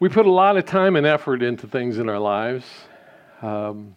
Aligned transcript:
We 0.00 0.08
put 0.08 0.24
a 0.24 0.30
lot 0.30 0.56
of 0.56 0.64
time 0.64 0.96
and 0.96 1.06
effort 1.06 1.42
into 1.42 1.66
things 1.66 1.98
in 1.98 2.08
our 2.08 2.18
lives. 2.18 2.64
Um, 3.42 3.94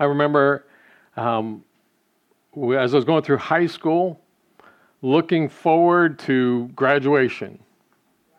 I 0.00 0.04
remember 0.04 0.64
um, 1.18 1.62
as 2.74 2.94
I 2.94 2.96
was 2.96 3.04
going 3.04 3.24
through 3.24 3.36
high 3.36 3.66
school, 3.66 4.18
looking 5.02 5.50
forward 5.50 6.18
to 6.20 6.68
graduation, 6.68 7.58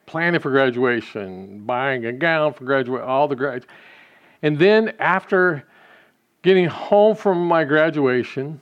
planning 0.07 0.39
for 0.39 0.49
graduation, 0.49 1.63
buying 1.63 2.07
a 2.07 2.11
gown 2.11 2.53
for 2.53 2.63
graduation, 2.63 3.07
all 3.07 3.27
the 3.27 3.35
grads. 3.35 3.67
And 4.41 4.57
then 4.57 4.95
after 4.97 5.63
getting 6.41 6.65
home 6.65 7.15
from 7.15 7.47
my 7.47 7.63
graduation, 7.63 8.59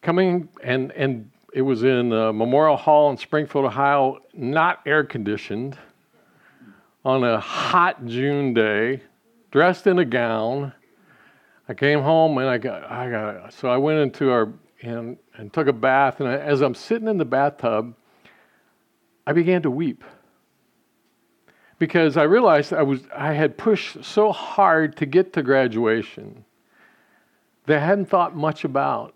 coming 0.00 0.48
and 0.64 0.92
and 0.92 1.30
it 1.56 1.62
was 1.62 1.84
in 1.84 2.12
uh, 2.12 2.34
Memorial 2.34 2.76
Hall 2.76 3.10
in 3.10 3.16
Springfield, 3.16 3.64
Ohio, 3.64 4.18
not 4.34 4.80
air 4.84 5.02
conditioned, 5.02 5.78
on 7.02 7.24
a 7.24 7.40
hot 7.40 8.04
June 8.04 8.52
day, 8.52 9.00
dressed 9.50 9.86
in 9.86 9.98
a 9.98 10.04
gown. 10.04 10.74
I 11.66 11.72
came 11.72 12.02
home 12.02 12.36
and 12.36 12.46
I 12.46 12.58
got 12.58 12.84
I 12.90 13.10
got 13.10 13.54
so 13.54 13.70
I 13.70 13.78
went 13.78 14.00
into 14.00 14.30
our 14.30 14.52
and 14.82 15.16
and 15.38 15.50
took 15.50 15.66
a 15.66 15.72
bath 15.72 16.20
and 16.20 16.28
I, 16.28 16.34
as 16.34 16.60
I'm 16.60 16.74
sitting 16.74 17.08
in 17.08 17.16
the 17.16 17.24
bathtub, 17.24 17.94
I 19.26 19.32
began 19.32 19.62
to 19.62 19.70
weep 19.70 20.04
because 21.78 22.18
I 22.18 22.24
realized 22.24 22.74
I 22.74 22.82
was 22.82 23.00
I 23.16 23.32
had 23.32 23.56
pushed 23.56 24.04
so 24.04 24.30
hard 24.30 24.94
to 24.98 25.06
get 25.06 25.32
to 25.32 25.42
graduation 25.42 26.44
that 27.64 27.78
I 27.78 27.86
hadn't 27.86 28.10
thought 28.10 28.36
much 28.36 28.64
about 28.64 29.14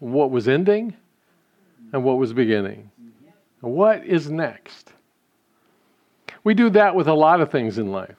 what 0.00 0.32
was 0.32 0.48
ending 0.48 0.96
and 1.92 2.04
what 2.04 2.18
was 2.18 2.32
beginning. 2.32 2.90
What 3.60 4.06
is 4.06 4.30
next? 4.30 4.92
We 6.44 6.54
do 6.54 6.70
that 6.70 6.94
with 6.94 7.08
a 7.08 7.14
lot 7.14 7.40
of 7.40 7.50
things 7.50 7.78
in 7.78 7.92
life. 7.92 8.16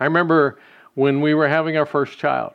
I 0.00 0.04
remember 0.04 0.58
when 0.94 1.20
we 1.20 1.34
were 1.34 1.48
having 1.48 1.76
our 1.76 1.86
first 1.86 2.18
child. 2.18 2.54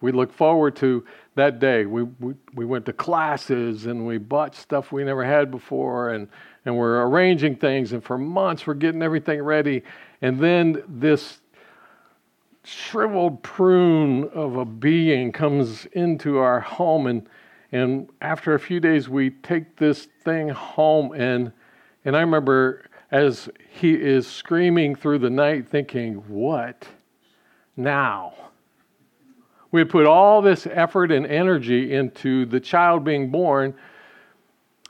We 0.00 0.12
look 0.12 0.32
forward 0.32 0.76
to 0.76 1.04
that 1.34 1.58
day. 1.58 1.86
We, 1.86 2.02
we, 2.02 2.34
we 2.54 2.64
went 2.64 2.86
to 2.86 2.92
classes 2.92 3.86
and 3.86 4.06
we 4.06 4.18
bought 4.18 4.54
stuff 4.54 4.92
we 4.92 5.04
never 5.04 5.24
had 5.24 5.50
before 5.50 6.10
and, 6.10 6.28
and 6.64 6.76
we're 6.76 7.02
arranging 7.02 7.56
things. 7.56 7.92
And 7.92 8.04
for 8.04 8.18
months, 8.18 8.66
we're 8.66 8.74
getting 8.74 9.02
everything 9.02 9.42
ready. 9.42 9.82
And 10.20 10.38
then 10.38 10.82
this 10.86 11.38
shriveled 12.64 13.42
prune 13.42 14.28
of 14.34 14.56
a 14.56 14.64
being 14.64 15.32
comes 15.32 15.86
into 15.86 16.38
our 16.38 16.60
home. 16.60 17.06
And, 17.06 17.26
and 17.72 18.08
after 18.20 18.54
a 18.54 18.60
few 18.60 18.80
days, 18.80 19.08
we 19.08 19.30
take 19.30 19.76
this 19.76 20.08
thing 20.24 20.48
home. 20.48 21.12
And, 21.12 21.52
and 22.04 22.16
I 22.16 22.20
remember 22.20 22.86
as 23.10 23.48
he 23.68 23.94
is 23.94 24.26
screaming 24.26 24.94
through 24.94 25.18
the 25.18 25.30
night, 25.30 25.68
thinking, 25.68 26.16
What 26.28 26.86
now? 27.76 28.34
We 29.70 29.84
put 29.84 30.06
all 30.06 30.40
this 30.40 30.66
effort 30.66 31.12
and 31.12 31.26
energy 31.26 31.92
into 31.92 32.46
the 32.46 32.58
child 32.58 33.04
being 33.04 33.30
born 33.30 33.74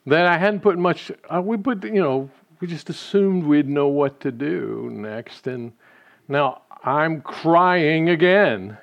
that 0.07 0.25
I 0.27 0.39
hadn't 0.39 0.61
put 0.61 0.79
much, 0.79 1.11
uh, 1.29 1.43
we 1.43 1.57
put, 1.57 1.85
you 1.85 2.01
know, 2.01 2.31
we 2.61 2.69
just 2.69 2.89
assumed 2.89 3.45
we'd 3.45 3.69
know 3.69 3.89
what 3.89 4.21
to 4.21 4.31
do 4.31 4.89
next. 4.93 5.49
And 5.49 5.73
now 6.29 6.63
I'm 6.85 7.21
crying 7.23 8.11
again 8.11 8.79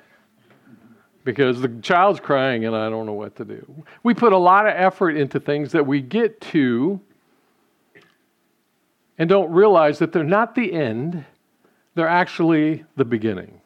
because 1.26 1.60
the 1.60 1.68
child's 1.82 2.20
crying 2.20 2.66
and 2.66 2.76
I 2.76 2.88
don't 2.88 3.04
know 3.04 3.12
what 3.12 3.34
to 3.36 3.44
do. 3.44 3.84
We 4.04 4.14
put 4.14 4.32
a 4.32 4.38
lot 4.38 4.68
of 4.68 4.74
effort 4.76 5.16
into 5.16 5.40
things 5.40 5.72
that 5.72 5.84
we 5.84 6.00
get 6.00 6.40
to 6.52 7.00
and 9.18 9.28
don't 9.28 9.50
realize 9.50 9.98
that 9.98 10.12
they're 10.12 10.22
not 10.22 10.54
the 10.54 10.72
end, 10.72 11.24
they're 11.96 12.06
actually 12.06 12.84
the 12.94 13.04
beginning. 13.04 13.60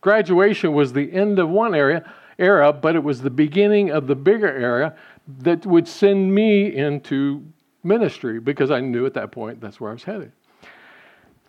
Graduation 0.00 0.72
was 0.72 0.94
the 0.94 1.12
end 1.12 1.38
of 1.38 1.50
one 1.50 1.74
area, 1.74 2.10
era, 2.38 2.72
but 2.72 2.96
it 2.96 3.04
was 3.04 3.20
the 3.20 3.30
beginning 3.30 3.90
of 3.90 4.06
the 4.06 4.16
bigger 4.16 4.48
era 4.48 4.96
that 5.40 5.66
would 5.66 5.86
send 5.86 6.34
me 6.34 6.74
into 6.74 7.44
ministry 7.84 8.40
because 8.40 8.70
I 8.70 8.80
knew 8.80 9.04
at 9.04 9.12
that 9.14 9.32
point 9.32 9.60
that's 9.60 9.82
where 9.82 9.90
I 9.90 9.92
was 9.92 10.04
headed. 10.04 10.32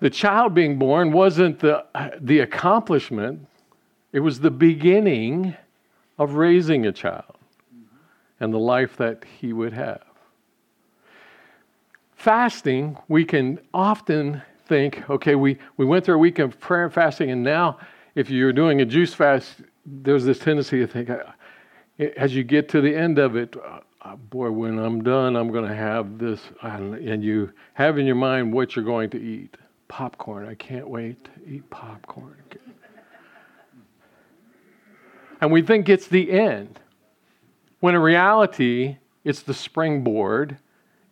The 0.02 0.10
child 0.10 0.54
being 0.54 0.78
born 0.78 1.14
wasn't 1.14 1.60
the, 1.60 1.86
the 2.20 2.40
accomplishment, 2.40 3.48
it 4.14 4.20
was 4.20 4.40
the 4.40 4.52
beginning 4.52 5.56
of 6.18 6.34
raising 6.34 6.86
a 6.86 6.92
child 6.92 7.38
and 8.40 8.54
the 8.54 8.60
life 8.60 8.98
that 8.98 9.24
he 9.40 9.54
would 9.54 9.74
have. 9.74 10.04
Fasting, 12.16 12.98
we 13.08 13.26
can 13.26 13.60
often 13.74 14.42
think, 14.68 15.10
okay, 15.10 15.36
we, 15.36 15.58
we 15.78 15.86
went 15.86 16.06
through 16.06 16.16
a 16.16 16.20
week 16.20 16.40
of 16.40 16.60
prayer 16.60 16.86
and 16.86 16.94
fasting, 16.94 17.32
and 17.32 17.44
now 17.44 17.80
if 18.16 18.30
you're 18.30 18.54
doing 18.54 18.82
a 18.82 18.86
juice 18.86 19.14
fast, 19.14 19.62
there's 19.86 20.26
this 20.26 20.40
tendency 20.40 20.80
to 20.80 20.88
think, 20.88 21.10
uh, 21.10 21.24
as 22.18 22.36
you 22.36 22.44
get 22.44 22.70
to 22.70 22.82
the 22.82 22.94
end 22.96 23.18
of 23.18 23.36
it, 23.36 23.56
uh, 23.58 23.80
uh 24.04 24.16
boy, 24.16 24.52
when 24.52 24.78
I'm 24.80 25.04
done, 25.04 25.36
I'm 25.36 25.52
going 25.52 25.68
to 25.68 25.76
have 25.76 26.18
this. 26.18 26.42
And 26.62 27.24
you 27.24 27.52
have 27.74 27.98
in 27.98 28.06
your 28.06 28.16
mind 28.16 28.54
what 28.54 28.76
you're 28.76 28.86
going 28.86 29.10
to 29.12 29.22
eat 29.22 29.58
popcorn. 29.88 30.48
I 30.48 30.56
can't 30.56 30.88
wait 30.88 31.24
to 31.26 31.32
eat 31.48 31.70
popcorn. 31.70 32.38
And 35.42 35.52
we 35.52 35.64
think 35.64 35.90
it's 35.90 36.08
the 36.08 36.32
end, 36.32 36.80
when 37.80 37.96
in 37.96 38.02
reality, 38.02 38.98
it's 39.24 39.42
the 39.42 39.54
springboard 39.54 40.58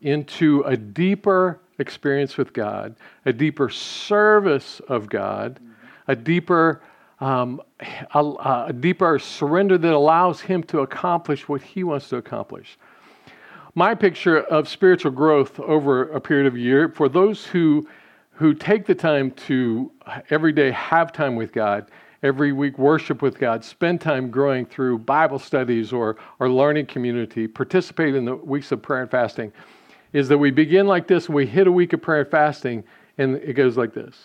into 0.02 0.62
a 0.62 0.78
deeper 0.78 1.60
experience 1.80 2.38
with 2.38 2.54
God, 2.54 2.96
a 3.26 3.34
deeper 3.34 3.70
service 3.70 4.80
of 4.88 5.10
God, 5.10 5.60
a 6.08 6.16
deeper 6.16 6.82
um, 7.22 7.62
a, 8.14 8.66
a 8.68 8.74
deeper 8.74 9.20
surrender 9.20 9.78
that 9.78 9.94
allows 9.94 10.40
him 10.40 10.64
to 10.64 10.80
accomplish 10.80 11.50
what 11.50 11.62
he 11.62 11.84
wants 11.84 12.08
to 12.10 12.16
accomplish. 12.16 12.78
My 13.76 13.94
picture 13.94 14.40
of 14.40 14.70
spiritual 14.70 15.12
growth 15.12 15.60
over 15.60 16.12
a 16.12 16.22
period 16.22 16.48
of 16.48 16.56
a 16.56 16.60
year, 16.60 16.90
for 16.90 17.10
those 17.10 17.46
who, 17.46 17.88
who 18.32 18.54
take 18.54 18.86
the 18.86 18.96
time 18.96 19.32
to 19.32 19.92
every 20.30 20.54
day 20.54 20.72
have 20.72 21.12
time 21.12 21.36
with 21.36 21.52
God, 21.52 21.92
every 22.24 22.52
week 22.52 22.78
worship 22.78 23.22
with 23.22 23.38
God, 23.38 23.64
spend 23.64 24.02
time 24.02 24.30
growing 24.30 24.66
through 24.66 25.00
Bible 25.00 25.40
studies 25.40 25.94
or, 25.94 26.18
or 26.40 26.50
learning 26.50 26.88
community, 26.88 27.48
participate 27.48 28.16
in 28.16 28.26
the 28.26 28.36
weeks 28.36 28.72
of 28.72 28.82
prayer 28.82 29.02
and 29.02 29.12
fasting, 29.12 29.54
is 30.14 30.28
that 30.28 30.38
we 30.38 30.52
begin 30.52 30.88
like 30.88 31.08
this 31.08 31.28
and 31.28 31.36
we 31.36 31.46
hit 31.46 31.68
a 31.68 31.72
week 31.72 31.94
of 31.94 32.02
prayer 32.02 32.22
and 32.22 32.32
fasting, 32.32 32.84
and 33.18 33.36
it 33.38 33.54
goes 33.54 33.78
like 33.78 33.94
this. 33.94 34.18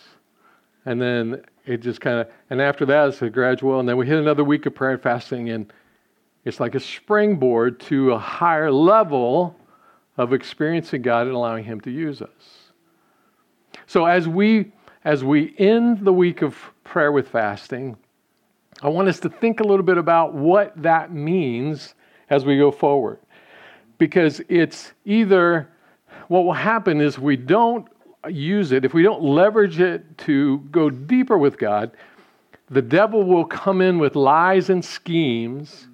And 0.85 1.01
then 1.01 1.41
it 1.65 1.77
just 1.77 2.01
kind 2.01 2.19
of, 2.19 2.29
and 2.49 2.61
after 2.61 2.85
that, 2.85 3.09
it's 3.09 3.21
a 3.21 3.29
gradual, 3.29 3.79
and 3.79 3.87
then 3.87 3.97
we 3.97 4.05
hit 4.05 4.17
another 4.17 4.43
week 4.43 4.65
of 4.65 4.75
prayer 4.75 4.91
and 4.91 5.01
fasting, 5.01 5.49
and 5.49 5.71
it's 6.43 6.59
like 6.59 6.75
a 6.75 6.79
springboard 6.79 7.79
to 7.81 8.11
a 8.11 8.19
higher 8.19 8.71
level 8.71 9.55
of 10.17 10.31
experiencing 10.31 11.01
God 11.01 11.27
and 11.27 11.35
allowing 11.35 11.63
Him 11.63 11.81
to 11.81 11.91
use 11.91 12.21
us. 12.21 12.29
So 13.87 14.05
as 14.05 14.27
we 14.27 14.71
as 15.03 15.23
we 15.23 15.53
end 15.59 15.99
the 15.99 16.13
week 16.13 16.41
of 16.41 16.57
prayer 16.85 17.11
with 17.11 17.27
fasting, 17.27 17.97
I 18.81 18.87
want 18.87 19.09
us 19.09 19.19
to 19.21 19.29
think 19.29 19.59
a 19.59 19.63
little 19.63 19.85
bit 19.85 19.97
about 19.97 20.33
what 20.33 20.71
that 20.81 21.11
means 21.11 21.95
as 22.29 22.45
we 22.45 22.57
go 22.57 22.71
forward. 22.71 23.19
Because 23.97 24.41
it's 24.47 24.93
either 25.03 25.69
what 26.27 26.45
will 26.45 26.53
happen 26.53 27.01
is 27.01 27.19
we 27.19 27.35
don't 27.35 27.87
use 28.29 28.71
it, 28.71 28.85
if 28.85 28.93
we 28.93 29.03
don't 29.03 29.21
leverage 29.21 29.79
it 29.79 30.17
to 30.19 30.59
go 30.71 30.89
deeper 30.89 31.37
with 31.37 31.57
God, 31.57 31.91
the 32.69 32.81
devil 32.81 33.23
will 33.23 33.45
come 33.45 33.81
in 33.81 33.99
with 33.99 34.15
lies 34.15 34.69
and 34.69 34.83
schemes 34.83 35.87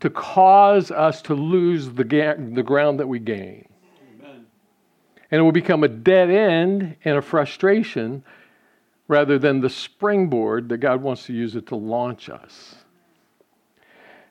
to 0.00 0.10
cause 0.10 0.90
us 0.90 1.22
to 1.22 1.34
lose 1.34 1.90
the, 1.90 2.04
ga- 2.04 2.36
the 2.36 2.62
ground 2.62 3.00
that 3.00 3.06
we 3.06 3.18
gain. 3.18 3.68
Amen. 4.20 4.46
And 5.30 5.40
it 5.40 5.42
will 5.42 5.52
become 5.52 5.84
a 5.84 5.88
dead 5.88 6.30
end 6.30 6.96
and 7.04 7.16
a 7.16 7.22
frustration 7.22 8.22
rather 9.10 9.40
than 9.40 9.60
the 9.60 9.68
springboard 9.68 10.68
that 10.68 10.78
God 10.78 11.02
wants 11.02 11.26
to 11.26 11.32
use 11.32 11.56
it 11.56 11.66
to 11.66 11.74
launch 11.74 12.30
us. 12.30 12.76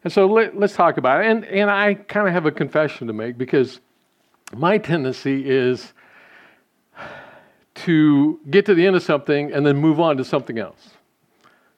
And 0.06 0.14
so 0.14 0.26
let, 0.26 0.56
us 0.56 0.74
talk 0.74 0.96
about 0.96 1.20
it. 1.20 1.30
And, 1.30 1.44
and 1.44 1.70
I 1.70 1.96
kind 1.96 2.26
of 2.30 2.34
have 2.34 2.46
a 2.46 2.52
confession 2.52 3.08
to 3.08 3.14
make 3.14 3.38
because 3.38 3.81
my 4.56 4.78
tendency 4.78 5.50
is 5.50 5.92
to 7.76 8.40
get 8.50 8.66
to 8.68 8.74
the 8.74 8.88
end 8.88 8.96
of 8.96 9.04
something 9.04 9.52
and 9.52 9.66
then 9.66 9.76
move 9.76 10.00
on 10.00 10.16
to 10.16 10.24
something 10.24 10.58
else. 10.58 10.92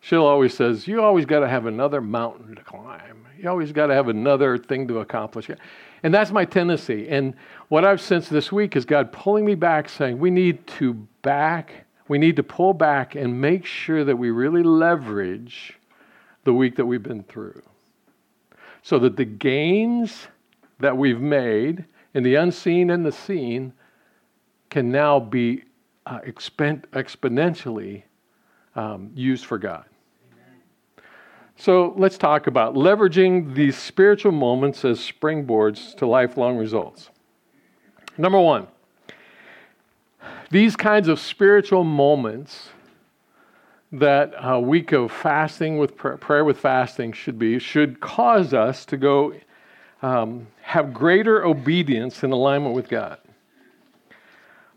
Sheila 0.01 0.25
always 0.25 0.53
says, 0.53 0.87
You 0.87 1.01
always 1.01 1.25
got 1.25 1.39
to 1.39 1.47
have 1.47 1.65
another 1.65 2.01
mountain 2.01 2.55
to 2.55 2.63
climb. 2.63 3.25
You 3.35 3.49
always 3.49 3.71
got 3.71 3.87
to 3.87 3.95
have 3.95 4.09
another 4.09 4.59
thing 4.59 4.87
to 4.89 4.99
accomplish. 4.99 5.49
And 6.03 6.13
that's 6.13 6.29
my 6.29 6.45
tendency. 6.45 7.09
And 7.09 7.33
what 7.69 7.83
I've 7.83 7.99
sensed 7.99 8.29
this 8.29 8.51
week 8.51 8.75
is 8.75 8.85
God 8.85 9.11
pulling 9.11 9.43
me 9.43 9.55
back, 9.55 9.89
saying, 9.89 10.19
We 10.19 10.29
need 10.29 10.67
to 10.67 10.93
back, 11.23 11.85
we 12.11 12.17
need 12.17 12.35
to 12.35 12.43
pull 12.43 12.73
back 12.73 13.15
and 13.15 13.39
make 13.39 13.65
sure 13.65 14.03
that 14.03 14.17
we 14.17 14.31
really 14.31 14.63
leverage 14.63 15.79
the 16.43 16.53
week 16.53 16.75
that 16.75 16.85
we've 16.85 17.01
been 17.01 17.23
through. 17.23 17.61
So 18.81 18.99
that 18.99 19.15
the 19.15 19.23
gains 19.23 20.27
that 20.81 20.97
we've 20.97 21.21
made 21.21 21.85
in 22.13 22.23
the 22.23 22.35
unseen 22.35 22.89
and 22.89 23.05
the 23.05 23.13
seen 23.13 23.71
can 24.69 24.91
now 24.91 25.21
be 25.21 25.63
uh, 26.05 26.19
expen- 26.27 26.83
exponentially 26.87 28.03
um, 28.75 29.11
used 29.15 29.45
for 29.45 29.57
God. 29.57 29.85
So 31.55 31.93
let's 31.95 32.17
talk 32.17 32.47
about 32.47 32.73
leveraging 32.73 33.55
these 33.55 33.77
spiritual 33.77 34.33
moments 34.33 34.83
as 34.83 34.99
springboards 34.99 35.95
to 35.95 36.05
lifelong 36.05 36.57
results. 36.57 37.09
Number 38.17 38.41
one, 38.41 38.67
these 40.49 40.75
kinds 40.75 41.07
of 41.07 41.19
spiritual 41.19 41.83
moments 41.83 42.69
that 43.91 44.33
a 44.37 44.59
week 44.59 44.91
of 44.91 45.11
fasting 45.11 45.77
with 45.77 45.95
prayer, 45.95 46.17
prayer 46.17 46.45
with 46.45 46.57
fasting 46.57 47.11
should 47.11 47.37
be 47.37 47.59
should 47.59 47.99
cause 47.99 48.53
us 48.53 48.85
to 48.85 48.97
go 48.97 49.33
um, 50.01 50.47
have 50.61 50.93
greater 50.93 51.45
obedience 51.45 52.23
in 52.23 52.31
alignment 52.31 52.73
with 52.73 52.89
God. 52.89 53.17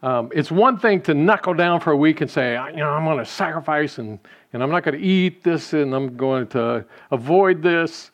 Um, 0.03 0.31
it's 0.35 0.51
one 0.51 0.79
thing 0.79 1.01
to 1.03 1.15
knuckle 1.15 1.55
down 1.55 1.81
for 1.81 1.93
a 1.93 1.97
week 1.97 2.21
and 2.21 2.31
say, 2.31 2.53
you 2.73 2.77
know, 2.77 2.91
I'm 2.91 3.07
going 3.07 3.17
to 3.17 3.25
sacrifice 3.25 3.97
and, 3.97 4.19
and 4.53 4.63
I'm 4.63 4.71
not 4.71 4.83
going 4.83 5.01
to 5.01 5.05
eat 5.05 5.43
this 5.43 5.73
and 5.73 5.95
I'm 5.95 6.15
going 6.15 6.47
to 6.49 6.85
avoid 7.11 7.63
this. 7.63 8.11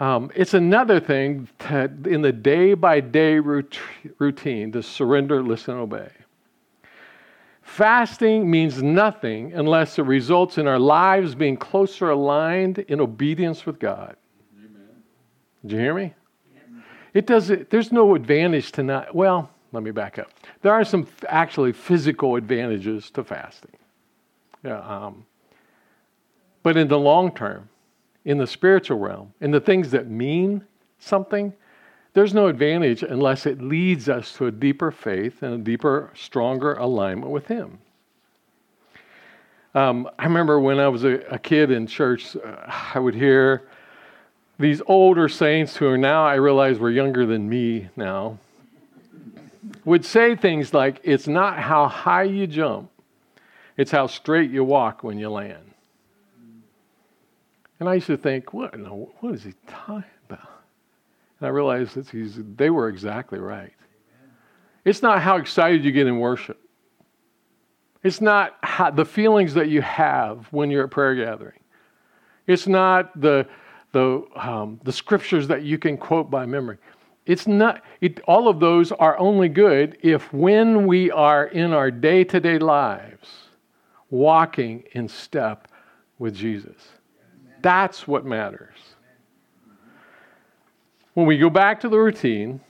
Um, 0.00 0.32
it's 0.34 0.54
another 0.54 0.98
thing 0.98 1.48
to, 1.60 1.90
in 2.06 2.22
the 2.22 2.32
day 2.32 2.74
by 2.74 2.98
day 2.98 3.38
routine 3.38 4.72
to 4.72 4.82
surrender, 4.82 5.40
listen, 5.40 5.74
obey. 5.74 6.10
Fasting 7.68 8.50
means 8.50 8.82
nothing 8.82 9.52
unless 9.52 9.98
it 9.98 10.02
results 10.02 10.58
in 10.58 10.66
our 10.66 10.80
lives 10.80 11.34
being 11.34 11.56
closer 11.56 12.10
aligned 12.10 12.78
in 12.78 12.98
obedience 12.98 13.66
with 13.66 13.78
God. 13.78 14.16
Amen. 14.58 14.88
Did 15.62 15.72
you 15.72 15.78
hear 15.78 15.94
me? 15.94 16.14
It 17.14 17.26
does 17.26 17.52
there's 17.70 17.92
no 17.92 18.14
advantage 18.14 18.72
to 18.72 18.82
not, 18.82 19.14
well, 19.14 19.50
let 19.72 19.82
me 19.82 19.90
back 19.92 20.18
up. 20.18 20.28
There 20.62 20.72
are 20.72 20.82
some 20.82 21.06
actually 21.28 21.72
physical 21.72 22.36
advantages 22.36 23.10
to 23.10 23.22
fasting. 23.22 23.76
Yeah, 24.64 24.80
um, 24.80 25.24
but 26.64 26.76
in 26.76 26.88
the 26.88 26.98
long 26.98 27.32
term, 27.32 27.68
in 28.24 28.38
the 28.38 28.46
spiritual 28.46 28.98
realm, 28.98 29.34
in 29.40 29.52
the 29.52 29.60
things 29.60 29.90
that 29.92 30.08
mean 30.08 30.64
something, 30.98 31.52
there's 32.18 32.34
no 32.34 32.48
advantage 32.48 33.04
unless 33.04 33.46
it 33.46 33.62
leads 33.62 34.08
us 34.08 34.32
to 34.32 34.46
a 34.46 34.50
deeper 34.50 34.90
faith 34.90 35.40
and 35.44 35.54
a 35.54 35.58
deeper, 35.58 36.10
stronger 36.16 36.74
alignment 36.74 37.30
with 37.30 37.46
Him. 37.46 37.78
Um, 39.72 40.10
I 40.18 40.24
remember 40.24 40.58
when 40.58 40.80
I 40.80 40.88
was 40.88 41.04
a, 41.04 41.20
a 41.30 41.38
kid 41.38 41.70
in 41.70 41.86
church, 41.86 42.34
uh, 42.34 42.72
I 42.92 42.98
would 42.98 43.14
hear 43.14 43.68
these 44.58 44.82
older 44.86 45.28
saints 45.28 45.76
who 45.76 45.86
are 45.86 45.96
now, 45.96 46.26
I 46.26 46.34
realize, 46.34 46.80
were 46.80 46.90
younger 46.90 47.24
than 47.24 47.48
me 47.48 47.88
now 47.94 48.40
would 49.84 50.04
say 50.04 50.34
things 50.34 50.74
like, 50.74 51.00
It's 51.04 51.28
not 51.28 51.60
how 51.60 51.86
high 51.86 52.24
you 52.24 52.48
jump, 52.48 52.90
it's 53.76 53.92
how 53.92 54.08
straight 54.08 54.50
you 54.50 54.64
walk 54.64 55.04
when 55.04 55.18
you 55.18 55.30
land. 55.30 55.72
And 57.78 57.88
I 57.88 57.94
used 57.94 58.08
to 58.08 58.16
think, 58.16 58.52
What, 58.52 58.76
no, 58.76 59.12
what 59.20 59.36
is 59.36 59.44
he 59.44 59.54
talking? 59.68 60.17
And 61.40 61.46
I 61.46 61.50
realized 61.50 61.94
that 61.94 62.08
he's, 62.08 62.38
they 62.56 62.70
were 62.70 62.88
exactly 62.88 63.38
right. 63.38 63.72
It's 64.84 65.02
not 65.02 65.20
how 65.20 65.36
excited 65.36 65.84
you 65.84 65.92
get 65.92 66.06
in 66.06 66.18
worship. 66.18 66.58
It's 68.02 68.20
not 68.20 68.56
how, 68.62 68.90
the 68.90 69.04
feelings 69.04 69.54
that 69.54 69.68
you 69.68 69.82
have 69.82 70.46
when 70.50 70.70
you're 70.70 70.84
at 70.84 70.90
prayer 70.90 71.14
gathering. 71.14 71.60
It's 72.46 72.66
not 72.66 73.20
the, 73.20 73.46
the, 73.92 74.22
um, 74.36 74.80
the 74.84 74.92
scriptures 74.92 75.48
that 75.48 75.62
you 75.62 75.78
can 75.78 75.96
quote 75.96 76.30
by 76.30 76.46
memory. 76.46 76.78
It's 77.26 77.46
not, 77.46 77.82
it, 78.00 78.20
all 78.26 78.48
of 78.48 78.60
those 78.60 78.90
are 78.92 79.18
only 79.18 79.50
good 79.50 79.98
if 80.02 80.32
when 80.32 80.86
we 80.86 81.10
are 81.10 81.46
in 81.48 81.72
our 81.72 81.90
day 81.90 82.24
to 82.24 82.40
day 82.40 82.58
lives 82.58 83.28
walking 84.10 84.84
in 84.92 85.08
step 85.08 85.68
with 86.18 86.34
Jesus. 86.34 86.88
That's 87.60 88.08
what 88.08 88.24
matters. 88.24 88.76
When 91.18 91.26
we 91.26 91.36
go 91.36 91.50
back 91.50 91.80
to 91.80 91.88
the 91.88 91.98
routine, 91.98 92.60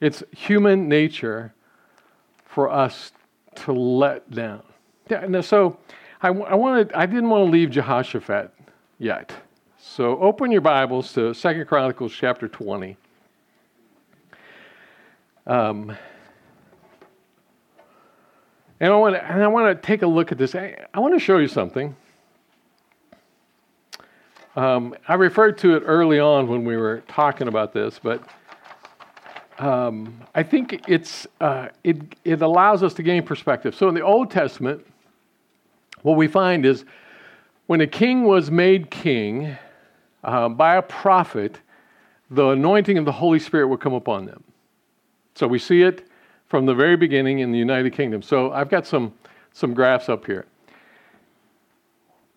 it's 0.00 0.22
human 0.30 0.88
nature 0.88 1.52
for 2.44 2.70
us 2.70 3.10
to 3.56 3.72
let 3.72 4.30
down. 4.30 4.62
Yeah, 5.10 5.40
so 5.40 5.78
I, 6.22 6.28
I, 6.28 6.54
wanted, 6.54 6.92
I 6.92 7.06
didn't 7.06 7.28
want 7.28 7.44
to 7.44 7.50
leave 7.50 7.70
Jehoshaphat 7.70 8.54
yet. 9.00 9.32
So 9.80 10.16
open 10.20 10.52
your 10.52 10.60
Bibles 10.60 11.12
to 11.14 11.34
Second 11.34 11.66
Chronicles 11.66 12.12
chapter 12.12 12.46
20. 12.46 12.96
Um, 15.48 15.96
and 18.78 18.92
I 18.92 18.96
want 18.96 19.16
to, 19.16 19.24
and 19.24 19.42
I 19.42 19.48
want 19.48 19.76
to 19.76 19.84
take 19.84 20.02
a 20.02 20.06
look 20.06 20.30
at 20.30 20.38
this. 20.38 20.54
I, 20.54 20.76
I 20.94 21.00
want 21.00 21.14
to 21.14 21.18
show 21.18 21.38
you 21.38 21.48
something. 21.48 21.96
Um, 24.54 24.94
I 25.08 25.14
referred 25.14 25.56
to 25.58 25.76
it 25.76 25.82
early 25.86 26.18
on 26.18 26.46
when 26.46 26.64
we 26.64 26.76
were 26.76 27.02
talking 27.08 27.48
about 27.48 27.72
this, 27.72 27.98
but 28.02 28.22
um, 29.58 30.20
I 30.34 30.42
think 30.42 30.84
it's 30.88 31.26
uh, 31.40 31.68
it 31.84 32.16
it 32.24 32.42
allows 32.42 32.82
us 32.82 32.92
to 32.94 33.02
gain 33.02 33.22
perspective. 33.22 33.74
So 33.74 33.88
in 33.88 33.94
the 33.94 34.02
Old 34.02 34.30
Testament, 34.30 34.86
what 36.02 36.16
we 36.16 36.28
find 36.28 36.66
is 36.66 36.84
when 37.66 37.80
a 37.80 37.86
king 37.86 38.24
was 38.24 38.50
made 38.50 38.90
king 38.90 39.56
uh, 40.24 40.48
by 40.48 40.76
a 40.76 40.82
prophet, 40.82 41.58
the 42.30 42.48
anointing 42.48 42.98
of 42.98 43.04
the 43.04 43.12
Holy 43.12 43.38
Spirit 43.38 43.68
would 43.68 43.80
come 43.80 43.94
upon 43.94 44.26
them. 44.26 44.42
So 45.34 45.46
we 45.46 45.58
see 45.58 45.82
it 45.82 46.06
from 46.48 46.66
the 46.66 46.74
very 46.74 46.96
beginning 46.96 47.38
in 47.38 47.52
the 47.52 47.58
United 47.58 47.94
Kingdom. 47.94 48.20
So 48.20 48.52
I've 48.52 48.68
got 48.68 48.86
some, 48.86 49.14
some 49.52 49.72
graphs 49.72 50.08
up 50.08 50.26
here. 50.26 50.44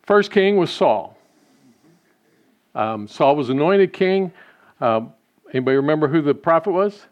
First 0.04 0.32
king 0.32 0.56
was 0.58 0.72
Saul. 0.72 1.15
Um, 2.76 3.08
Saul 3.08 3.36
was 3.36 3.50
anointed 3.50 3.94
king. 3.94 4.32
Um, 4.82 5.14
anybody 5.52 5.78
remember 5.78 6.08
who 6.08 6.22
the 6.22 6.36
prophet 6.36 6.72
was? 6.72 7.06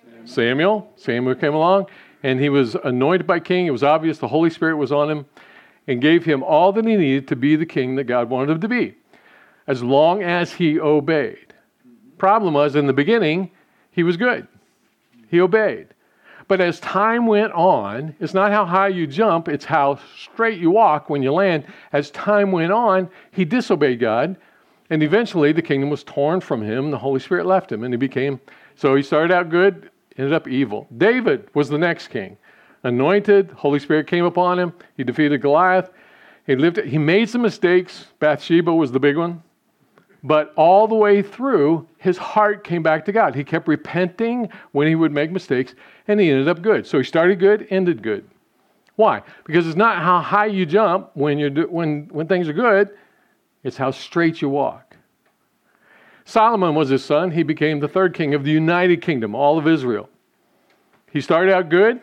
Samuel. 0.00 0.26
Samuel. 0.26 0.92
Samuel 0.96 1.34
came 1.34 1.54
along, 1.54 1.86
and 2.22 2.40
he 2.40 2.48
was 2.48 2.76
anointed 2.76 3.26
by 3.26 3.40
king. 3.40 3.66
It 3.66 3.70
was 3.70 3.82
obvious 3.82 4.18
the 4.18 4.28
Holy 4.28 4.50
Spirit 4.50 4.76
was 4.76 4.92
on 4.92 5.10
him 5.10 5.26
and 5.88 6.00
gave 6.00 6.24
him 6.24 6.42
all 6.42 6.72
that 6.72 6.84
he 6.84 6.96
needed 6.96 7.28
to 7.28 7.36
be 7.36 7.56
the 7.56 7.66
king 7.66 7.96
that 7.96 8.04
God 8.04 8.30
wanted 8.30 8.52
him 8.52 8.60
to 8.60 8.68
be, 8.68 8.94
as 9.66 9.82
long 9.82 10.22
as 10.22 10.52
he 10.52 10.80
obeyed. 10.80 11.52
Problem 12.18 12.54
was, 12.54 12.76
in 12.76 12.86
the 12.86 12.92
beginning, 12.92 13.50
he 13.90 14.02
was 14.02 14.16
good. 14.16 14.46
He 15.28 15.40
obeyed. 15.40 15.88
But 16.48 16.60
as 16.60 16.78
time 16.80 17.26
went 17.26 17.52
on, 17.52 18.14
it's 18.20 18.34
not 18.34 18.52
how 18.52 18.64
high 18.64 18.88
you 18.88 19.06
jump, 19.06 19.48
it's 19.48 19.64
how 19.64 19.98
straight 20.16 20.60
you 20.60 20.70
walk 20.70 21.10
when 21.10 21.22
you 21.22 21.32
land. 21.32 21.66
As 21.92 22.10
time 22.12 22.52
went 22.52 22.72
on, 22.72 23.10
he 23.32 23.44
disobeyed 23.44 23.98
God, 23.98 24.36
and 24.90 25.02
eventually 25.02 25.52
the 25.52 25.62
kingdom 25.62 25.90
was 25.90 26.04
torn 26.04 26.40
from 26.40 26.62
him. 26.62 26.90
The 26.90 26.98
Holy 26.98 27.20
Spirit 27.20 27.46
left 27.46 27.70
him, 27.70 27.84
and 27.84 27.92
he 27.92 27.98
became, 27.98 28.40
so 28.74 28.94
he 28.94 29.02
started 29.02 29.32
out 29.32 29.48
good, 29.48 29.90
ended 30.16 30.32
up 30.32 30.48
evil. 30.48 30.86
David 30.96 31.48
was 31.54 31.68
the 31.68 31.78
next 31.78 32.08
king. 32.08 32.36
Anointed, 32.82 33.50
Holy 33.50 33.78
Spirit 33.78 34.06
came 34.06 34.24
upon 34.24 34.58
him, 34.58 34.72
he 34.96 35.04
defeated 35.04 35.40
Goliath. 35.42 35.90
He 36.46 36.54
lived, 36.54 36.78
he 36.78 36.98
made 36.98 37.28
some 37.28 37.42
mistakes. 37.42 38.06
Bathsheba 38.20 38.72
was 38.72 38.92
the 38.92 39.00
big 39.00 39.16
one. 39.16 39.42
But 40.22 40.52
all 40.56 40.86
the 40.86 40.94
way 40.94 41.22
through, 41.22 41.86
his 41.98 42.16
heart 42.16 42.64
came 42.64 42.82
back 42.82 43.04
to 43.06 43.12
God. 43.12 43.34
He 43.34 43.44
kept 43.44 43.68
repenting 43.68 44.48
when 44.72 44.86
he 44.86 44.94
would 44.94 45.12
make 45.12 45.30
mistakes, 45.30 45.74
and 46.08 46.20
he 46.20 46.30
ended 46.30 46.48
up 46.48 46.62
good. 46.62 46.86
So 46.86 46.98
he 46.98 47.04
started 47.04 47.38
good, 47.40 47.66
ended 47.70 48.02
good. 48.02 48.28
Why? 48.96 49.22
Because 49.44 49.66
it's 49.66 49.76
not 49.76 50.02
how 50.02 50.20
high 50.20 50.46
you 50.46 50.64
jump 50.66 51.10
when, 51.14 51.38
you're 51.38 51.50
do, 51.50 51.66
when, 51.68 52.08
when 52.12 52.26
things 52.26 52.48
are 52.48 52.52
good, 52.52 52.90
it's 53.66 53.76
how 53.76 53.90
straight 53.90 54.40
you 54.40 54.48
walk. 54.48 54.96
Solomon 56.24 56.76
was 56.76 56.88
his 56.88 57.04
son. 57.04 57.32
He 57.32 57.42
became 57.42 57.80
the 57.80 57.88
third 57.88 58.14
king 58.14 58.32
of 58.32 58.44
the 58.44 58.52
United 58.52 59.02
Kingdom, 59.02 59.34
all 59.34 59.58
of 59.58 59.66
Israel. 59.66 60.08
He 61.10 61.20
started 61.20 61.52
out 61.52 61.68
good, 61.68 62.00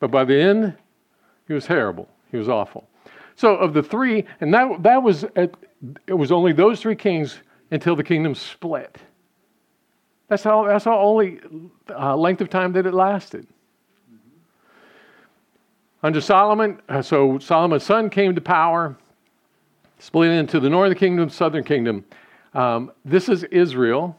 but 0.00 0.10
by 0.10 0.24
the 0.24 0.34
end, 0.34 0.74
he 1.46 1.52
was 1.52 1.66
terrible. 1.66 2.08
He 2.30 2.38
was 2.38 2.48
awful. 2.48 2.88
So, 3.34 3.54
of 3.56 3.74
the 3.74 3.82
three, 3.82 4.24
and 4.40 4.52
that, 4.54 4.82
that 4.82 5.02
was 5.02 5.24
at, 5.36 5.54
it 6.06 6.14
was 6.14 6.32
only 6.32 6.54
those 6.54 6.80
three 6.80 6.96
kings 6.96 7.38
until 7.70 7.94
the 7.94 8.04
kingdom 8.04 8.34
split. 8.34 8.96
That's 10.28 10.42
how, 10.42 10.64
that's 10.64 10.86
how 10.86 10.98
only 10.98 11.38
uh, 11.90 12.16
length 12.16 12.40
of 12.40 12.48
time 12.48 12.72
that 12.72 12.86
it 12.86 12.94
lasted. 12.94 13.46
Under 16.02 16.22
Solomon, 16.22 16.80
uh, 16.88 17.02
so 17.02 17.38
Solomon's 17.40 17.84
son 17.84 18.08
came 18.08 18.34
to 18.34 18.40
power, 18.40 18.96
split 19.98 20.30
into 20.30 20.60
the 20.60 20.70
northern 20.70 20.98
kingdom, 20.98 21.28
southern 21.28 21.64
kingdom. 21.64 22.04
Um, 22.54 22.92
this 23.04 23.28
is 23.28 23.44
Israel. 23.44 24.18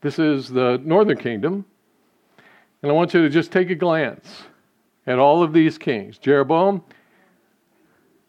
This 0.00 0.18
is 0.18 0.48
the 0.48 0.80
northern 0.84 1.18
kingdom. 1.18 1.64
And 2.82 2.90
I 2.90 2.94
want 2.94 3.14
you 3.14 3.22
to 3.22 3.28
just 3.28 3.50
take 3.50 3.70
a 3.70 3.74
glance 3.74 4.44
at 5.06 5.18
all 5.18 5.42
of 5.42 5.52
these 5.52 5.78
kings 5.78 6.18
Jeroboam, 6.18 6.82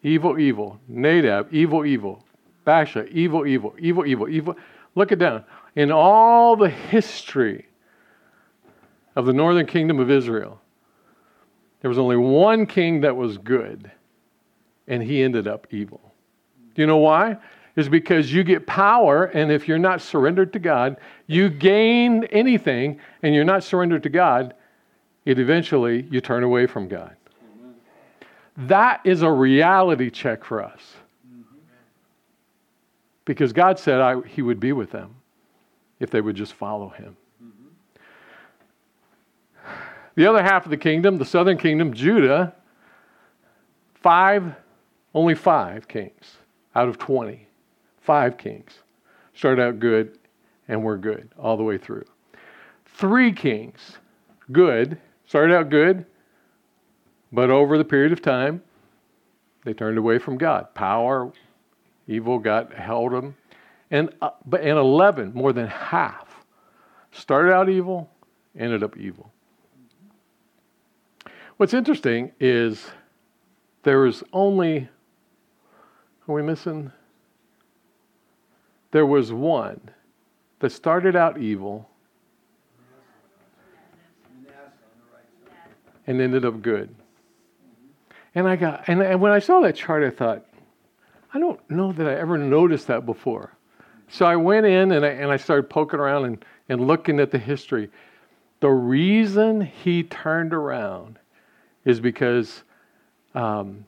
evil, 0.03 0.39
evil. 0.39 0.79
Nadab, 0.88 1.53
evil, 1.53 1.86
evil. 1.86 2.24
Baasha, 2.65 3.08
evil, 3.10 3.46
evil, 3.48 3.75
evil, 3.79 4.05
evil, 4.05 4.29
evil. 4.29 4.55
Look 4.96 5.12
it 5.12 5.19
down. 5.19 5.43
In 5.75 5.91
all 5.91 6.55
the 6.55 6.69
history 6.69 7.67
of 9.15 9.25
the 9.25 9.34
northern 9.34 9.65
kingdom 9.65 10.00
of 10.00 10.10
Israel, 10.10 10.62
There 11.81 11.89
was 11.89 11.98
only 11.98 12.17
one 12.17 12.65
king 12.65 13.01
that 13.01 13.15
was 13.15 13.38
good, 13.38 13.91
and 14.88 15.01
he 15.01 15.22
ended 15.24 15.48
up 15.48 15.67
evil. 15.72 16.09
Do 16.79 16.83
you 16.83 16.88
know 16.88 16.95
why? 16.95 17.36
Is 17.75 17.89
because 17.89 18.31
you 18.31 18.41
get 18.41 18.65
power, 18.65 19.25
and 19.25 19.51
if 19.51 19.67
you're 19.67 19.77
not 19.77 20.01
surrendered 20.01 20.53
to 20.53 20.59
God, 20.59 20.95
you 21.27 21.50
gain 21.50 22.24
anything, 22.31 23.01
and 23.21 23.36
you're 23.36 23.43
not 23.43 23.65
surrendered 23.65 24.01
to 24.03 24.09
God, 24.09 24.53
it 25.25 25.39
eventually 25.39 26.07
you 26.09 26.21
turn 26.21 26.41
away 26.41 26.67
from 26.67 26.88
God. 26.88 27.17
That 28.55 29.01
is 29.03 29.24
a 29.24 29.29
reality 29.29 30.09
check 30.09 30.45
for 30.45 30.63
us. 30.63 30.93
Because 33.25 33.51
God 33.51 33.77
said 33.77 34.00
I, 34.00 34.21
He 34.21 34.41
would 34.41 34.62
be 34.62 34.71
with 34.71 34.91
them 34.91 35.15
if 36.00 36.09
they 36.09 36.21
would 36.21 36.38
just 36.38 36.53
follow 36.53 36.88
Him. 36.88 37.17
The 40.15 40.25
other 40.25 40.41
half 40.41 40.63
of 40.63 40.69
the 40.69 40.77
kingdom, 40.77 41.17
the 41.17 41.25
southern 41.25 41.57
kingdom, 41.57 41.93
Judah, 41.93 42.53
five, 43.95 44.55
only 45.13 45.36
five 45.36 45.86
kings 45.86 46.38
out 46.79 46.88
of 46.88 46.98
20. 46.98 47.45
Five 48.00 48.38
kings. 48.38 48.79
Started 49.33 49.62
out 49.62 49.79
good 49.79 50.17
and 50.69 50.81
were 50.81 50.98
good 50.98 51.29
all 51.38 51.57
the 51.57 51.63
way 51.63 51.77
through. 51.77 52.05
Three 52.86 53.33
kings, 53.33 53.98
good, 54.51 54.98
started 55.25 55.53
out 55.55 55.69
good, 55.69 56.05
but 57.31 57.50
over 57.50 57.77
the 57.77 57.83
period 57.83 58.13
of 58.13 58.21
time, 58.21 58.63
they 59.65 59.74
turned 59.74 59.98
away 59.98 60.19
from 60.19 60.38
God. 60.38 60.74
Power, 60.74 61.31
evil 62.07 62.39
got 62.39 62.74
held 62.74 63.12
them. 63.12 63.36
And, 63.91 64.09
uh, 64.21 64.29
and 64.53 64.77
11, 64.77 65.33
more 65.33 65.51
than 65.51 65.67
half, 65.67 66.45
started 67.12 67.53
out 67.53 67.69
evil, 67.69 68.09
ended 68.57 68.83
up 68.83 68.98
evil. 68.98 69.31
What's 71.57 71.74
interesting 71.74 72.31
is 72.39 72.86
there 73.83 74.00
was 74.00 74.24
only, 74.31 74.88
are 76.29 76.33
we 76.33 76.41
missing? 76.43 76.91
There 78.91 79.05
was 79.05 79.33
one 79.33 79.81
that 80.59 80.71
started 80.71 81.15
out 81.15 81.39
evil 81.39 81.89
and 86.05 86.21
ended 86.21 86.45
up 86.45 86.62
good. 86.62 86.93
And 88.36 88.48
I 88.48 88.55
got, 88.55 88.88
and, 88.88 89.01
and 89.01 89.19
when 89.19 89.31
I 89.31 89.39
saw 89.39 89.59
that 89.62 89.75
chart, 89.75 90.03
I 90.03 90.09
thought, 90.12 90.45
I 91.33 91.39
don't 91.39 91.59
know 91.69 91.91
that 91.93 92.07
I 92.07 92.15
ever 92.15 92.38
noticed 92.38 92.88
that 92.88 93.05
before. 93.05 93.53
So 94.07 94.25
I 94.25 94.36
went 94.36 94.65
in 94.65 94.91
and 94.91 95.05
I, 95.05 95.09
and 95.09 95.31
I 95.31 95.38
started 95.38 95.69
poking 95.69 96.00
around 96.00 96.25
and, 96.25 96.45
and 96.67 96.88
looking 96.88 97.19
at 97.19 97.31
the 97.31 97.38
history. 97.39 97.89
The 98.59 98.69
reason 98.69 99.62
he 99.62 100.03
turned 100.03 100.53
around 100.53 101.17
is 101.86 102.00
because 102.00 102.63
um, 103.33 103.86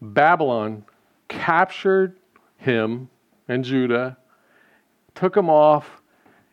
Babylon 0.00 0.84
captured 1.28 2.18
him 2.56 3.08
and 3.48 3.64
Judah, 3.64 4.16
took 5.14 5.36
him 5.36 5.48
off, 5.48 6.02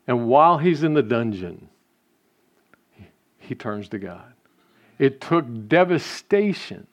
and 0.07 0.27
while 0.27 0.57
he's 0.57 0.83
in 0.83 0.93
the 0.93 1.03
dungeon, 1.03 1.69
he, 3.37 3.55
turns 3.55 3.89
to 3.89 3.99
God. 3.99 4.33
It 4.99 5.21
took 5.21 5.45
devastation 5.67 6.87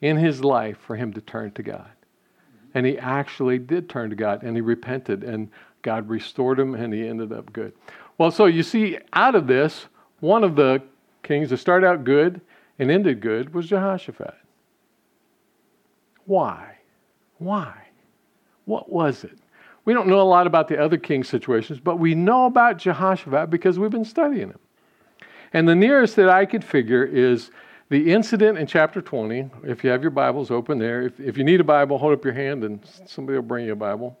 in 0.00 0.16
his 0.16 0.44
life 0.44 0.78
for 0.78 0.96
him 0.96 1.12
to 1.14 1.20
turn 1.20 1.52
to 1.52 1.62
God. 1.62 1.90
And 2.74 2.86
he 2.86 2.98
actually 2.98 3.58
did 3.58 3.88
turn 3.88 4.10
to 4.10 4.16
God 4.16 4.42
and 4.42 4.56
he 4.56 4.60
repented 4.60 5.24
and 5.24 5.50
God 5.82 6.08
restored 6.08 6.58
him 6.58 6.74
and 6.74 6.92
he 6.92 7.06
ended 7.06 7.32
up 7.32 7.52
good. 7.52 7.72
Well, 8.18 8.30
so 8.30 8.46
you 8.46 8.62
see, 8.62 8.98
out 9.12 9.34
of 9.34 9.46
this, 9.46 9.86
one 10.20 10.44
of 10.44 10.54
the 10.54 10.82
kings 11.22 11.50
that 11.50 11.56
started 11.56 11.86
out 11.86 12.04
good 12.04 12.40
and 12.78 12.90
ended 12.90 13.20
good 13.20 13.52
was 13.54 13.66
Jehoshaphat. 13.66 14.34
Why? 16.26 16.76
Why? 17.40 17.74
What 18.66 18.92
was 18.92 19.24
it? 19.24 19.36
We 19.84 19.92
don't 19.92 20.06
know 20.06 20.20
a 20.20 20.22
lot 20.22 20.46
about 20.46 20.68
the 20.68 20.80
other 20.80 20.96
king 20.96 21.24
situations, 21.24 21.80
but 21.80 21.96
we 21.96 22.14
know 22.14 22.46
about 22.46 22.78
Jehoshaphat 22.78 23.50
because 23.50 23.80
we've 23.80 23.90
been 23.90 24.04
studying 24.04 24.50
him. 24.50 24.58
And 25.52 25.68
the 25.68 25.74
nearest 25.74 26.14
that 26.14 26.28
I 26.28 26.46
could 26.46 26.62
figure 26.62 27.02
is 27.02 27.50
the 27.88 28.12
incident 28.12 28.58
in 28.58 28.68
chapter 28.68 29.02
20. 29.02 29.50
If 29.64 29.82
you 29.82 29.90
have 29.90 30.02
your 30.02 30.12
Bibles 30.12 30.52
open 30.52 30.78
there, 30.78 31.02
if, 31.02 31.18
if 31.18 31.36
you 31.36 31.42
need 31.42 31.60
a 31.60 31.64
Bible, 31.64 31.98
hold 31.98 32.12
up 32.12 32.24
your 32.24 32.34
hand 32.34 32.62
and 32.62 32.80
somebody 33.06 33.36
will 33.36 33.42
bring 33.42 33.66
you 33.66 33.72
a 33.72 33.76
Bible. 33.76 34.16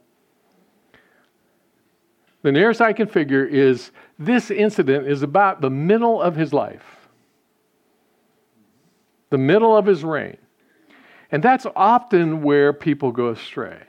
The 2.42 2.50
nearest 2.50 2.80
I 2.80 2.92
can 2.92 3.06
figure 3.06 3.44
is 3.44 3.92
this 4.18 4.50
incident 4.50 5.06
is 5.06 5.22
about 5.22 5.60
the 5.60 5.70
middle 5.70 6.20
of 6.20 6.34
his 6.34 6.52
life 6.52 6.96
the 9.30 9.38
middle 9.38 9.76
of 9.76 9.86
his 9.86 10.04
reign. 10.04 10.36
And 11.32 11.42
that's 11.42 11.66
often 11.76 12.42
where 12.42 12.72
people 12.72 13.12
go 13.12 13.28
astray. 13.28 13.80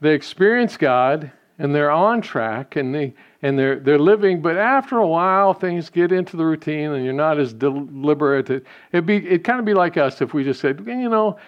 They 0.00 0.14
experience 0.14 0.76
God 0.76 1.30
and 1.58 1.74
they're 1.74 1.90
on 1.90 2.20
track 2.20 2.76
and 2.76 2.94
they 2.94 3.14
and 3.42 3.58
they're 3.58 3.78
they're 3.78 3.98
living, 3.98 4.40
but 4.40 4.56
after 4.56 4.98
a 4.98 5.06
while 5.06 5.54
things 5.54 5.90
get 5.90 6.12
into 6.12 6.36
the 6.36 6.44
routine 6.44 6.92
and 6.92 7.04
you're 7.04 7.12
not 7.12 7.38
as 7.38 7.52
deliberate. 7.52 8.50
It'd 8.92 9.06
be 9.06 9.16
it 9.16 9.44
kind 9.44 9.58
of 9.58 9.64
be 9.64 9.74
like 9.74 9.96
us 9.96 10.20
if 10.20 10.34
we 10.34 10.44
just 10.44 10.60
said, 10.60 10.82
you 10.86 11.08
know, 11.08 11.38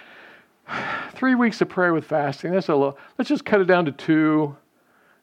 three 1.15 1.35
weeks 1.35 1.61
of 1.61 1.69
prayer 1.69 1.93
with 1.93 2.05
fasting, 2.05 2.53
that's 2.53 2.69
a 2.69 2.75
let's 2.75 3.29
just 3.29 3.45
cut 3.45 3.61
it 3.61 3.67
down 3.67 3.85
to 3.87 3.93
two. 3.93 4.57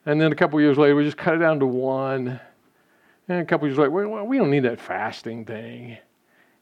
And 0.05 0.19
then 0.19 0.31
a 0.31 0.35
couple 0.35 0.59
years 0.59 0.77
later 0.77 0.95
we 0.95 1.03
just 1.03 1.17
cut 1.17 1.35
it 1.35 1.39
down 1.39 1.59
to 1.59 1.65
one. 1.65 2.39
And 3.27 3.39
a 3.39 3.45
couple 3.45 3.67
years 3.67 3.77
later, 3.77 3.91
we, 3.91 4.21
we 4.23 4.37
don't 4.37 4.51
need 4.51 4.63
that 4.63 4.81
fasting 4.81 5.45
thing. 5.45 5.97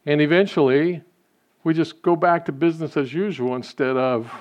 And 0.05 0.21
eventually, 0.21 1.01
we 1.63 1.73
just 1.73 2.01
go 2.01 2.15
back 2.15 2.45
to 2.45 2.51
business 2.51 2.97
as 2.97 3.13
usual 3.13 3.55
instead 3.55 3.97
of 3.97 4.31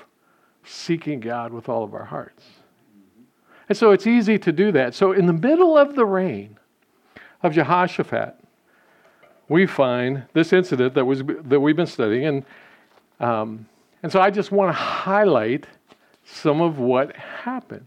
seeking 0.65 1.21
God 1.21 1.53
with 1.53 1.69
all 1.69 1.83
of 1.83 1.95
our 1.95 2.05
hearts. 2.05 2.45
And 3.69 3.77
so 3.77 3.93
it's 3.93 4.07
easy 4.07 4.39
to 4.39 4.53
do 4.53 4.73
that. 4.73 4.95
So, 4.95 5.13
in 5.13 5.27
the 5.27 5.33
middle 5.33 5.79
of 5.79 5.95
the 5.95 6.05
reign 6.05 6.59
of 7.43 7.53
Jehoshaphat, 7.53 8.37
we 9.49 9.67
find 9.67 10.25
this 10.33 10.53
incident 10.53 10.95
that, 10.95 11.05
was, 11.05 11.23
that 11.25 11.61
we've 11.61 11.77
been 11.77 11.87
studying. 11.87 12.27
And, 12.27 12.45
um, 13.21 13.67
and 14.03 14.11
so 14.11 14.21
I 14.21 14.31
just 14.31 14.51
want 14.53 14.71
to 14.71 14.73
highlight 14.73 15.67
some 16.25 16.61
of 16.61 16.79
what 16.79 17.15
happened. 17.17 17.87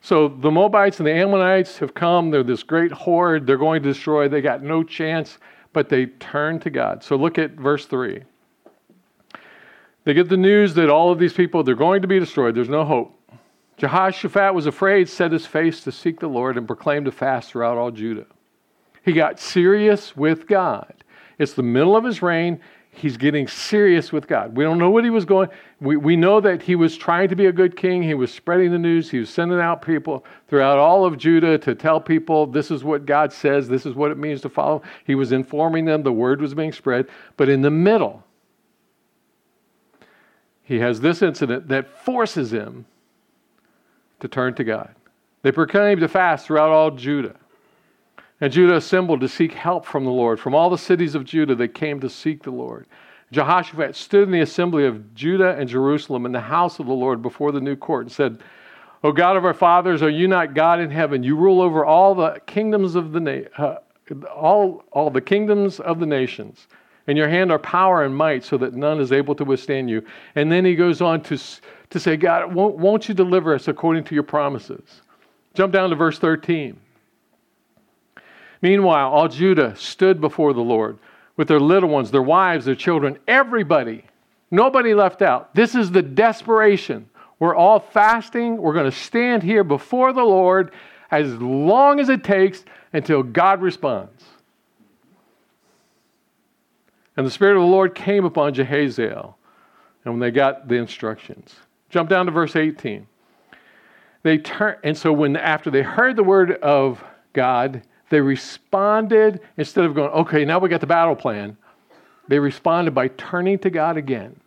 So 0.00 0.28
the 0.28 0.50
Moabites 0.50 0.98
and 0.98 1.06
the 1.06 1.12
Ammonites 1.12 1.78
have 1.78 1.94
come. 1.94 2.30
They're 2.30 2.42
this 2.42 2.62
great 2.62 2.92
horde. 2.92 3.46
They're 3.46 3.56
going 3.56 3.82
to 3.82 3.88
destroy. 3.88 4.28
They 4.28 4.40
got 4.40 4.62
no 4.62 4.82
chance 4.82 5.38
but 5.76 5.90
they 5.90 6.06
turn 6.06 6.58
to 6.58 6.70
God. 6.70 7.04
So 7.04 7.16
look 7.16 7.36
at 7.36 7.50
verse 7.50 7.84
3. 7.84 8.22
They 10.06 10.14
get 10.14 10.28
the 10.28 10.36
news 10.36 10.74
that 10.74 10.88
all 10.88 11.10
of 11.10 11.18
these 11.18 11.32
people, 11.32 11.64
they're 11.64 11.74
going 11.74 12.00
to 12.02 12.08
be 12.08 12.20
destroyed. 12.20 12.54
There's 12.54 12.68
no 12.68 12.84
hope. 12.84 13.12
Jehoshaphat 13.76 14.54
was 14.54 14.66
afraid, 14.66 15.08
set 15.08 15.32
his 15.32 15.46
face 15.46 15.82
to 15.82 15.90
seek 15.90 16.20
the 16.20 16.28
Lord, 16.28 16.56
and 16.56 16.64
proclaimed 16.64 17.08
a 17.08 17.12
fast 17.12 17.50
throughout 17.50 17.76
all 17.76 17.90
Judah. 17.90 18.26
He 19.04 19.12
got 19.12 19.40
serious 19.40 20.16
with 20.16 20.46
God. 20.46 20.94
It's 21.40 21.54
the 21.54 21.64
middle 21.64 21.96
of 21.96 22.04
his 22.04 22.22
reign 22.22 22.60
he's 22.92 23.16
getting 23.16 23.48
serious 23.48 24.12
with 24.12 24.28
God. 24.28 24.56
We 24.56 24.62
don't 24.62 24.78
know 24.78 24.90
what 24.90 25.02
he 25.02 25.10
was 25.10 25.24
going. 25.24 25.48
We, 25.80 25.96
we 25.96 26.14
know 26.14 26.40
that 26.40 26.62
he 26.62 26.76
was 26.76 26.96
trying 26.96 27.28
to 27.28 27.36
be 27.36 27.46
a 27.46 27.52
good 27.52 27.76
king. 27.76 28.00
He 28.00 28.14
was 28.14 28.32
spreading 28.32 28.70
the 28.70 28.78
news. 28.78 29.10
He 29.10 29.18
was 29.18 29.28
sending 29.28 29.58
out 29.58 29.82
people 29.82 30.24
throughout 30.48 30.78
all 30.78 31.04
of 31.04 31.18
Judah 31.18 31.58
to 31.58 31.74
tell 31.74 32.00
people 32.00 32.46
this 32.46 32.70
is 32.70 32.84
what 32.84 33.06
God 33.06 33.32
says, 33.32 33.68
this 33.68 33.86
is 33.86 33.94
what 33.94 34.12
it 34.12 34.18
means 34.18 34.40
to 34.42 34.48
follow. 34.48 34.82
He 35.04 35.16
was 35.16 35.32
informing 35.32 35.84
them, 35.84 36.04
the 36.04 36.12
word 36.12 36.40
was 36.40 36.54
being 36.54 36.72
spread. 36.72 37.08
But 37.36 37.48
in 37.48 37.60
the 37.60 37.70
middle, 37.70 38.24
he 40.66 40.80
has 40.80 41.00
this 41.00 41.22
incident 41.22 41.68
that 41.68 41.88
forces 41.88 42.52
him 42.52 42.86
to 44.18 44.26
turn 44.26 44.52
to 44.54 44.64
God. 44.64 44.94
They 45.42 45.52
proclaimed 45.52 46.02
a 46.02 46.08
fast 46.08 46.46
throughout 46.46 46.70
all 46.70 46.90
Judah. 46.90 47.36
And 48.40 48.52
Judah 48.52 48.74
assembled 48.74 49.20
to 49.20 49.28
seek 49.28 49.52
help 49.52 49.86
from 49.86 50.04
the 50.04 50.10
Lord. 50.10 50.40
From 50.40 50.56
all 50.56 50.68
the 50.68 50.76
cities 50.76 51.14
of 51.14 51.24
Judah, 51.24 51.54
they 51.54 51.68
came 51.68 52.00
to 52.00 52.10
seek 52.10 52.42
the 52.42 52.50
Lord. 52.50 52.86
Jehoshaphat 53.30 53.94
stood 53.94 54.24
in 54.24 54.32
the 54.32 54.40
assembly 54.40 54.86
of 54.86 55.14
Judah 55.14 55.56
and 55.56 55.68
Jerusalem 55.68 56.26
in 56.26 56.32
the 56.32 56.40
house 56.40 56.80
of 56.80 56.86
the 56.86 56.92
Lord 56.92 57.22
before 57.22 57.52
the 57.52 57.60
new 57.60 57.76
court 57.76 58.06
and 58.06 58.12
said, 58.12 58.40
O 59.04 59.12
God 59.12 59.36
of 59.36 59.44
our 59.44 59.54
fathers, 59.54 60.02
are 60.02 60.10
you 60.10 60.26
not 60.26 60.52
God 60.52 60.80
in 60.80 60.90
heaven? 60.90 61.22
You 61.22 61.36
rule 61.36 61.60
over 61.62 61.84
all 61.84 62.16
the 62.16 62.40
kingdoms 62.46 62.96
of 62.96 63.12
the 63.12 63.20
na- 63.20 63.48
uh, 63.56 63.76
all, 64.34 64.82
all 64.90 65.10
the 65.10 65.20
kingdoms 65.20 65.78
of 65.78 66.00
the 66.00 66.06
nations. 66.06 66.66
In 67.06 67.16
your 67.16 67.28
hand 67.28 67.52
are 67.52 67.58
power 67.58 68.04
and 68.04 68.14
might, 68.14 68.44
so 68.44 68.58
that 68.58 68.74
none 68.74 69.00
is 69.00 69.12
able 69.12 69.34
to 69.36 69.44
withstand 69.44 69.88
you. 69.88 70.04
And 70.34 70.50
then 70.50 70.64
he 70.64 70.74
goes 70.74 71.00
on 71.00 71.22
to, 71.24 71.38
to 71.90 72.00
say, 72.00 72.16
God, 72.16 72.52
won't, 72.52 72.76
won't 72.76 73.08
you 73.08 73.14
deliver 73.14 73.54
us 73.54 73.68
according 73.68 74.04
to 74.04 74.14
your 74.14 74.24
promises? 74.24 75.02
Jump 75.54 75.72
down 75.72 75.90
to 75.90 75.96
verse 75.96 76.18
13. 76.18 76.78
Meanwhile, 78.60 79.12
all 79.12 79.28
Judah 79.28 79.76
stood 79.76 80.20
before 80.20 80.52
the 80.52 80.62
Lord 80.62 80.98
with 81.36 81.48
their 81.48 81.60
little 81.60 81.88
ones, 81.88 82.10
their 82.10 82.22
wives, 82.22 82.64
their 82.64 82.74
children, 82.74 83.18
everybody. 83.28 84.04
Nobody 84.50 84.94
left 84.94 85.22
out. 85.22 85.54
This 85.54 85.74
is 85.74 85.90
the 85.90 86.02
desperation. 86.02 87.08
We're 87.38 87.54
all 87.54 87.78
fasting. 87.78 88.56
We're 88.56 88.72
going 88.72 88.90
to 88.90 88.96
stand 88.96 89.42
here 89.42 89.64
before 89.64 90.12
the 90.12 90.24
Lord 90.24 90.72
as 91.10 91.32
long 91.34 92.00
as 92.00 92.08
it 92.08 92.24
takes 92.24 92.64
until 92.92 93.22
God 93.22 93.60
responds. 93.60 94.24
And 97.16 97.26
the 97.26 97.30
Spirit 97.30 97.56
of 97.56 97.62
the 97.62 97.68
Lord 97.68 97.94
came 97.94 98.24
upon 98.24 98.54
Jehaziel. 98.54 99.34
And 100.04 100.14
when 100.14 100.20
they 100.20 100.30
got 100.30 100.68
the 100.68 100.76
instructions, 100.76 101.54
jump 101.88 102.08
down 102.08 102.26
to 102.26 102.32
verse 102.32 102.54
18. 102.54 103.06
They 104.22 104.38
turn, 104.38 104.76
and 104.84 104.96
so 104.96 105.12
when 105.12 105.36
after 105.36 105.70
they 105.70 105.82
heard 105.82 106.16
the 106.16 106.24
word 106.24 106.52
of 106.62 107.02
God, 107.32 107.82
they 108.10 108.20
responded 108.20 109.40
instead 109.56 109.84
of 109.84 109.94
going, 109.94 110.10
okay, 110.10 110.44
now 110.44 110.58
we 110.58 110.68
got 110.68 110.80
the 110.80 110.86
battle 110.86 111.16
plan. 111.16 111.56
They 112.28 112.38
responded 112.38 112.94
by 112.94 113.08
turning 113.08 113.58
to 113.60 113.70
God 113.70 113.96
again 113.96 114.38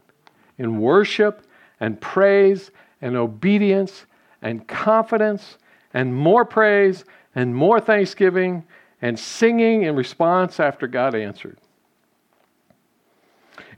in 0.58 0.80
worship 0.80 1.46
and 1.80 2.00
praise 2.00 2.72
and 3.02 3.16
obedience 3.16 4.06
and 4.42 4.68
confidence 4.68 5.58
and 5.94 6.14
more 6.14 6.46
praise 6.46 7.06
and 7.36 7.56
more 7.56 7.80
thanksgiving 7.80 8.64
and 9.02 9.18
singing 9.18 9.84
in 9.84 9.96
response 9.96 10.60
after 10.60 10.88
God 10.88 11.16
answered. 11.16 11.58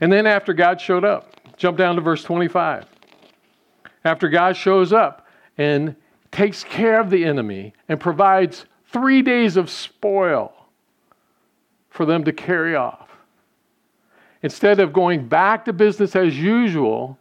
And 0.00 0.12
then 0.12 0.26
after 0.26 0.52
God 0.52 0.80
showed 0.80 1.04
up, 1.04 1.56
jump 1.56 1.78
down 1.78 1.96
to 1.96 2.02
verse 2.02 2.22
25. 2.24 2.86
After 4.04 4.28
God 4.28 4.56
shows 4.56 4.92
up 4.92 5.26
and 5.58 5.94
takes 6.30 6.64
care 6.64 7.00
of 7.00 7.10
the 7.10 7.24
enemy 7.24 7.74
and 7.88 8.00
provides 8.00 8.66
three 8.86 9.22
days 9.22 9.56
of 9.56 9.70
spoil 9.70 10.52
for 11.90 12.06
them 12.06 12.24
to 12.24 12.32
carry 12.32 12.74
off. 12.74 13.10
Instead 14.42 14.80
of 14.80 14.92
going 14.92 15.28
back 15.28 15.64
to 15.66 15.72
business 15.72 16.16
as 16.16 16.36
usual, 16.36 17.18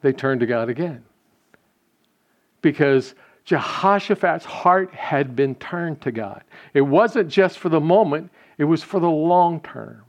they 0.00 0.12
turned 0.12 0.40
to 0.40 0.46
God 0.46 0.68
again. 0.68 1.04
Because 2.62 3.14
Jehoshaphat's 3.44 4.44
heart 4.44 4.94
had 4.94 5.34
been 5.34 5.54
turned 5.56 6.00
to 6.02 6.12
God. 6.12 6.42
It 6.74 6.82
wasn't 6.82 7.28
just 7.28 7.58
for 7.58 7.68
the 7.68 7.80
moment, 7.80 8.30
it 8.56 8.64
was 8.64 8.82
for 8.82 9.00
the 9.00 9.10
long 9.10 9.60
term. 9.60 10.04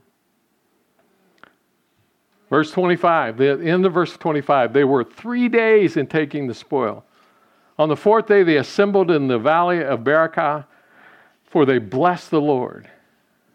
Verse 2.54 2.70
25, 2.70 3.38
the 3.38 3.60
end 3.64 3.84
of 3.84 3.94
verse 3.96 4.16
25, 4.16 4.74
they 4.74 4.84
were 4.84 5.04
three 5.04 5.50
days 5.50 5.98
in 5.98 6.06
taking 6.06 6.46
the 6.46 6.54
spoil. 6.54 7.04
On 7.80 7.90
the 7.90 7.96
fourth 7.96 8.28
day, 8.28 8.44
they 8.44 8.58
assembled 8.58 9.10
in 9.10 9.28
the 9.28 9.40
valley 9.40 9.84
of 9.84 10.02
Berachah, 10.02 10.64
for 11.46 11.66
they 11.66 11.80
blessed 11.80 12.30
the 12.30 12.40
Lord. 12.40 12.88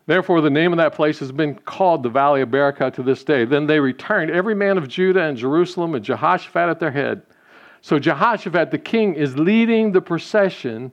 Therefore, 0.07 0.41
the 0.41 0.51
name 0.51 0.73
of 0.73 0.79
that 0.79 0.95
place 0.95 1.21
has 1.21 1.31
been 1.31 1.55
called 1.55 2.03
the 2.03 2.09
Valley 2.09 2.41
of 2.41 2.49
Berachah 2.49 2.93
to 2.95 3.05
this 3.05 3.23
day. 3.23 3.45
Then 3.45 3.69
they 3.69 3.79
returned, 3.79 4.33
every 4.33 4.57
man 4.57 4.77
of 4.77 4.89
Judah 4.89 5.23
and 5.23 5.39
Jerusalem, 5.39 5.95
and 5.95 6.05
Jehoshaphat 6.05 6.69
at 6.69 6.81
their 6.81 6.91
head. 6.91 7.23
So 7.83 8.01
Jehoshaphat 8.01 8.73
the 8.73 8.79
king 8.79 9.15
is 9.15 9.39
leading 9.39 9.93
the 9.93 10.01
procession 10.01 10.91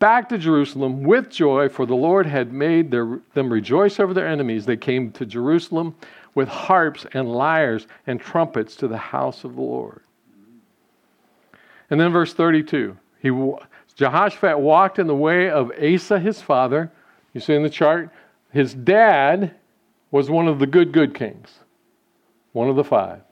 back 0.00 0.28
to 0.30 0.36
Jerusalem 0.36 1.04
with 1.04 1.30
joy, 1.30 1.68
for 1.68 1.86
the 1.86 1.94
Lord 1.94 2.26
had 2.26 2.52
made 2.52 2.90
their, 2.90 3.20
them 3.34 3.52
rejoice 3.52 4.00
over 4.00 4.12
their 4.12 4.26
enemies. 4.26 4.66
They 4.66 4.76
came 4.76 5.12
to 5.12 5.24
Jerusalem 5.24 5.94
with 6.36 6.48
harps 6.48 7.06
and 7.14 7.32
lyres 7.32 7.88
and 8.06 8.20
trumpets 8.20 8.76
to 8.76 8.86
the 8.86 8.98
house 8.98 9.42
of 9.42 9.56
the 9.56 9.62
Lord. 9.62 10.02
And 11.90 11.98
then 11.98 12.12
verse 12.12 12.34
32, 12.34 12.96
he, 13.20 13.54
Jehoshaphat 13.96 14.60
walked 14.60 14.98
in 14.98 15.06
the 15.06 15.16
way 15.16 15.50
of 15.50 15.72
Asa 15.82 16.20
his 16.20 16.42
father. 16.42 16.92
You 17.32 17.40
see 17.40 17.54
in 17.54 17.62
the 17.62 17.70
chart, 17.70 18.10
his 18.52 18.74
dad 18.74 19.54
was 20.10 20.28
one 20.28 20.46
of 20.46 20.58
the 20.58 20.66
good, 20.66 20.92
good 20.92 21.14
kings, 21.14 21.60
one 22.52 22.68
of 22.68 22.76
the 22.76 22.84
five, 22.84 23.22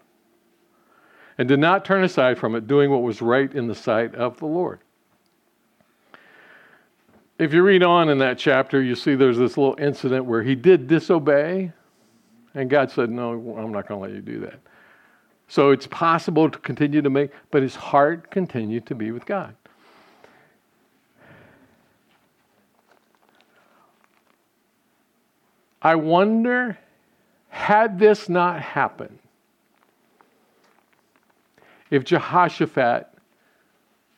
and 1.37 1.47
did 1.47 1.61
not 1.61 1.85
turn 1.85 2.05
aside 2.05 2.39
from 2.39 2.55
it, 2.55 2.67
doing 2.67 2.91
what 2.91 3.03
was 3.03 3.21
right 3.21 3.53
in 3.55 3.67
the 3.67 3.75
sight 3.75 4.15
of 4.15 4.39
the 4.39 4.47
Lord. 4.47 4.81
If 7.39 7.53
you 7.53 7.63
read 7.63 7.83
on 7.83 8.09
in 8.09 8.19
that 8.19 8.39
chapter, 8.39 8.81
you 8.81 8.95
see 8.95 9.15
there's 9.15 9.39
this 9.39 9.59
little 9.59 9.77
incident 9.79 10.25
where 10.25 10.43
he 10.43 10.55
did 10.55 10.87
disobey, 10.87 11.73
and 12.55 12.71
God 12.71 12.90
said, 12.90 13.11
No, 13.11 13.33
I'm 13.59 13.73
not 13.73 13.88
going 13.88 14.01
to 14.01 14.07
let 14.07 14.12
you 14.12 14.21
do 14.21 14.40
that. 14.40 14.61
So 15.49 15.71
it's 15.71 15.87
possible 15.87 16.51
to 16.51 16.59
continue 16.59 17.03
to 17.03 17.11
make, 17.11 17.31
but 17.51 17.62
his 17.62 17.75
heart 17.75 18.31
continued 18.31 18.87
to 18.87 18.95
be 18.95 19.11
with 19.11 19.27
God. 19.27 19.55
I 25.83 25.97
wonder, 25.97 26.79
had 27.51 27.99
this 27.99 28.29
not 28.31 28.62
happened, 28.62 29.19
if 31.90 32.05
Jehoshaphat 32.05 33.11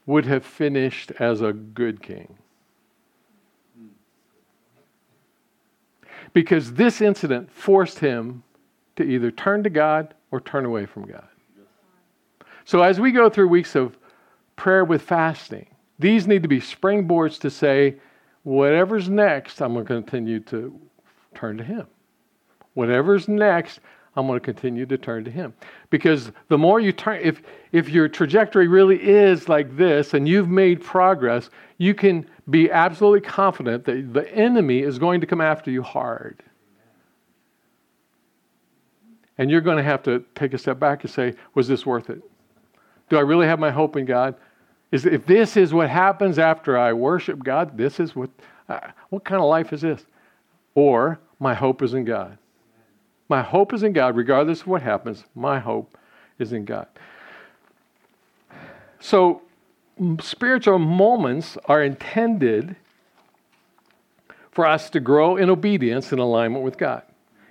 would 0.07 0.27
have 0.27 0.45
finished 0.45 1.11
as 1.19 1.41
a 1.41 1.53
good 1.53 2.01
king. 2.01 2.39
Because 6.37 6.75
this 6.75 7.01
incident 7.01 7.51
forced 7.51 8.01
him 8.01 8.43
to 8.97 9.03
either 9.03 9.31
turn 9.31 9.63
to 9.63 9.71
God 9.71 10.13
or 10.31 10.39
turn 10.39 10.67
away 10.67 10.85
from 10.85 11.07
God. 11.07 11.27
So 12.67 12.83
as 12.83 13.01
we 13.01 13.11
go 13.11 13.31
through 13.31 13.49
weeks 13.49 13.75
of 13.75 13.97
prayer 14.55 14.85
with 14.85 15.01
fasting, 15.01 15.67
these 15.99 16.27
need 16.27 16.43
to 16.43 16.49
be 16.49 16.61
springboards 16.61 17.41
to 17.41 17.49
say, 17.49 17.95
whatever's 18.43 19.09
next, 19.09 19.63
I'm 19.63 19.73
going 19.73 19.87
to 19.87 19.95
continue 19.95 20.41
to 20.41 20.79
turn 21.35 21.57
to 21.57 21.65
Him. 21.65 21.87
Whatever's 22.75 23.29
next, 23.29 23.81
I'm 24.17 24.27
going 24.27 24.41
to 24.41 24.45
continue 24.45 24.87
to 24.87 24.97
turn 24.97 25.25
to 25.25 25.31
Him. 25.31 25.53
Because 25.91 26.33
the 26.49 26.57
more 26.57 26.81
you 26.81 26.93
turn, 26.93 27.21
if, 27.23 27.43
if 27.73 27.89
your 27.91 28.09
trajectory 28.09 28.67
really 28.67 29.01
is 29.01 29.49
like 29.49 29.77
this 29.77 30.15
and 30.15 30.27
you've 30.27 30.49
made 30.49 30.83
progress, 30.83 31.51
you 31.79 31.95
can 31.95 32.27
be 32.49 32.71
absolutely 32.71 33.21
confident 33.21 33.85
that 33.85 34.15
the 34.15 34.35
enemy 34.35 34.81
is 34.81 34.99
going 34.99 35.21
to 35.21 35.27
come 35.27 35.41
after 35.41 35.71
you 35.71 35.83
hard. 35.83 36.43
And 39.39 39.51
you're 39.51 39.61
going 39.61 39.77
to 39.77 39.83
have 39.83 40.03
to 40.05 40.25
take 40.35 40.55
a 40.55 40.59
step 40.59 40.79
back 40.79 41.05
and 41.05 41.13
say, 41.13 41.35
was 41.55 41.69
this 41.69 41.85
worth 41.85 42.09
it? 42.09 42.23
Do 43.11 43.19
I 43.19 43.21
really 43.21 43.47
have 43.47 43.59
my 43.59 43.71
hope 43.71 43.97
in 43.97 44.07
God? 44.07 44.35
Is 44.93 45.05
if 45.05 45.27
this 45.27 45.57
is 45.57 45.75
what 45.75 45.91
happens 45.91 46.39
after 46.39 46.79
I 46.79 46.93
worship 46.93 47.43
God, 47.43 47.77
this 47.77 48.01
is 48.01 48.17
what 48.17 48.31
uh, 48.69 48.81
what 49.11 49.25
kind 49.25 49.41
of 49.41 49.49
life 49.49 49.73
is 49.73 49.83
this? 49.83 50.05
Or 50.75 51.21
my 51.39 51.55
hope 51.55 51.83
is 51.83 51.95
in 51.95 52.05
God. 52.05 52.39
My 53.29 53.43
hope 53.43 53.73
is 53.75 53.83
in 53.83 53.93
God, 53.93 54.17
regardless 54.17 54.63
of 54.63 54.67
what 54.69 54.83
happens. 54.83 55.25
My 55.35 55.59
hope 55.59 55.99
is 56.39 56.53
in 56.53 56.65
God. 56.65 56.87
So, 59.01 59.43
spiritual 60.21 60.79
moments 60.79 61.57
are 61.67 61.83
intended 61.83 62.77
for 64.51 64.67
us 64.67 64.91
to 64.91 65.01
grow 65.01 65.37
in 65.37 65.51
obedience 65.51 66.13
and 66.13 66.21
alignment 66.21 66.65
with 66.65 66.79
God 66.79 67.03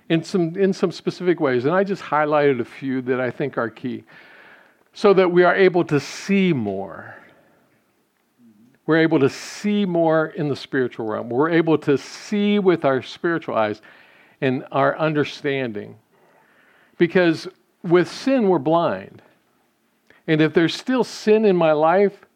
in 0.08 0.22
some, 0.22 0.56
in 0.56 0.72
some 0.72 0.92
specific 0.92 1.40
ways. 1.40 1.64
And 1.64 1.74
I 1.74 1.84
just 1.84 2.02
highlighted 2.02 2.60
a 2.60 2.64
few 2.64 3.02
that 3.02 3.20
I 3.20 3.30
think 3.30 3.58
are 3.58 3.70
key 3.70 4.04
so 4.92 5.12
that 5.14 5.30
we 5.30 5.44
are 5.44 5.54
able 5.54 5.84
to 5.84 6.00
see 6.00 6.52
more. 6.52 7.16
We're 8.86 8.98
able 8.98 9.18
to 9.20 9.28
see 9.28 9.84
more 9.84 10.28
in 10.28 10.48
the 10.48 10.56
spiritual 10.56 11.06
realm. 11.06 11.28
We're 11.28 11.50
able 11.50 11.76
to 11.78 11.98
see 11.98 12.58
with 12.58 12.84
our 12.84 13.02
spiritual 13.02 13.56
eyes 13.56 13.82
and 14.40 14.64
our 14.70 14.98
understanding. 14.98 15.96
Because 16.98 17.48
with 17.82 18.10
sin, 18.10 18.48
we're 18.48 18.58
blind. 18.58 19.22
And 20.26 20.40
if 20.40 20.54
there's 20.54 20.74
still 20.74 21.04
sin 21.04 21.44
in 21.44 21.56
my 21.56 21.72
life, 21.72 22.26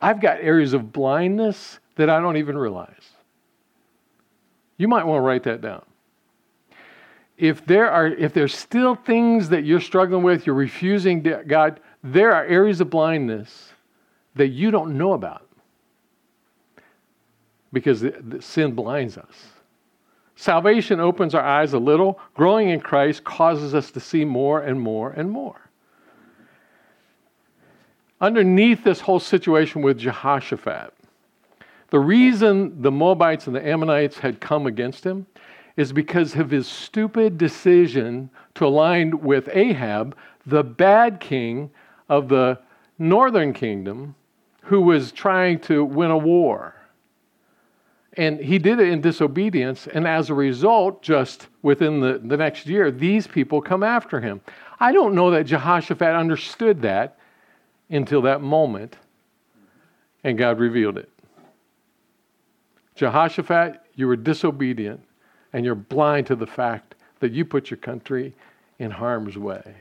I've 0.00 0.20
got 0.20 0.38
areas 0.40 0.72
of 0.72 0.92
blindness 0.92 1.78
that 1.96 2.10
I 2.10 2.20
don't 2.20 2.36
even 2.36 2.58
realize. 2.58 2.90
You 4.76 4.88
might 4.88 5.06
want 5.06 5.18
to 5.18 5.22
write 5.22 5.44
that 5.44 5.62
down. 5.62 5.84
If 7.38 7.64
there 7.66 7.90
are 7.90 8.06
if 8.06 8.32
there's 8.32 8.54
still 8.54 8.94
things 8.94 9.50
that 9.50 9.64
you're 9.64 9.80
struggling 9.80 10.22
with, 10.22 10.46
you're 10.46 10.54
refusing 10.54 11.22
God, 11.46 11.80
there 12.02 12.32
are 12.32 12.44
areas 12.44 12.80
of 12.80 12.88
blindness 12.88 13.72
that 14.34 14.48
you 14.48 14.70
don't 14.70 14.96
know 14.96 15.12
about 15.12 15.46
because 17.72 18.00
the, 18.00 18.10
the 18.10 18.40
sin 18.40 18.72
blinds 18.72 19.18
us. 19.18 19.48
Salvation 20.36 21.00
opens 21.00 21.34
our 21.34 21.42
eyes 21.42 21.72
a 21.72 21.78
little. 21.78 22.20
Growing 22.34 22.68
in 22.68 22.80
Christ 22.80 23.24
causes 23.24 23.74
us 23.74 23.90
to 23.90 24.00
see 24.00 24.24
more 24.24 24.60
and 24.60 24.78
more 24.78 25.10
and 25.10 25.30
more. 25.30 25.60
Underneath 28.20 28.84
this 28.84 29.00
whole 29.00 29.20
situation 29.20 29.82
with 29.82 29.98
Jehoshaphat, 29.98 30.92
the 31.90 31.98
reason 31.98 32.82
the 32.82 32.90
Moabites 32.90 33.46
and 33.46 33.56
the 33.56 33.66
Ammonites 33.66 34.18
had 34.18 34.40
come 34.40 34.66
against 34.66 35.04
him 35.04 35.26
is 35.76 35.92
because 35.92 36.34
of 36.34 36.50
his 36.50 36.66
stupid 36.66 37.38
decision 37.38 38.30
to 38.54 38.66
align 38.66 39.20
with 39.20 39.48
Ahab, 39.52 40.16
the 40.46 40.64
bad 40.64 41.20
king 41.20 41.70
of 42.08 42.28
the 42.28 42.58
northern 42.98 43.52
kingdom, 43.52 44.14
who 44.62 44.80
was 44.80 45.12
trying 45.12 45.60
to 45.60 45.84
win 45.84 46.10
a 46.10 46.18
war. 46.18 46.75
And 48.16 48.40
he 48.40 48.58
did 48.58 48.80
it 48.80 48.88
in 48.88 49.00
disobedience. 49.00 49.86
And 49.86 50.06
as 50.06 50.30
a 50.30 50.34
result, 50.34 51.02
just 51.02 51.48
within 51.62 52.00
the, 52.00 52.18
the 52.22 52.36
next 52.36 52.66
year, 52.66 52.90
these 52.90 53.26
people 53.26 53.60
come 53.60 53.82
after 53.82 54.20
him. 54.20 54.40
I 54.80 54.92
don't 54.92 55.14
know 55.14 55.30
that 55.30 55.44
Jehoshaphat 55.44 56.14
understood 56.14 56.82
that 56.82 57.18
until 57.90 58.22
that 58.22 58.40
moment, 58.40 58.96
and 60.24 60.36
God 60.36 60.58
revealed 60.58 60.98
it. 60.98 61.08
Jehoshaphat, 62.94 63.80
you 63.94 64.06
were 64.06 64.16
disobedient, 64.16 65.00
and 65.52 65.64
you're 65.64 65.74
blind 65.74 66.26
to 66.28 66.36
the 66.36 66.46
fact 66.46 66.94
that 67.20 67.32
you 67.32 67.44
put 67.44 67.70
your 67.70 67.78
country 67.78 68.34
in 68.78 68.90
harm's 68.90 69.38
way. 69.38 69.76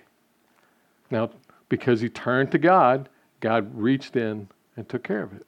Now, 1.10 1.30
because 1.70 2.02
he 2.02 2.10
turned 2.10 2.52
to 2.52 2.58
God, 2.58 3.10
God 3.40 3.74
reached 3.76 4.16
in 4.16 4.48
and 4.78 4.88
took 4.88 5.04
care 5.04 5.24
of 5.24 5.34
it. 5.34 5.46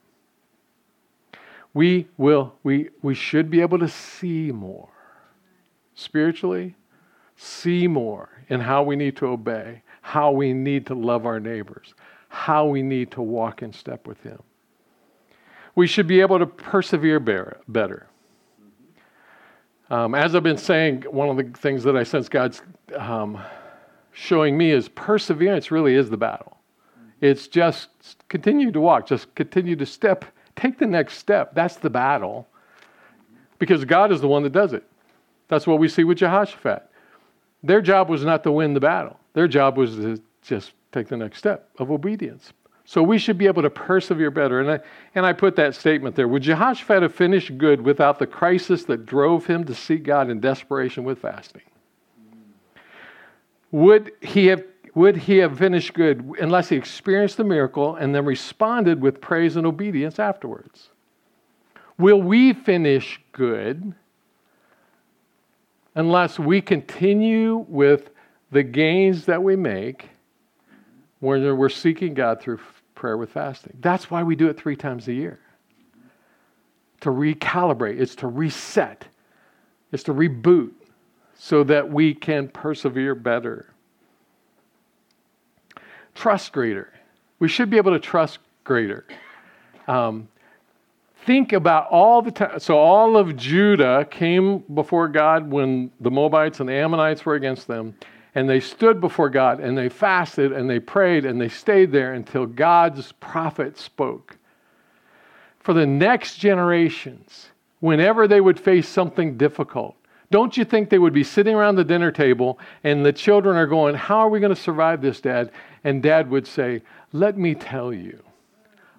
We 1.77 2.07
will, 2.17 2.55
we, 2.63 2.89
we 3.03 3.13
should 3.13 3.51
be 3.51 3.61
able 3.61 3.77
to 3.77 3.87
see 3.87 4.51
more 4.51 4.89
spiritually, 5.93 6.75
see 7.35 7.87
more 7.87 8.29
in 8.49 8.61
how 8.61 8.81
we 8.81 8.95
need 8.95 9.15
to 9.17 9.27
obey, 9.27 9.83
how 10.01 10.31
we 10.31 10.53
need 10.53 10.87
to 10.87 10.95
love 10.95 11.27
our 11.27 11.39
neighbors, 11.39 11.93
how 12.29 12.65
we 12.65 12.81
need 12.81 13.11
to 13.11 13.21
walk 13.21 13.61
in 13.61 13.71
step 13.71 14.07
with 14.07 14.19
Him. 14.23 14.41
We 15.75 15.85
should 15.85 16.07
be 16.07 16.19
able 16.19 16.39
to 16.39 16.47
persevere 16.47 17.19
better. 17.19 18.07
Um, 19.91 20.15
as 20.15 20.33
I've 20.33 20.41
been 20.41 20.57
saying, 20.57 21.03
one 21.03 21.29
of 21.29 21.37
the 21.37 21.59
things 21.59 21.83
that 21.83 21.95
I 21.95 22.01
sense 22.01 22.27
God's 22.27 22.63
um, 22.95 23.37
showing 24.13 24.57
me 24.57 24.71
is 24.71 24.89
perseverance 24.89 25.69
really 25.69 25.93
is 25.93 26.09
the 26.09 26.17
battle. 26.17 26.57
It's 27.21 27.47
just 27.47 27.89
continue 28.29 28.71
to 28.71 28.81
walk, 28.81 29.05
just 29.05 29.35
continue 29.35 29.75
to 29.75 29.85
step, 29.85 30.25
take 30.57 30.77
the 30.77 30.87
next 30.87 31.17
step. 31.17 31.55
That's 31.55 31.77
the 31.77 31.89
battle. 31.89 32.47
Because 33.59 33.85
God 33.85 34.11
is 34.11 34.21
the 34.21 34.27
one 34.27 34.43
that 34.43 34.51
does 34.51 34.73
it. 34.73 34.83
That's 35.47 35.65
what 35.65 35.79
we 35.79 35.87
see 35.87 36.03
with 36.03 36.17
Jehoshaphat. 36.17 36.89
Their 37.63 37.81
job 37.81 38.09
was 38.09 38.23
not 38.23 38.43
to 38.43 38.51
win 38.51 38.73
the 38.73 38.79
battle, 38.79 39.19
their 39.33 39.47
job 39.47 39.77
was 39.77 39.95
to 39.95 40.21
just 40.41 40.73
take 40.91 41.07
the 41.07 41.17
next 41.17 41.37
step 41.37 41.69
of 41.79 41.91
obedience. 41.91 42.53
So 42.85 43.03
we 43.03 43.17
should 43.17 43.37
be 43.37 43.47
able 43.47 43.63
to 43.63 43.69
persevere 43.69 44.31
better. 44.31 44.61
And 44.61 44.71
I, 44.71 44.79
and 45.13 45.25
I 45.25 45.33
put 45.33 45.57
that 45.57 45.75
statement 45.75 46.15
there. 46.15 46.29
Would 46.29 46.43
Jehoshaphat 46.43 47.01
have 47.01 47.13
finished 47.13 47.57
good 47.57 47.81
without 47.81 48.17
the 48.17 48.25
crisis 48.25 48.85
that 48.85 49.05
drove 49.05 49.45
him 49.45 49.65
to 49.65 49.75
seek 49.75 50.03
God 50.03 50.29
in 50.29 50.39
desperation 50.39 51.03
with 51.03 51.19
fasting? 51.19 51.63
Would 53.71 54.13
he 54.21 54.45
have, 54.45 54.63
would 54.97 55.15
he 55.15 55.37
have 55.37 55.57
finished 55.57 55.93
good 55.93 56.33
unless 56.39 56.69
he 56.69 56.75
experienced 56.75 57.37
the 57.37 57.43
miracle 57.43 57.95
and 57.95 58.13
then 58.13 58.25
responded 58.25 59.01
with 59.01 59.21
praise 59.21 59.55
and 59.55 59.65
obedience 59.65 60.19
afterwards? 60.19 60.89
Will 61.97 62.21
we 62.21 62.53
finish 62.53 63.19
good 63.31 63.93
unless 65.95 66.37
we 66.37 66.61
continue 66.61 67.65
with 67.67 68.11
the 68.51 68.63
gains 68.63 69.25
that 69.25 69.41
we 69.41 69.55
make 69.55 70.09
when 71.19 71.57
we're 71.57 71.69
seeking 71.69 72.13
God 72.13 72.39
through 72.39 72.59
prayer 72.95 73.17
with 73.17 73.31
fasting. 73.31 73.77
That's 73.79 74.09
why 74.09 74.23
we 74.23 74.35
do 74.35 74.47
it 74.47 74.57
three 74.57 74.75
times 74.75 75.07
a 75.07 75.13
year. 75.13 75.39
To 77.01 77.09
recalibrate, 77.09 77.99
it's 77.99 78.15
to 78.15 78.27
reset, 78.27 79.05
it's 79.91 80.03
to 80.03 80.13
reboot 80.13 80.71
so 81.35 81.63
that 81.63 81.89
we 81.89 82.13
can 82.13 82.47
persevere 82.47 83.13
better. 83.13 83.73
Trust 86.17 86.51
greater. 86.51 86.91
We 87.37 87.47
should 87.47 87.69
be 87.69 87.77
able 87.77 87.91
to 87.91 87.99
trust 87.99 88.39
greater. 88.63 89.05
Um, 89.87 90.27
think 91.27 91.53
about 91.53 91.87
all 91.91 92.23
the 92.23 92.31
time. 92.31 92.59
So, 92.59 92.75
all 92.75 93.17
of 93.17 93.37
Judah 93.37 94.03
came 94.09 94.63
before 94.73 95.09
God 95.09 95.51
when 95.51 95.91
the 95.99 96.09
Moabites 96.09 96.59
and 96.59 96.67
the 96.67 96.73
Ammonites 96.73 97.23
were 97.23 97.35
against 97.35 97.67
them. 97.67 97.95
And 98.33 98.49
they 98.49 98.59
stood 98.59 98.99
before 98.99 99.29
God 99.29 99.59
and 99.59 99.77
they 99.77 99.89
fasted 99.89 100.51
and 100.51 100.67
they 100.67 100.79
prayed 100.79 101.23
and 101.23 101.39
they 101.39 101.49
stayed 101.49 101.91
there 101.91 102.13
until 102.13 102.47
God's 102.47 103.11
prophet 103.11 103.77
spoke. 103.77 104.37
For 105.59 105.73
the 105.73 105.85
next 105.85 106.37
generations, 106.37 107.49
whenever 107.79 108.27
they 108.27 108.41
would 108.41 108.59
face 108.59 108.89
something 108.89 109.37
difficult, 109.37 109.96
don't 110.29 110.57
you 110.57 110.65
think 110.65 110.89
they 110.89 110.99
would 110.99 111.13
be 111.13 111.23
sitting 111.23 111.55
around 111.55 111.75
the 111.75 111.83
dinner 111.83 112.11
table 112.11 112.59
and 112.83 113.05
the 113.05 113.13
children 113.13 113.55
are 113.55 113.67
going, 113.67 113.95
How 113.95 114.17
are 114.19 114.29
we 114.29 114.39
going 114.39 114.53
to 114.53 114.61
survive 114.61 115.01
this, 115.01 115.21
Dad? 115.21 115.51
And 115.83 116.03
Dad 116.03 116.29
would 116.29 116.45
say, 116.45 116.81
Let 117.13 117.37
me 117.37 117.55
tell 117.55 117.93
you 117.93 118.21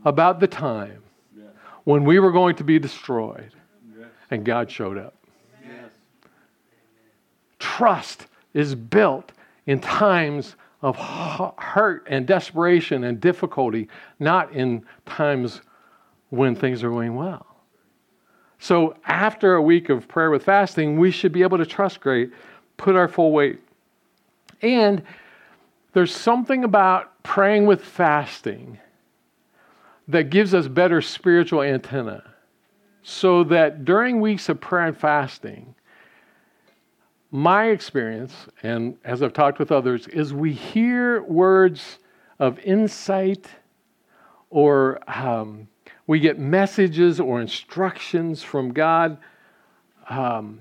about 0.05 0.41
the 0.41 0.47
time 0.47 1.03
when 1.85 2.05
we 2.05 2.19
were 2.19 2.33
going 2.33 2.57
to 2.57 2.65
be 2.65 2.79
destroyed 2.79 3.53
and 4.31 4.45
God 4.45 4.71
showed 4.71 4.97
up. 4.97 5.15
Trust 7.59 8.27
is 8.55 8.75
built 8.75 9.33
in 9.67 9.81
times 9.81 10.57
of 10.81 10.97
hurt 10.97 12.07
and 12.09 12.27
desperation 12.27 13.05
and 13.05 13.21
difficulty, 13.21 13.89
not 14.19 14.53
in 14.53 14.85
times 15.07 15.61
when 16.31 16.55
things 16.55 16.85
are 16.85 16.91
going 16.91 17.15
well. 17.15 17.48
So, 18.59 18.97
after 19.07 19.55
a 19.55 19.63
week 19.63 19.89
of 19.89 20.09
prayer 20.09 20.31
with 20.31 20.45
fasting, 20.45 20.99
we 20.99 21.11
should 21.11 21.33
be 21.33 21.43
able 21.43 21.59
to 21.59 21.67
trust 21.67 22.01
great, 22.01 22.33
put 22.77 22.97
our 22.97 23.07
full 23.07 23.31
weight. 23.31 23.61
And 24.63 25.03
there's 25.93 26.15
something 26.15 26.65
about 26.65 27.23
praying 27.23 27.67
with 27.67 27.85
fasting 27.85 28.79
that 30.09 30.31
gives 30.31 30.55
us 30.55 30.67
better 30.67 31.01
spiritual 31.01 31.63
antenna. 31.63 32.25
So 33.03 33.45
that 33.45 33.85
during 33.85 34.21
weeks 34.21 34.49
of 34.49 34.61
prayer 34.61 34.89
and 34.89 34.97
fasting, 34.97 35.75
my 37.31 37.67
experience, 37.67 38.35
and 38.63 38.97
as 39.05 39.23
I've 39.23 39.33
talked 39.33 39.59
with 39.59 39.71
others, 39.71 40.09
is 40.09 40.33
we 40.33 40.53
hear 40.53 41.23
words 41.23 41.99
of 42.39 42.59
insight 42.61 43.47
or 44.51 44.99
um, 45.09 45.69
we 46.09 46.19
get 46.19 46.39
messages 46.39 47.21
or 47.21 47.39
instructions 47.39 48.43
from 48.43 48.73
God 48.73 49.19
um, 50.09 50.61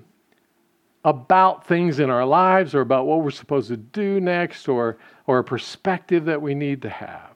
about 1.02 1.66
things 1.66 2.00
in 2.00 2.10
our 2.10 2.26
lives 2.26 2.74
or 2.74 2.82
about 2.82 3.06
what 3.06 3.22
we're 3.22 3.30
supposed 3.30 3.68
to 3.68 3.78
do 3.78 4.20
next 4.20 4.68
or, 4.68 4.98
or 5.26 5.38
a 5.38 5.44
perspective 5.44 6.26
that 6.26 6.40
we 6.42 6.54
need 6.54 6.82
to 6.82 6.90
have. 6.90 7.34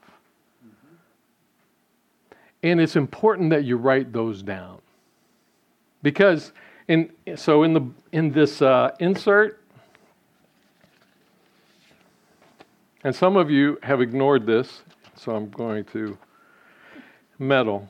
And 2.63 2.83
it's 2.83 2.97
important 2.97 3.49
that 3.49 3.65
you 3.65 3.79
write 3.79 4.13
those 4.13 4.43
down. 4.43 4.83
Because 6.03 6.53
in, 6.89 7.11
so 7.35 7.63
in, 7.63 7.73
the, 7.73 7.89
in 8.13 8.31
this 8.31 8.61
uh, 8.61 8.95
insert, 9.01 9.59
and 13.05 13.17
some 13.17 13.39
of 13.39 13.51
you 13.51 13.79
have 13.83 14.03
ignored 14.03 14.45
this, 14.45 14.83
so 15.17 15.35
I'm 15.35 15.49
going 15.49 15.87
to 15.87 16.19
meddle 17.39 17.89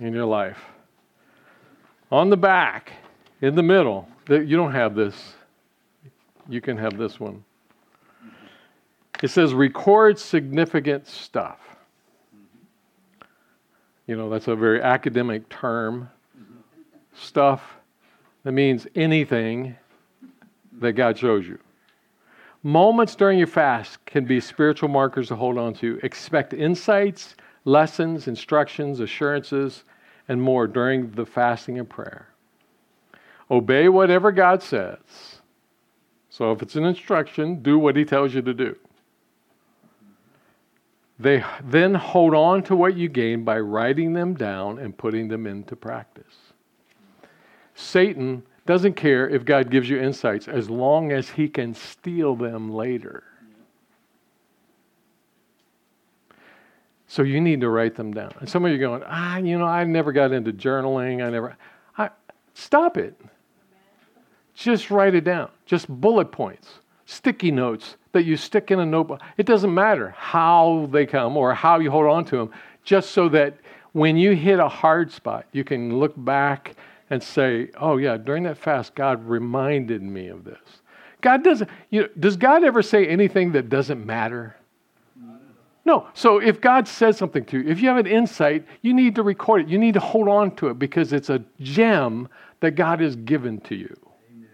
in 0.00 0.12
your 0.12 0.24
life. 0.24 0.58
On 2.10 2.30
the 2.30 2.36
back, 2.36 2.92
in 3.40 3.54
the 3.54 3.62
middle, 3.62 4.08
you 4.28 4.56
don't 4.56 4.72
have 4.72 4.94
this. 4.94 5.34
You 6.48 6.60
can 6.60 6.76
have 6.76 6.96
this 6.96 7.18
one. 7.18 7.44
It 9.22 9.28
says 9.28 9.54
record 9.54 10.18
significant 10.18 11.06
stuff. 11.06 11.58
You 14.06 14.16
know, 14.16 14.30
that's 14.30 14.46
a 14.46 14.54
very 14.54 14.80
academic 14.82 15.48
term 15.48 16.08
stuff 17.14 17.62
that 18.44 18.52
means 18.52 18.86
anything 18.94 19.76
that 20.78 20.92
God 20.92 21.18
shows 21.18 21.48
you. 21.48 21.58
Moments 22.62 23.16
during 23.16 23.38
your 23.38 23.46
fast 23.46 24.04
can 24.06 24.24
be 24.24 24.40
spiritual 24.40 24.88
markers 24.88 25.28
to 25.28 25.36
hold 25.36 25.58
on 25.58 25.74
to. 25.74 25.98
Expect 26.02 26.52
insights, 26.52 27.34
lessons, 27.66 28.26
instructions, 28.26 29.00
assurances, 29.00 29.84
and 30.28 30.40
more 30.40 30.66
during 30.66 31.10
the 31.10 31.26
fasting 31.26 31.78
and 31.78 31.90
prayer. 31.90 32.28
Obey 33.50 33.88
whatever 33.88 34.32
God 34.32 34.62
says. 34.62 35.40
So 36.30 36.52
if 36.52 36.62
it's 36.62 36.76
an 36.76 36.84
instruction, 36.84 37.62
do 37.62 37.78
what 37.78 37.96
He 37.96 38.04
tells 38.04 38.34
you 38.34 38.40
to 38.42 38.54
do. 38.54 38.76
They 41.18 41.44
then 41.62 41.94
hold 41.94 42.34
on 42.34 42.62
to 42.64 42.76
what 42.76 42.96
you 42.96 43.08
gain 43.08 43.44
by 43.44 43.58
writing 43.58 44.12
them 44.12 44.34
down 44.34 44.78
and 44.78 44.96
putting 44.96 45.28
them 45.28 45.46
into 45.46 45.74
practice. 45.74 46.52
Satan 47.74 48.42
doesn't 48.66 48.94
care 48.94 49.28
if 49.28 49.44
God 49.44 49.70
gives 49.70 49.88
you 49.88 50.00
insights 50.00 50.46
as 50.46 50.68
long 50.68 51.12
as 51.12 51.30
he 51.30 51.48
can 51.48 51.74
steal 51.74 52.36
them 52.36 52.70
later. 52.70 53.24
So 57.08 57.22
you 57.22 57.40
need 57.40 57.60
to 57.60 57.68
write 57.68 57.94
them 57.94 58.12
down. 58.12 58.32
And 58.40 58.48
some 58.48 58.64
of 58.64 58.70
you 58.70 58.76
are 58.76 58.80
going, 58.80 59.02
ah, 59.06 59.38
you 59.38 59.58
know, 59.58 59.64
I 59.64 59.84
never 59.84 60.12
got 60.12 60.32
into 60.32 60.52
journaling. 60.52 61.24
I 61.24 61.30
never. 61.30 61.56
I, 61.96 62.10
stop 62.54 62.96
it. 62.96 63.18
Just 64.54 64.90
write 64.90 65.14
it 65.14 65.24
down. 65.24 65.50
Just 65.66 65.88
bullet 65.88 66.32
points, 66.32 66.80
sticky 67.04 67.50
notes 67.50 67.96
that 68.12 68.24
you 68.24 68.36
stick 68.36 68.70
in 68.70 68.80
a 68.80 68.86
notebook. 68.86 69.20
It 69.36 69.46
doesn't 69.46 69.72
matter 69.72 70.14
how 70.16 70.88
they 70.90 71.06
come 71.06 71.36
or 71.36 71.54
how 71.54 71.78
you 71.78 71.90
hold 71.90 72.06
on 72.06 72.24
to 72.26 72.36
them, 72.36 72.50
just 72.82 73.10
so 73.10 73.28
that 73.28 73.58
when 73.92 74.16
you 74.16 74.34
hit 74.34 74.58
a 74.58 74.68
hard 74.68 75.12
spot, 75.12 75.46
you 75.52 75.64
can 75.64 75.98
look 75.98 76.14
back 76.16 76.74
and 77.10 77.22
say, 77.22 77.70
oh, 77.78 77.98
yeah, 77.98 78.16
during 78.16 78.42
that 78.44 78.58
fast, 78.58 78.94
God 78.94 79.24
reminded 79.24 80.02
me 80.02 80.28
of 80.28 80.44
this. 80.44 80.58
God 81.20 81.44
doesn't, 81.44 81.70
you 81.90 82.02
know, 82.02 82.08
does 82.18 82.36
God 82.36 82.64
ever 82.64 82.82
say 82.82 83.06
anything 83.06 83.52
that 83.52 83.68
doesn't 83.68 84.04
matter? 84.04 84.56
No. 85.86 86.08
So 86.14 86.38
if 86.38 86.60
God 86.60 86.88
says 86.88 87.16
something 87.16 87.44
to 87.44 87.60
you, 87.60 87.70
if 87.70 87.80
you 87.80 87.88
have 87.88 87.96
an 87.96 88.08
insight, 88.08 88.66
you 88.82 88.92
need 88.92 89.14
to 89.14 89.22
record 89.22 89.62
it. 89.62 89.68
You 89.68 89.78
need 89.78 89.94
to 89.94 90.00
hold 90.00 90.28
on 90.28 90.54
to 90.56 90.66
it 90.66 90.80
because 90.80 91.12
it's 91.12 91.30
a 91.30 91.42
gem 91.60 92.28
that 92.58 92.72
God 92.72 92.98
has 93.00 93.14
given 93.14 93.60
to 93.60 93.76
you. 93.76 93.96
Amen. 94.34 94.48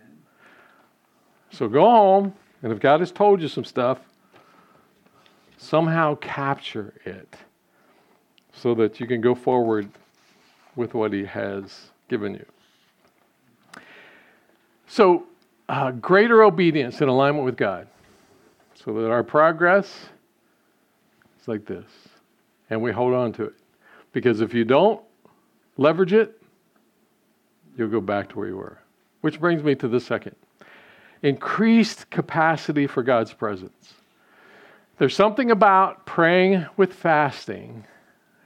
So 1.51 1.69
go 1.69 1.85
home, 1.85 2.35
and 2.63 2.71
if 2.71 2.81
God 2.81 3.01
has 3.01 3.11
told 3.11 3.41
you 3.41 3.49
some 3.49 3.65
stuff, 3.65 4.01
somehow 5.57 6.17
capture 6.17 6.93
it 7.07 7.35
so 8.53 8.75
that 8.75 9.01
you 9.01 9.07
can 9.07 9.23
go 9.23 9.35
forward 9.35 9.89
with 10.77 10.93
what 10.93 11.15
He 11.15 11.25
has 11.25 11.93
given 12.09 12.35
you. 12.35 12.47
So, 14.87 15.25
uh, 15.71 15.93
greater 15.93 16.43
obedience 16.43 17.01
in 17.01 17.09
alignment 17.09 17.47
with 17.47 17.57
God, 17.57 17.89
so 18.75 18.93
that 18.93 19.11
our 19.11 19.25
progress 19.25 20.11
is 21.43 21.49
like 21.49 21.67
this, 21.67 21.85
and 22.71 22.81
we 22.81 22.93
hold 22.93 23.15
on 23.15 23.33
to 23.33 23.45
it. 23.45 23.55
Because 24.13 24.41
if 24.41 24.55
you 24.55 24.65
don't 24.65 25.01
leverage 25.77 26.13
it, 26.13 26.41
you'll 27.77 27.89
go 27.89 28.01
back 28.01 28.29
to 28.31 28.39
where 28.39 28.49
you 28.49 28.57
were. 28.57 28.79
Which 29.23 29.41
brings 29.41 29.63
me 29.63 29.75
to 29.77 29.89
the 29.89 30.01
second 30.01 30.37
increased 31.23 32.11
capacity 32.11 32.87
for 32.89 33.05
God's 33.05 33.33
presence. 33.33 33.95
There's 34.99 35.15
something 35.15 35.53
about 35.53 36.05
praying 36.05 36.67
with 36.77 36.93
fasting 36.93 37.85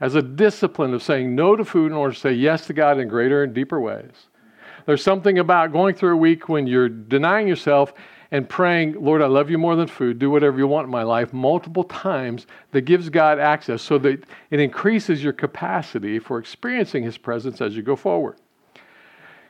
as 0.01 0.15
a 0.15 0.21
discipline 0.21 0.93
of 0.93 1.03
saying 1.03 1.35
no 1.35 1.57
to 1.57 1.65
food 1.65 1.87
in 1.87 1.97
order 1.97 2.13
to 2.13 2.21
say 2.21 2.33
yes 2.33 2.67
to 2.67 2.75
God 2.75 2.99
in 2.99 3.09
greater 3.09 3.43
and 3.43 3.55
deeper 3.55 3.81
ways. 3.81 4.29
There's 4.85 5.03
something 5.03 5.39
about 5.39 5.73
going 5.73 5.95
through 5.95 6.13
a 6.13 6.19
week 6.19 6.51
when 6.51 6.67
you're 6.67 6.91
denying 6.91 7.49
yourself 7.49 7.95
and 8.31 8.49
praying, 8.49 9.03
Lord, 9.03 9.23
I 9.23 9.27
love 9.27 9.51
you 9.51 9.59
more 9.59 9.77
than 9.77 9.87
food, 9.87 10.19
do 10.19 10.31
whatever 10.31 10.59
you 10.59 10.67
want 10.67 10.87
in 10.87 10.91
my 10.91 11.03
life, 11.03 11.33
multiple 11.33 11.85
times 11.85 12.47
that 12.73 12.83
gives 12.83 13.09
God 13.09 13.39
access 13.39 13.83
so 13.83 13.99
that 13.99 14.25
it 14.51 14.61
increases 14.61 15.23
your 15.23 15.33
capacity 15.33 16.19
for 16.19 16.39
experiencing 16.39 17.05
His 17.05 17.17
presence 17.17 17.61
as 17.61 17.77
you 17.77 17.83
go 17.83 17.97
forward. 17.97 18.37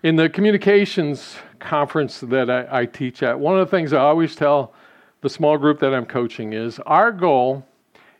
In 0.02 0.16
the 0.16 0.28
communications 0.28 1.36
conference 1.58 2.20
that 2.20 2.50
I, 2.50 2.82
I 2.82 2.86
teach 2.86 3.22
at, 3.22 3.38
one 3.38 3.58
of 3.58 3.66
the 3.68 3.76
things 3.76 3.92
I 3.92 4.00
always 4.00 4.36
tell 4.36 4.74
the 5.22 5.30
small 5.30 5.56
group 5.56 5.80
that 5.80 5.94
I'm 5.94 6.06
coaching 6.06 6.52
is 6.52 6.78
our 6.80 7.10
goal 7.10 7.66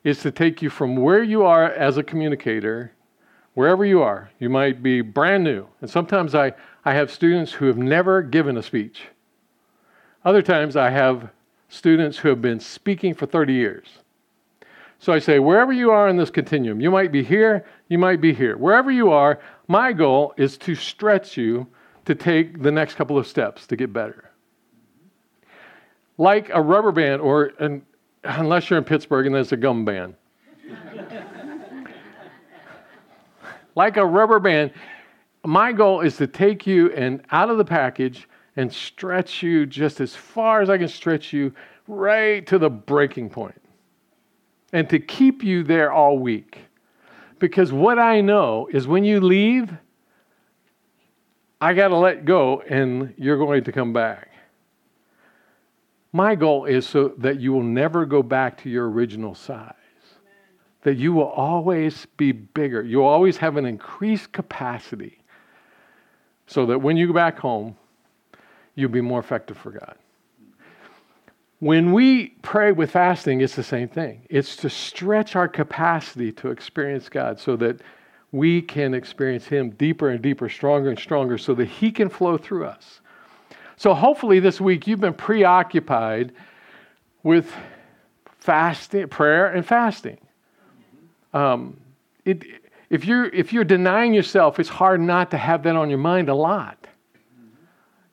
is 0.03 0.21
to 0.21 0.31
take 0.31 0.63
you 0.63 0.71
from 0.71 0.97
where 0.97 1.23
you 1.23 1.45
are 1.45 1.71
as 1.71 1.99
a 1.99 2.03
communicator, 2.03 2.93
wherever 3.55 3.85
you 3.85 4.03
are. 4.03 4.31
You 4.39 4.49
might 4.49 4.83
be 4.83 5.01
brand 5.01 5.45
new. 5.45 5.67
And 5.81 5.91
sometimes 5.91 6.35
I, 6.35 6.53
I 6.85 6.95
have 6.95 7.11
students 7.11 7.53
who 7.53 7.67
have 7.67 7.77
never 7.77 8.23
given 8.23 8.57
a 8.57 8.63
speech. 8.63 9.03
Other 10.27 10.43
times 10.43 10.75
I 10.75 10.91
have 10.91 11.31
students 11.69 12.19
who 12.19 12.29
have 12.29 12.43
been 12.43 12.59
speaking 12.59 13.15
for 13.15 13.27
30 13.27 13.53
years. 13.53 13.87
So 14.99 15.13
I 15.13 15.21
say, 15.21 15.39
wherever 15.39 15.73
you 15.73 15.93
are 15.93 16.09
in 16.09 16.17
this 16.17 16.31
continuum, 16.31 16.81
you 16.81 16.91
might 16.91 17.13
be 17.13 17.23
here, 17.23 17.65
you 17.89 17.97
might 17.97 18.21
be 18.21 18.35
here. 18.35 18.57
Wherever 18.57 18.91
you 18.91 19.13
are, 19.13 19.39
my 19.69 19.93
goal 19.93 20.35
is 20.37 20.59
to 20.59 20.75
stretch 20.75 21.37
you 21.37 21.69
to 22.07 22.17
take 22.17 22.61
the 22.61 22.73
next 22.73 22.97
couple 22.97 23.17
of 23.17 23.29
steps 23.29 23.69
to 23.69 23.77
get 23.77 23.93
better. 23.93 24.33
Like 26.19 26.51
a 26.51 26.61
rubber 26.61 26.91
band, 26.91 27.23
or 27.23 27.53
an, 27.61 27.83
unless 28.25 28.69
you're 28.69 28.81
in 28.81 28.85
Pittsburgh 28.85 29.27
and 29.27 29.35
there's 29.35 29.53
a 29.53 29.57
gum 29.57 29.85
band. 29.85 30.17
like 33.77 33.97
a 33.97 34.05
rubber 34.05 34.41
band, 34.41 34.73
my 35.45 35.71
goal 35.71 36.01
is 36.01 36.17
to 36.17 36.27
take 36.27 36.67
you 36.67 36.91
and 36.95 37.23
out 37.31 37.49
of 37.49 37.59
the 37.59 37.65
package 37.65 38.29
and 38.57 38.73
stretch 38.73 39.43
you 39.43 39.67
just 39.67 40.01
as 40.01 40.17
far 40.17 40.63
as 40.63 40.71
I 40.71 40.79
can 40.79 40.89
stretch 40.89 41.33
you 41.33 41.53
right 41.87 42.47
to 42.47 42.59
the 42.59 42.71
breaking. 42.71 43.33
And 44.73 44.89
to 44.91 44.99
keep 44.99 45.45
you 45.45 45.63
there 45.63 45.93
all 45.93 46.19
week. 46.19 46.59
Because 47.39 47.73
what 47.73 47.99
I 47.99 48.23
know 48.23 48.69
is 48.73 48.89
when 48.89 49.05
you 49.05 49.21
leave, 49.21 49.73
I 51.61 51.75
got 51.75 51.89
to 51.89 51.97
let 51.97 52.25
go 52.25 52.63
and 52.63 53.15
you're 53.19 53.37
going 53.37 53.65
to 53.65 53.73
come 53.73 53.93
back. 53.93 54.31
My 56.13 56.35
goal 56.35 56.65
is 56.65 56.87
so 56.87 57.13
that 57.19 57.41
you 57.41 57.53
will 57.53 57.63
never 57.63 58.07
go 58.07 58.23
back 58.23 58.63
to 58.63 58.71
your 58.71 58.91
original 58.91 59.35
size. 59.35 59.75
That 60.83 60.97
you 60.97 61.13
will 61.13 61.29
always 61.29 62.07
be 62.17 62.33
bigger. 62.33 62.83
You'll 62.83 63.05
always 63.05 63.37
have 63.39 63.57
an 63.57 63.67
increased 63.67 64.33
capacity 64.33 65.19
so 66.47 66.65
that 66.67 66.79
when 66.79 66.97
you 66.97 67.09
go 67.09 67.13
back 67.13 67.39
home, 67.39 67.77
you'll 68.77 68.91
be 68.91 69.01
more 69.01 69.19
effective 69.19 69.57
for 69.57 69.73
God. 69.73 69.97
When 71.59 71.93
we 71.93 72.29
pray 72.43 72.71
with 72.71 72.91
fasting, 72.93 73.41
it's 73.41 73.57
the 73.57 73.65
same 73.65 73.89
thing. 73.89 74.23
It's 74.29 74.57
to 74.57 74.71
stretch 74.71 75.35
our 75.35 75.49
capacity 75.49 76.31
to 76.33 76.51
experience 76.51 77.09
God 77.09 77.41
so 77.41 77.57
that 77.57 77.81
we 78.31 78.61
can 78.61 78.93
experience 78.93 79.47
Him 79.47 79.71
deeper 79.71 80.11
and 80.11 80.21
deeper, 80.23 80.49
stronger 80.49 80.91
and 80.91 80.99
stronger, 80.99 81.39
so 81.39 81.55
that 81.55 81.65
He 81.65 81.91
can 81.91 82.11
flow 82.11 82.37
through 82.37 82.67
us. 82.67 83.01
So 83.77 83.95
hopefully 83.95 84.39
this 84.39 84.61
week 84.61 84.87
you've 84.87 85.01
been 85.01 85.15
preoccupied 85.15 86.33
with 87.23 87.53
fasting, 88.39 89.09
prayer, 89.09 89.49
and 89.49 89.65
fasting. 89.67 90.19
Um, 91.33 91.79
it, 92.25 92.45
if 92.91 93.05
you're 93.05 93.27
if 93.27 93.53
you're 93.53 93.65
denying 93.65 94.15
yourself, 94.15 94.61
it's 94.61 94.69
hard 94.69 95.01
not 95.01 95.31
to 95.31 95.39
have 95.39 95.63
that 95.65 95.75
on 95.75 95.89
your 95.89 95.99
mind 95.99 96.29
a 96.29 96.35
lot. 96.35 96.87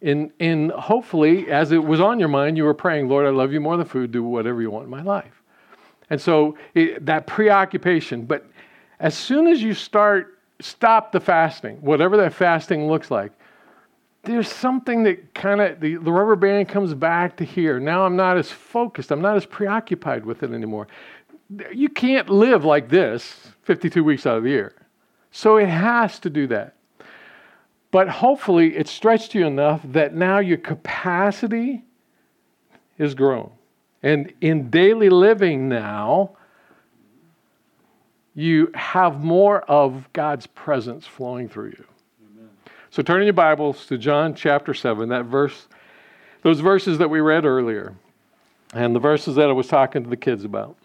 And 0.03 0.31
and 0.39 0.71
hopefully, 0.71 1.49
as 1.49 1.71
it 1.71 1.83
was 1.83 2.01
on 2.01 2.19
your 2.19 2.27
mind, 2.27 2.57
you 2.57 2.65
were 2.65 2.73
praying, 2.73 3.07
Lord, 3.07 3.25
I 3.25 3.29
love 3.29 3.53
you 3.53 3.61
more 3.61 3.77
than 3.77 3.85
food. 3.85 4.11
Do 4.11 4.23
whatever 4.23 4.61
you 4.61 4.69
want 4.69 4.85
in 4.85 4.91
my 4.91 5.01
life. 5.01 5.41
And 6.09 6.19
so 6.19 6.57
it, 6.73 7.05
that 7.05 7.25
preoccupation. 7.25 8.25
But 8.25 8.45
as 8.99 9.15
soon 9.15 9.47
as 9.47 9.63
you 9.63 9.73
start 9.73 10.39
stop 10.59 11.11
the 11.11 11.19
fasting, 11.19 11.77
whatever 11.77 12.17
that 12.17 12.33
fasting 12.33 12.87
looks 12.87 13.11
like, 13.11 13.31
there's 14.23 14.47
something 14.47 15.03
that 15.03 15.33
kind 15.33 15.59
of 15.61 15.79
the, 15.79 15.95
the 15.95 16.11
rubber 16.11 16.35
band 16.35 16.69
comes 16.69 16.93
back 16.93 17.35
to 17.37 17.43
here. 17.43 17.79
Now 17.79 18.05
I'm 18.05 18.15
not 18.15 18.37
as 18.37 18.49
focused, 18.49 19.11
I'm 19.11 19.21
not 19.21 19.35
as 19.35 19.45
preoccupied 19.45 20.25
with 20.25 20.43
it 20.43 20.51
anymore. 20.51 20.87
You 21.73 21.89
can't 21.89 22.29
live 22.29 22.63
like 22.63 22.89
this 22.89 23.49
52 23.63 24.03
weeks 24.03 24.25
out 24.25 24.37
of 24.37 24.43
the 24.43 24.49
year. 24.49 24.73
So 25.31 25.57
it 25.57 25.67
has 25.67 26.19
to 26.19 26.29
do 26.29 26.47
that. 26.47 26.75
But 27.93 28.09
hopefully 28.09 28.75
it 28.75 28.87
stretched 28.87 29.35
you 29.35 29.45
enough 29.45 29.81
that 29.83 30.15
now 30.15 30.39
your 30.39 30.57
capacity 30.57 31.83
is 32.97 33.13
grown. 33.13 33.51
And 34.01 34.33
in 34.41 34.71
daily 34.71 35.11
living 35.11 35.69
now, 35.69 36.31
you 38.33 38.71
have 38.73 39.23
more 39.23 39.61
of 39.69 40.11
God's 40.11 40.47
presence 40.47 41.05
flowing 41.05 41.47
through 41.47 41.67
you. 41.67 41.85
So 42.89 43.03
turn 43.03 43.21
in 43.21 43.27
your 43.27 43.33
Bibles 43.33 43.85
to 43.85 43.99
John 43.99 44.33
chapter 44.33 44.73
7, 44.73 45.09
that 45.09 45.25
verse, 45.25 45.67
those 46.41 46.61
verses 46.61 46.97
that 46.97 47.11
we 47.11 47.19
read 47.19 47.45
earlier, 47.45 47.93
and 48.73 48.95
the 48.95 48.99
verses 48.99 49.35
that 49.35 49.49
I 49.49 49.53
was 49.53 49.67
talking 49.67 50.03
to 50.03 50.09
the 50.09 50.17
kids 50.17 50.45
about. 50.45 50.75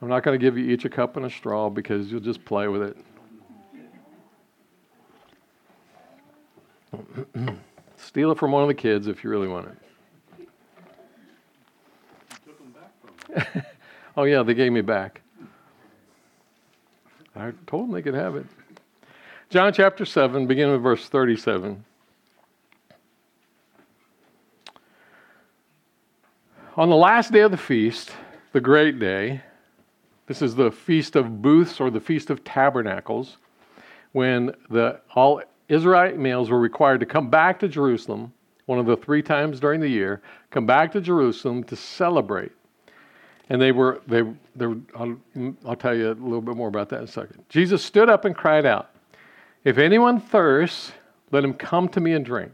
I'm 0.00 0.08
not 0.08 0.22
going 0.22 0.40
to 0.40 0.42
give 0.42 0.56
you 0.56 0.70
each 0.70 0.86
a 0.86 0.88
cup 0.88 1.18
and 1.18 1.26
a 1.26 1.30
straw 1.30 1.68
because 1.68 2.10
you'll 2.10 2.20
just 2.20 2.46
play 2.46 2.66
with 2.68 2.80
it. 2.80 2.96
Steal 7.96 8.32
it 8.32 8.38
from 8.38 8.52
one 8.52 8.62
of 8.62 8.68
the 8.68 8.74
kids 8.74 9.06
if 9.06 9.22
you 9.22 9.30
really 9.30 9.48
want 9.48 9.68
it. 9.68 9.76
oh, 14.16 14.24
yeah, 14.24 14.42
they 14.42 14.54
gave 14.54 14.72
me 14.72 14.80
back. 14.80 15.20
I 17.36 17.52
told 17.66 17.84
them 17.84 17.92
they 17.92 18.02
could 18.02 18.14
have 18.14 18.36
it. 18.36 18.46
John 19.50 19.72
chapter 19.72 20.04
7, 20.04 20.46
beginning 20.46 20.72
with 20.72 20.82
verse 20.82 21.08
37. 21.08 21.84
On 26.76 26.88
the 26.88 26.96
last 26.96 27.32
day 27.32 27.40
of 27.40 27.50
the 27.50 27.56
feast, 27.56 28.10
the 28.52 28.60
great 28.60 28.98
day, 28.98 29.42
this 30.26 30.42
is 30.42 30.54
the 30.54 30.70
Feast 30.70 31.16
of 31.16 31.42
Booths 31.42 31.80
or 31.80 31.90
the 31.90 32.00
Feast 32.00 32.30
of 32.30 32.44
Tabernacles, 32.44 33.36
when 34.12 34.54
the, 34.70 35.00
all 35.14 35.42
Israelite 35.70 36.18
males 36.18 36.50
were 36.50 36.58
required 36.58 36.98
to 37.00 37.06
come 37.06 37.30
back 37.30 37.60
to 37.60 37.68
Jerusalem, 37.68 38.32
one 38.66 38.80
of 38.80 38.86
the 38.86 38.96
three 38.96 39.22
times 39.22 39.60
during 39.60 39.80
the 39.80 39.88
year, 39.88 40.20
come 40.50 40.66
back 40.66 40.90
to 40.92 41.00
Jerusalem 41.00 41.62
to 41.64 41.76
celebrate. 41.76 42.50
And 43.48 43.62
they 43.62 43.70
were, 43.70 44.02
they, 44.06 44.22
they 44.56 44.66
were, 44.66 44.78
I'll, 44.96 45.16
I'll 45.64 45.76
tell 45.76 45.96
you 45.96 46.10
a 46.10 46.14
little 46.14 46.40
bit 46.40 46.56
more 46.56 46.68
about 46.68 46.88
that 46.88 46.98
in 46.98 47.04
a 47.04 47.08
second. 47.08 47.44
Jesus 47.48 47.84
stood 47.84 48.10
up 48.10 48.24
and 48.24 48.34
cried 48.34 48.66
out, 48.66 48.90
if 49.62 49.78
anyone 49.78 50.20
thirsts, 50.20 50.92
let 51.30 51.44
him 51.44 51.54
come 51.54 51.88
to 51.90 52.00
me 52.00 52.14
and 52.14 52.24
drink. 52.24 52.52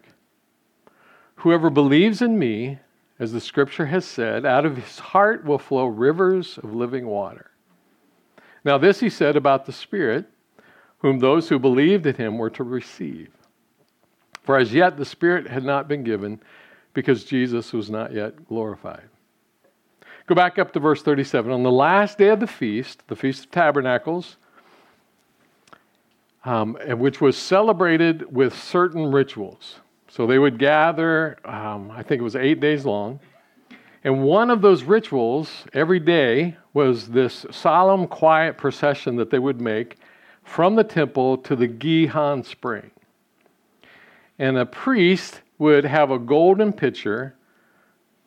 Whoever 1.36 1.70
believes 1.70 2.20
in 2.20 2.38
me, 2.38 2.78
as 3.18 3.32
the 3.32 3.40
scripture 3.40 3.86
has 3.86 4.04
said, 4.04 4.44
out 4.44 4.66
of 4.66 4.76
his 4.76 4.98
heart 4.98 5.42
will 5.42 5.58
flow 5.58 5.86
rivers 5.86 6.58
of 6.58 6.74
living 6.74 7.06
water. 7.06 7.50
Now, 8.62 8.76
this 8.76 9.00
he 9.00 9.08
said 9.08 9.36
about 9.36 9.64
the 9.64 9.72
Spirit, 9.72 10.26
whom 10.98 11.18
those 11.18 11.48
who 11.48 11.58
believed 11.58 12.06
in 12.06 12.16
him 12.16 12.38
were 12.38 12.50
to 12.50 12.64
receive. 12.64 13.30
For 14.42 14.56
as 14.56 14.72
yet 14.72 14.96
the 14.96 15.04
Spirit 15.04 15.48
had 15.48 15.64
not 15.64 15.88
been 15.88 16.04
given, 16.04 16.40
because 16.94 17.24
Jesus 17.24 17.74
was 17.74 17.90
not 17.90 18.14
yet 18.14 18.48
glorified. 18.48 19.08
Go 20.26 20.34
back 20.34 20.58
up 20.58 20.72
to 20.72 20.80
verse 20.80 21.02
37. 21.02 21.52
On 21.52 21.62
the 21.62 21.70
last 21.70 22.16
day 22.16 22.28
of 22.28 22.40
the 22.40 22.46
feast, 22.46 23.06
the 23.08 23.14
Feast 23.14 23.44
of 23.44 23.50
Tabernacles, 23.50 24.38
um, 26.44 26.78
which 26.98 27.20
was 27.20 27.36
celebrated 27.36 28.34
with 28.34 28.56
certain 28.56 29.12
rituals. 29.12 29.80
So 30.08 30.26
they 30.26 30.38
would 30.38 30.58
gather, 30.58 31.36
um, 31.44 31.90
I 31.90 32.02
think 32.02 32.20
it 32.20 32.24
was 32.24 32.34
eight 32.34 32.60
days 32.60 32.86
long. 32.86 33.20
And 34.02 34.22
one 34.22 34.50
of 34.50 34.62
those 34.62 34.84
rituals 34.84 35.64
every 35.74 36.00
day 36.00 36.56
was 36.72 37.08
this 37.08 37.44
solemn, 37.50 38.06
quiet 38.06 38.56
procession 38.56 39.16
that 39.16 39.30
they 39.30 39.38
would 39.38 39.60
make 39.60 39.96
from 40.46 40.76
the 40.76 40.84
temple 40.84 41.36
to 41.36 41.56
the 41.56 41.66
Gihon 41.66 42.42
spring. 42.44 42.90
And 44.38 44.56
a 44.56 44.64
priest 44.64 45.40
would 45.58 45.84
have 45.84 46.10
a 46.10 46.18
golden 46.18 46.72
pitcher 46.72 47.34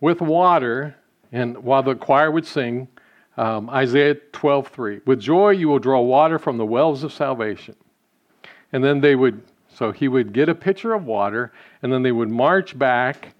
with 0.01 0.21
water, 0.21 0.95
and 1.31 1.57
while 1.63 1.81
the 1.81 1.95
choir 1.95 2.29
would 2.29 2.45
sing, 2.45 2.89
um, 3.37 3.69
Isaiah 3.69 4.15
12:3, 4.33 5.01
with 5.05 5.21
joy 5.21 5.51
you 5.51 5.69
will 5.69 5.79
draw 5.79 6.01
water 6.01 6.37
from 6.37 6.57
the 6.57 6.65
wells 6.65 7.03
of 7.03 7.13
salvation. 7.13 7.75
And 8.73 8.83
then 8.83 8.99
they 8.99 9.15
would, 9.15 9.41
so 9.69 9.91
he 9.91 10.07
would 10.07 10.33
get 10.33 10.49
a 10.49 10.55
pitcher 10.55 10.93
of 10.93 11.05
water, 11.05 11.53
and 11.81 11.91
then 11.91 12.03
they 12.03 12.11
would 12.11 12.29
march 12.29 12.77
back 12.77 13.33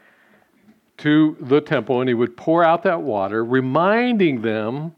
to 0.98 1.36
the 1.42 1.60
temple, 1.60 2.00
and 2.00 2.08
he 2.08 2.14
would 2.14 2.38
pour 2.38 2.64
out 2.64 2.84
that 2.84 3.02
water, 3.02 3.44
reminding 3.44 4.42
them 4.42 4.96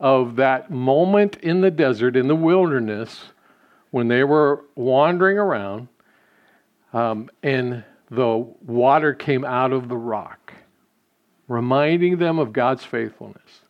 of 0.00 0.36
that 0.36 0.70
moment 0.70 1.36
in 1.36 1.60
the 1.60 1.70
desert, 1.70 2.16
in 2.16 2.28
the 2.28 2.36
wilderness, 2.36 3.24
when 3.90 4.08
they 4.08 4.24
were 4.24 4.64
wandering 4.74 5.38
around, 5.38 5.88
um, 6.92 7.30
and 7.42 7.84
the 8.10 8.46
water 8.66 9.14
came 9.14 9.44
out 9.44 9.72
of 9.72 9.88
the 9.88 9.96
rock, 9.96 10.52
reminding 11.48 12.18
them 12.18 12.38
of 12.38 12.52
God's 12.52 12.84
faithfulness. 12.84 13.60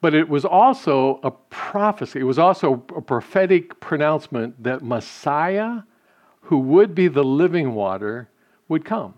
But 0.00 0.14
it 0.14 0.28
was 0.28 0.44
also 0.44 1.20
a 1.22 1.30
prophecy, 1.30 2.20
it 2.20 2.24
was 2.24 2.38
also 2.38 2.84
a 2.96 3.00
prophetic 3.00 3.78
pronouncement 3.80 4.60
that 4.62 4.82
Messiah, 4.82 5.82
who 6.42 6.58
would 6.58 6.94
be 6.94 7.08
the 7.08 7.22
living 7.22 7.74
water, 7.74 8.28
would 8.68 8.84
come. 8.84 9.14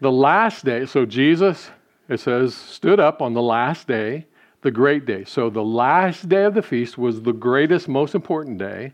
The 0.00 0.10
last 0.10 0.64
day, 0.64 0.86
so 0.86 1.04
Jesus, 1.06 1.70
it 2.12 2.20
says, 2.20 2.54
stood 2.54 3.00
up 3.00 3.22
on 3.22 3.34
the 3.34 3.42
last 3.42 3.88
day, 3.88 4.26
the 4.60 4.70
great 4.70 5.06
day. 5.06 5.24
So 5.24 5.50
the 5.50 5.64
last 5.64 6.28
day 6.28 6.44
of 6.44 6.54
the 6.54 6.62
feast 6.62 6.96
was 6.96 7.22
the 7.22 7.32
greatest, 7.32 7.88
most 7.88 8.14
important 8.14 8.58
day. 8.58 8.92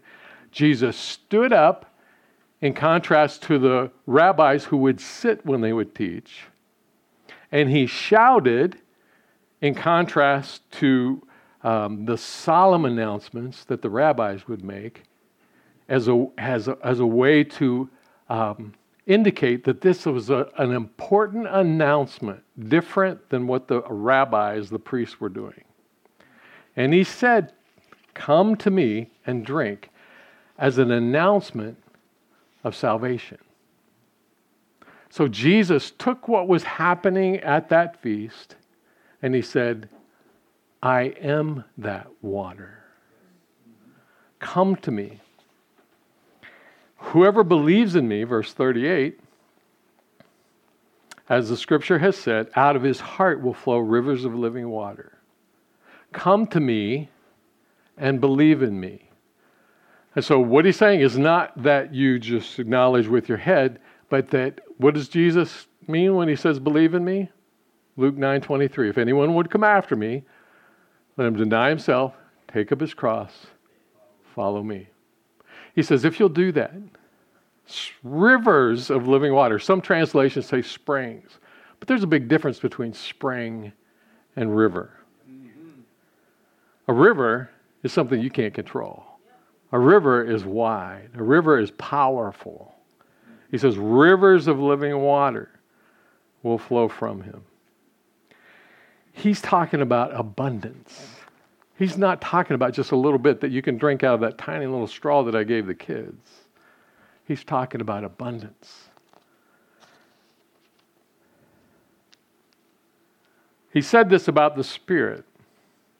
Jesus 0.50 0.96
stood 0.96 1.52
up 1.52 1.94
in 2.61 2.74
contrast 2.74 3.42
to 3.42 3.59
the 3.59 3.90
rabbis 4.07 4.64
who 4.64 4.76
would 4.78 5.00
sit 5.00 5.44
when 5.44 5.61
they 5.61 5.72
would 5.72 5.94
teach. 5.94 6.44
And 7.52 7.68
he 7.68 7.87
shouted 7.87 8.78
in 9.61 9.74
contrast 9.74 10.70
to 10.72 11.22
um, 11.62 12.04
the 12.04 12.16
solemn 12.16 12.85
announcements 12.85 13.64
that 13.64 13.83
the 13.83 13.90
rabbis 13.90 14.46
would 14.48 14.64
make 14.64 15.02
as 15.88 16.09
a, 16.09 16.26
as 16.38 16.68
a, 16.68 16.78
as 16.83 17.00
a 17.00 17.07
way 17.07 17.42
to 17.44 17.88
um, 18.28 18.74
indicate 19.09 19.64
that 19.64 19.81
this 19.81 20.07
was 20.07 20.31
a, 20.31 20.49
an 20.59 20.71
important 20.71 21.49
announcement, 21.49 22.42
different 22.68 23.29
than 23.31 23.47
what 23.47 23.66
the 23.66 23.81
rabbis, 23.88 24.71
the 24.71 24.79
priests, 24.79 25.18
were 25.18 25.31
doing. 25.31 25.64
And 26.77 26.92
he 26.92 27.03
said, 27.03 27.53
Come 28.14 28.55
to 28.57 28.71
me 28.71 29.11
and 29.27 29.44
drink 29.44 29.90
as 30.59 30.79
an 30.79 30.90
announcement 30.90 31.79
of 32.62 32.77
salvation. 32.77 33.38
So 35.09 35.27
Jesus 35.27 35.92
took 35.92 36.29
what 36.29 36.47
was 36.47 36.62
happening 36.64 37.37
at 37.38 37.68
that 37.71 38.01
feast 38.03 38.57
and 39.23 39.35
he 39.35 39.42
said, 39.42 39.88
I 40.83 41.14
am 41.21 41.64
that 41.79 42.09
water. 42.23 42.85
Come 44.38 44.77
to 44.77 44.90
me. 44.90 45.21
Whoever 47.09 47.42
believes 47.42 47.97
in 47.97 48.07
me, 48.07 48.25
verse 48.25 48.53
38, 48.53 49.18
as 51.31 51.49
the 51.49 51.57
scripture 51.57 51.99
has 51.99 52.16
said, 52.16 52.51
out 52.55 52.77
of 52.77 52.83
his 52.83 53.01
heart 53.01 53.40
will 53.42 53.55
flow 53.55 53.79
rivers 53.79 54.27
of 54.27 54.35
living 54.35 54.68
water. 54.68 55.16
Come 56.12 56.47
to 56.49 56.61
me 56.61 57.09
and 57.97 58.21
believe 58.21 58.62
in 58.62 58.79
me. 58.79 59.09
And 60.14 60.25
so, 60.25 60.38
what 60.38 60.66
he's 60.66 60.77
saying 60.77 61.01
is 61.01 61.16
not 61.16 61.62
that 61.62 61.94
you 61.94 62.18
just 62.18 62.59
acknowledge 62.59 63.09
with 63.09 63.27
your 63.27 63.38
head, 63.38 63.81
but 64.11 64.29
that 64.31 64.61
what 64.77 64.92
does 64.92 65.09
Jesus 65.09 65.66
mean 65.87 66.14
when 66.14 66.29
he 66.29 66.37
says, 66.37 66.59
believe 66.59 66.94
in 66.94 67.07
me? 67.07 67.31
Luke 67.97 68.16
9 68.16 68.42
23. 68.42 68.90
If 68.90 68.99
anyone 68.99 69.35
would 69.35 69.51
come 69.51 69.64
after 69.64 69.97
me, 69.97 70.25
let 71.16 71.27
him 71.27 71.37
deny 71.37 71.71
himself, 71.71 72.12
take 72.53 72.71
up 72.71 72.81
his 72.81 72.92
cross, 72.92 73.47
follow 74.35 74.62
me. 74.62 74.88
He 75.79 75.85
says, 75.85 76.05
if 76.05 76.19
you'll 76.19 76.29
do 76.29 76.51
that, 76.51 76.73
rivers 78.03 78.91
of 78.91 79.07
living 79.07 79.33
water. 79.33 79.61
Some 79.61 79.81
translations 79.81 80.47
say 80.47 80.61
springs, 80.61 81.38
but 81.79 81.87
there's 81.87 82.03
a 82.03 82.09
big 82.09 82.27
difference 82.27 82.59
between 82.59 82.93
spring 82.93 83.71
and 84.35 84.57
river. 84.57 84.91
A 86.88 86.93
river 86.93 87.49
is 87.85 87.93
something 87.93 88.21
you 88.21 88.29
can't 88.29 88.53
control. 88.53 89.05
A 89.71 89.79
river 89.79 90.29
is 90.29 90.45
wide, 90.45 91.11
a 91.14 91.23
river 91.23 91.61
is 91.61 91.71
powerful. 91.71 92.75
He 93.53 93.57
says, 93.57 93.79
rivers 93.79 94.49
of 94.49 94.59
living 94.59 94.99
water 94.99 95.49
will 96.43 96.59
flow 96.59 96.88
from 96.88 97.23
him 97.23 97.45
he's 99.19 99.41
talking 99.41 99.83
about 99.83 100.14
abundance. 100.14 101.17
He's 101.79 101.97
not 101.97 102.21
talking 102.21 102.55
about 102.55 102.73
just 102.73 102.91
a 102.91 102.97
little 102.97 103.21
bit 103.21 103.41
that 103.41 103.53
you 103.53 103.62
can 103.62 103.79
drink 103.79 104.03
out 104.03 104.14
of 104.14 104.21
that 104.21 104.37
tiny 104.37 104.67
little 104.67 104.88
straw 104.88 105.23
that 105.23 105.37
I 105.37 105.45
gave 105.45 105.67
the 105.67 105.75
kids. 105.75 106.29
He's 107.25 107.45
talking 107.45 107.81
about 107.81 108.03
abundance. 108.03 108.88
He 113.73 113.81
said 113.81 114.11
this 114.11 114.27
about 114.27 114.57
the 114.57 114.64
Spirit, 114.64 115.25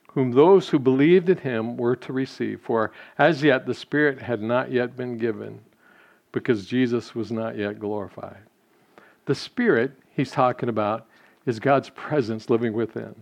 whom 0.09 0.33
those 0.33 0.71
who 0.71 0.81
believed 0.81 1.29
in 1.29 1.39
him 1.39 1.77
were 1.77 1.95
to 1.95 2.13
receive. 2.13 2.61
For 2.61 2.91
as 3.17 3.45
yet 3.45 3.67
the 3.67 3.75
Spirit 3.75 4.21
had 4.21 4.43
not 4.43 4.73
yet 4.73 4.97
been 4.97 5.17
given, 5.17 5.61
because 6.33 6.67
Jesus 6.67 7.15
was 7.15 7.31
not 7.31 7.57
yet 7.57 7.79
glorified. 7.79 8.43
The 9.27 9.35
Spirit 9.37 9.93
he's 10.11 10.33
talking 10.33 10.69
about 10.69 11.07
is 11.47 11.61
God's 11.61 11.91
presence 11.91 12.51
living 12.51 12.73
within. 12.73 13.15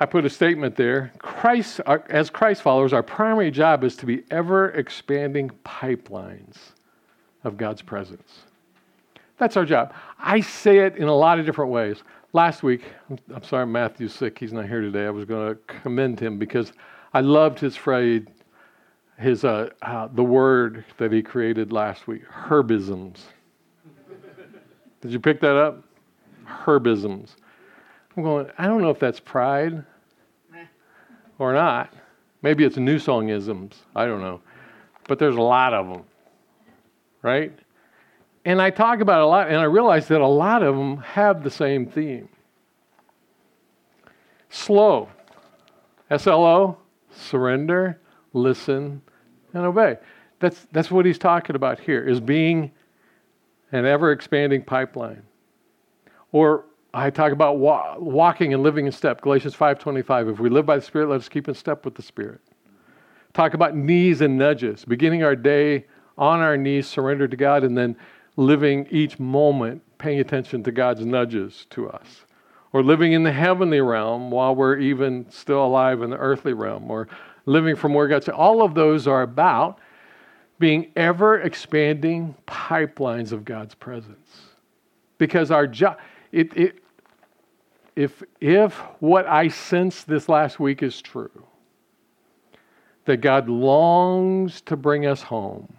I 0.00 0.06
put 0.06 0.24
a 0.24 0.30
statement 0.30 0.76
there. 0.76 1.12
Christ, 1.18 1.80
as 2.08 2.30
Christ 2.30 2.62
followers, 2.62 2.92
our 2.92 3.02
primary 3.02 3.50
job 3.50 3.84
is 3.84 3.94
to 3.96 4.06
be 4.06 4.24
ever 4.30 4.70
expanding 4.70 5.50
pipelines 5.64 6.56
of 7.44 7.56
God's 7.56 7.82
presence. 7.82 8.40
That's 9.38 9.56
our 9.56 9.64
job. 9.64 9.94
I 10.18 10.40
say 10.40 10.78
it 10.78 10.96
in 10.96 11.04
a 11.04 11.14
lot 11.14 11.38
of 11.38 11.46
different 11.46 11.70
ways. 11.70 12.02
Last 12.32 12.62
week, 12.62 12.82
I'm 13.32 13.42
sorry 13.44 13.66
Matthew's 13.66 14.12
sick. 14.12 14.38
He's 14.38 14.52
not 14.52 14.66
here 14.66 14.80
today. 14.80 15.06
I 15.06 15.10
was 15.10 15.24
going 15.24 15.54
to 15.54 15.60
commend 15.82 16.18
him 16.18 16.38
because 16.38 16.72
I 17.12 17.20
loved 17.20 17.60
his 17.60 17.76
phrase, 17.76 18.24
his 19.18 19.44
uh, 19.44 19.70
uh, 19.82 20.08
the 20.12 20.24
word 20.24 20.84
that 20.98 21.12
he 21.12 21.22
created 21.22 21.72
last 21.72 22.08
week, 22.08 22.22
herbisms. 22.28 23.18
Did 25.00 25.12
you 25.12 25.20
pick 25.20 25.40
that 25.40 25.56
up? 25.56 25.84
herbisms. 26.46 27.30
I'm 28.16 28.22
going, 28.22 28.46
I 28.58 28.66
don't 28.66 28.80
know 28.80 28.90
if 28.90 28.98
that's 28.98 29.20
pride 29.20 29.84
or 31.38 31.52
not. 31.52 31.92
Maybe 32.42 32.64
it's 32.64 32.76
new 32.76 32.98
songisms. 32.98 33.74
I 33.96 34.06
don't 34.06 34.20
know. 34.20 34.40
But 35.08 35.18
there's 35.18 35.36
a 35.36 35.42
lot 35.42 35.74
of 35.74 35.88
them, 35.88 36.04
right? 37.22 37.52
And 38.44 38.60
I 38.60 38.70
talk 38.70 39.00
about 39.00 39.22
a 39.22 39.26
lot, 39.26 39.48
and 39.48 39.56
I 39.56 39.64
realize 39.64 40.08
that 40.08 40.20
a 40.20 40.26
lot 40.26 40.62
of 40.62 40.76
them 40.76 40.98
have 40.98 41.42
the 41.42 41.50
same 41.50 41.86
theme. 41.86 42.28
Slow. 44.50 45.08
S 46.10 46.26
L 46.26 46.44
O, 46.44 46.76
surrender, 47.10 48.00
listen, 48.34 49.00
and 49.54 49.64
obey. 49.64 49.96
That's, 50.40 50.66
that's 50.72 50.90
what 50.90 51.06
he's 51.06 51.18
talking 51.18 51.56
about 51.56 51.80
here, 51.80 52.06
is 52.06 52.20
being 52.20 52.70
an 53.72 53.86
ever 53.86 54.12
expanding 54.12 54.62
pipeline. 54.62 55.22
Or 56.32 56.66
I 56.96 57.10
talk 57.10 57.32
about 57.32 57.58
wa- 57.58 57.96
walking 57.98 58.54
and 58.54 58.62
living 58.62 58.86
in 58.86 58.92
step. 58.92 59.20
Galatians 59.20 59.56
5:25. 59.56 60.28
If 60.28 60.38
we 60.38 60.48
live 60.48 60.64
by 60.64 60.76
the 60.76 60.82
Spirit, 60.82 61.08
let 61.08 61.16
us 61.16 61.28
keep 61.28 61.48
in 61.48 61.54
step 61.54 61.84
with 61.84 61.96
the 61.96 62.02
Spirit. 62.02 62.40
Talk 63.32 63.52
about 63.52 63.74
knees 63.74 64.20
and 64.20 64.38
nudges, 64.38 64.84
beginning 64.84 65.24
our 65.24 65.34
day 65.34 65.86
on 66.16 66.38
our 66.38 66.56
knees, 66.56 66.86
surrendered 66.86 67.32
to 67.32 67.36
God, 67.36 67.64
and 67.64 67.76
then 67.76 67.96
living 68.36 68.86
each 68.92 69.18
moment 69.18 69.82
paying 69.98 70.20
attention 70.20 70.62
to 70.62 70.70
God's 70.70 71.04
nudges 71.04 71.66
to 71.70 71.90
us. 71.90 72.26
Or 72.72 72.80
living 72.80 73.12
in 73.12 73.24
the 73.24 73.32
heavenly 73.32 73.80
realm 73.80 74.30
while 74.30 74.54
we're 74.54 74.78
even 74.78 75.26
still 75.30 75.64
alive 75.64 76.00
in 76.00 76.10
the 76.10 76.16
earthly 76.16 76.52
realm, 76.52 76.88
or 76.88 77.08
living 77.44 77.74
from 77.74 77.92
where 77.92 78.06
God's. 78.06 78.28
All 78.28 78.62
of 78.62 78.74
those 78.74 79.08
are 79.08 79.22
about 79.22 79.80
being 80.60 80.92
ever 80.94 81.40
expanding 81.40 82.36
pipelines 82.46 83.32
of 83.32 83.44
God's 83.44 83.74
presence. 83.74 84.42
Because 85.18 85.50
our 85.50 85.66
job, 85.66 85.98
it, 86.30 86.56
it, 86.56 86.83
if, 87.96 88.22
if 88.40 88.74
what 89.00 89.26
I 89.26 89.48
sensed 89.48 90.06
this 90.06 90.28
last 90.28 90.58
week 90.58 90.82
is 90.82 91.00
true, 91.00 91.46
that 93.04 93.18
God 93.18 93.48
longs 93.48 94.60
to 94.62 94.76
bring 94.76 95.06
us 95.06 95.22
home, 95.22 95.72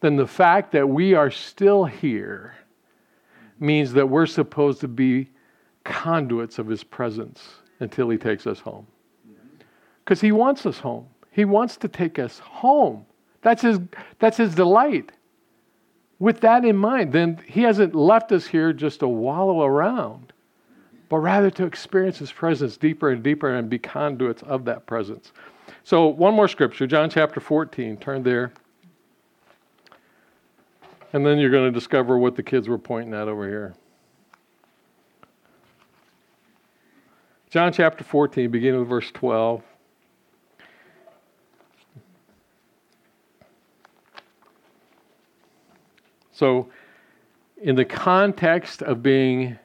then 0.00 0.16
the 0.16 0.26
fact 0.26 0.72
that 0.72 0.88
we 0.88 1.14
are 1.14 1.30
still 1.30 1.84
here 1.84 2.54
means 3.58 3.92
that 3.92 4.08
we're 4.08 4.26
supposed 4.26 4.80
to 4.80 4.88
be 4.88 5.28
conduits 5.84 6.58
of 6.58 6.66
his 6.66 6.82
presence 6.82 7.42
until 7.80 8.08
he 8.08 8.16
takes 8.16 8.46
us 8.46 8.60
home. 8.60 8.86
Because 10.04 10.20
he 10.20 10.32
wants 10.32 10.66
us 10.66 10.78
home. 10.78 11.06
He 11.30 11.44
wants 11.44 11.76
to 11.78 11.88
take 11.88 12.18
us 12.18 12.38
home. 12.38 13.06
That's 13.42 13.62
his, 13.62 13.78
that's 14.18 14.36
his 14.36 14.54
delight. 14.54 15.12
With 16.18 16.40
that 16.40 16.64
in 16.64 16.76
mind, 16.76 17.12
then 17.12 17.40
he 17.46 17.62
hasn't 17.62 17.94
left 17.94 18.32
us 18.32 18.46
here 18.46 18.72
just 18.72 19.00
to 19.00 19.08
wallow 19.08 19.62
around, 19.62 20.32
but 21.10 21.18
rather 21.18 21.50
to 21.50 21.66
experience 21.66 22.18
his 22.18 22.32
presence 22.32 22.76
deeper 22.78 23.10
and 23.10 23.22
deeper 23.22 23.52
and 23.52 23.68
be 23.68 23.78
conduits 23.78 24.42
of 24.44 24.64
that 24.64 24.86
presence. 24.86 25.32
So, 25.82 26.06
one 26.06 26.34
more 26.34 26.48
scripture, 26.48 26.86
John 26.86 27.10
chapter 27.10 27.40
14. 27.40 27.96
Turn 27.98 28.22
there. 28.22 28.52
And 31.12 31.26
then 31.26 31.38
you're 31.38 31.50
going 31.50 31.70
to 31.70 31.76
discover 31.76 32.16
what 32.16 32.36
the 32.36 32.42
kids 32.44 32.68
were 32.68 32.78
pointing 32.78 33.12
at 33.12 33.26
over 33.26 33.46
here. 33.48 33.74
John 37.50 37.72
chapter 37.72 38.04
14, 38.04 38.48
beginning 38.48 38.78
with 38.78 38.88
verse 38.88 39.10
12. 39.10 39.62
So, 46.30 46.68
in 47.60 47.74
the 47.74 47.84
context 47.84 48.82
of 48.82 49.02
being 49.02 49.58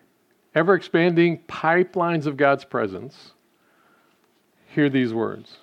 ever 0.55 0.73
expanding 0.73 1.39
pipelines 1.47 2.25
of 2.25 2.37
God's 2.37 2.65
presence, 2.65 3.31
hear 4.67 4.89
these 4.89 5.13
words 5.13 5.57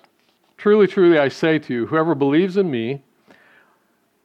Truly, 0.55 0.87
truly, 0.87 1.19
I 1.19 1.27
say 1.27 1.59
to 1.59 1.73
you, 1.73 1.85
whoever 1.87 2.15
believes 2.15 2.55
in 2.55 2.71
me 2.71 3.01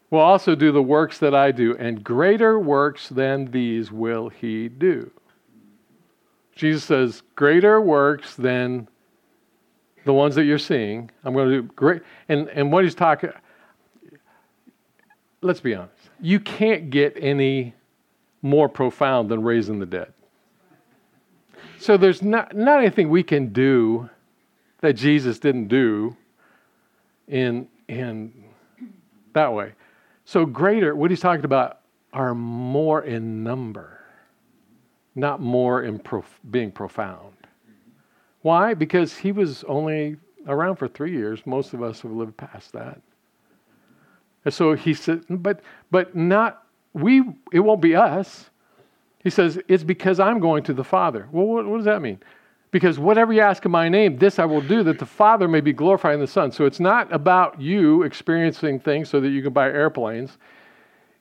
will 0.08 0.20
also 0.20 0.54
do 0.54 0.70
the 0.70 0.80
works 0.80 1.18
that 1.18 1.34
I 1.34 1.50
do, 1.50 1.76
and 1.76 2.04
greater 2.04 2.60
works 2.60 3.08
than 3.08 3.50
these 3.50 3.90
will 3.90 4.28
he 4.28 4.68
do. 4.68 5.10
Jesus 6.54 6.84
says, 6.84 7.22
Greater 7.34 7.80
works 7.80 8.36
than 8.36 8.86
the 10.04 10.12
ones 10.12 10.36
that 10.36 10.44
you're 10.44 10.58
seeing. 10.58 11.10
I'm 11.24 11.34
going 11.34 11.48
to 11.48 11.62
do 11.62 11.68
great. 11.74 12.02
And, 12.28 12.48
and 12.50 12.70
what 12.70 12.84
he's 12.84 12.94
talking, 12.94 13.30
let's 15.42 15.60
be 15.60 15.74
honest, 15.74 16.10
you 16.20 16.38
can't 16.38 16.88
get 16.90 17.16
any 17.20 17.74
more 18.42 18.68
profound 18.68 19.28
than 19.28 19.42
raising 19.42 19.80
the 19.80 19.86
dead. 19.86 20.12
So 21.80 21.96
there's 21.96 22.22
not, 22.22 22.56
not 22.56 22.80
anything 22.80 23.08
we 23.08 23.22
can 23.22 23.52
do 23.52 24.10
that 24.80 24.94
Jesus 24.94 25.38
didn't 25.38 25.68
do 25.68 26.16
in, 27.28 27.68
in 27.88 28.32
that 29.32 29.52
way. 29.52 29.72
So 30.24 30.44
greater, 30.44 30.94
what 30.94 31.10
he's 31.10 31.20
talking 31.20 31.44
about 31.44 31.80
are 32.12 32.34
more 32.34 33.02
in 33.02 33.42
number, 33.42 34.00
not 35.14 35.40
more 35.40 35.82
in 35.82 35.98
prof- 35.98 36.40
being 36.50 36.70
profound. 36.70 37.34
Why? 38.42 38.74
Because 38.74 39.16
he 39.16 39.32
was 39.32 39.64
only 39.64 40.16
around 40.46 40.76
for 40.76 40.88
three 40.88 41.12
years. 41.12 41.46
Most 41.46 41.74
of 41.74 41.82
us 41.82 42.00
have 42.02 42.12
lived 42.12 42.36
past 42.36 42.72
that. 42.72 43.00
And 44.44 44.54
so 44.54 44.74
he 44.74 44.94
said, 44.94 45.24
but 45.28 45.60
but 45.90 46.14
not 46.14 46.64
we. 46.94 47.22
It 47.52 47.60
won't 47.60 47.82
be 47.82 47.94
us. 47.94 48.48
He 49.28 49.30
says 49.30 49.60
it's 49.68 49.84
because 49.84 50.20
I'm 50.20 50.40
going 50.40 50.62
to 50.62 50.72
the 50.72 50.82
Father. 50.82 51.28
Well, 51.30 51.44
what, 51.44 51.66
what 51.66 51.76
does 51.76 51.84
that 51.84 52.00
mean? 52.00 52.18
Because 52.70 52.98
whatever 52.98 53.30
you 53.30 53.42
ask 53.42 53.62
in 53.62 53.70
my 53.70 53.86
name, 53.86 54.16
this 54.16 54.38
I 54.38 54.46
will 54.46 54.62
do, 54.62 54.82
that 54.84 54.98
the 54.98 55.04
Father 55.04 55.46
may 55.46 55.60
be 55.60 55.74
glorified 55.74 56.14
in 56.14 56.20
the 56.20 56.26
Son. 56.26 56.50
So 56.50 56.64
it's 56.64 56.80
not 56.80 57.12
about 57.12 57.60
you 57.60 58.04
experiencing 58.04 58.80
things 58.80 59.10
so 59.10 59.20
that 59.20 59.28
you 59.28 59.42
can 59.42 59.52
buy 59.52 59.66
airplanes. 59.66 60.38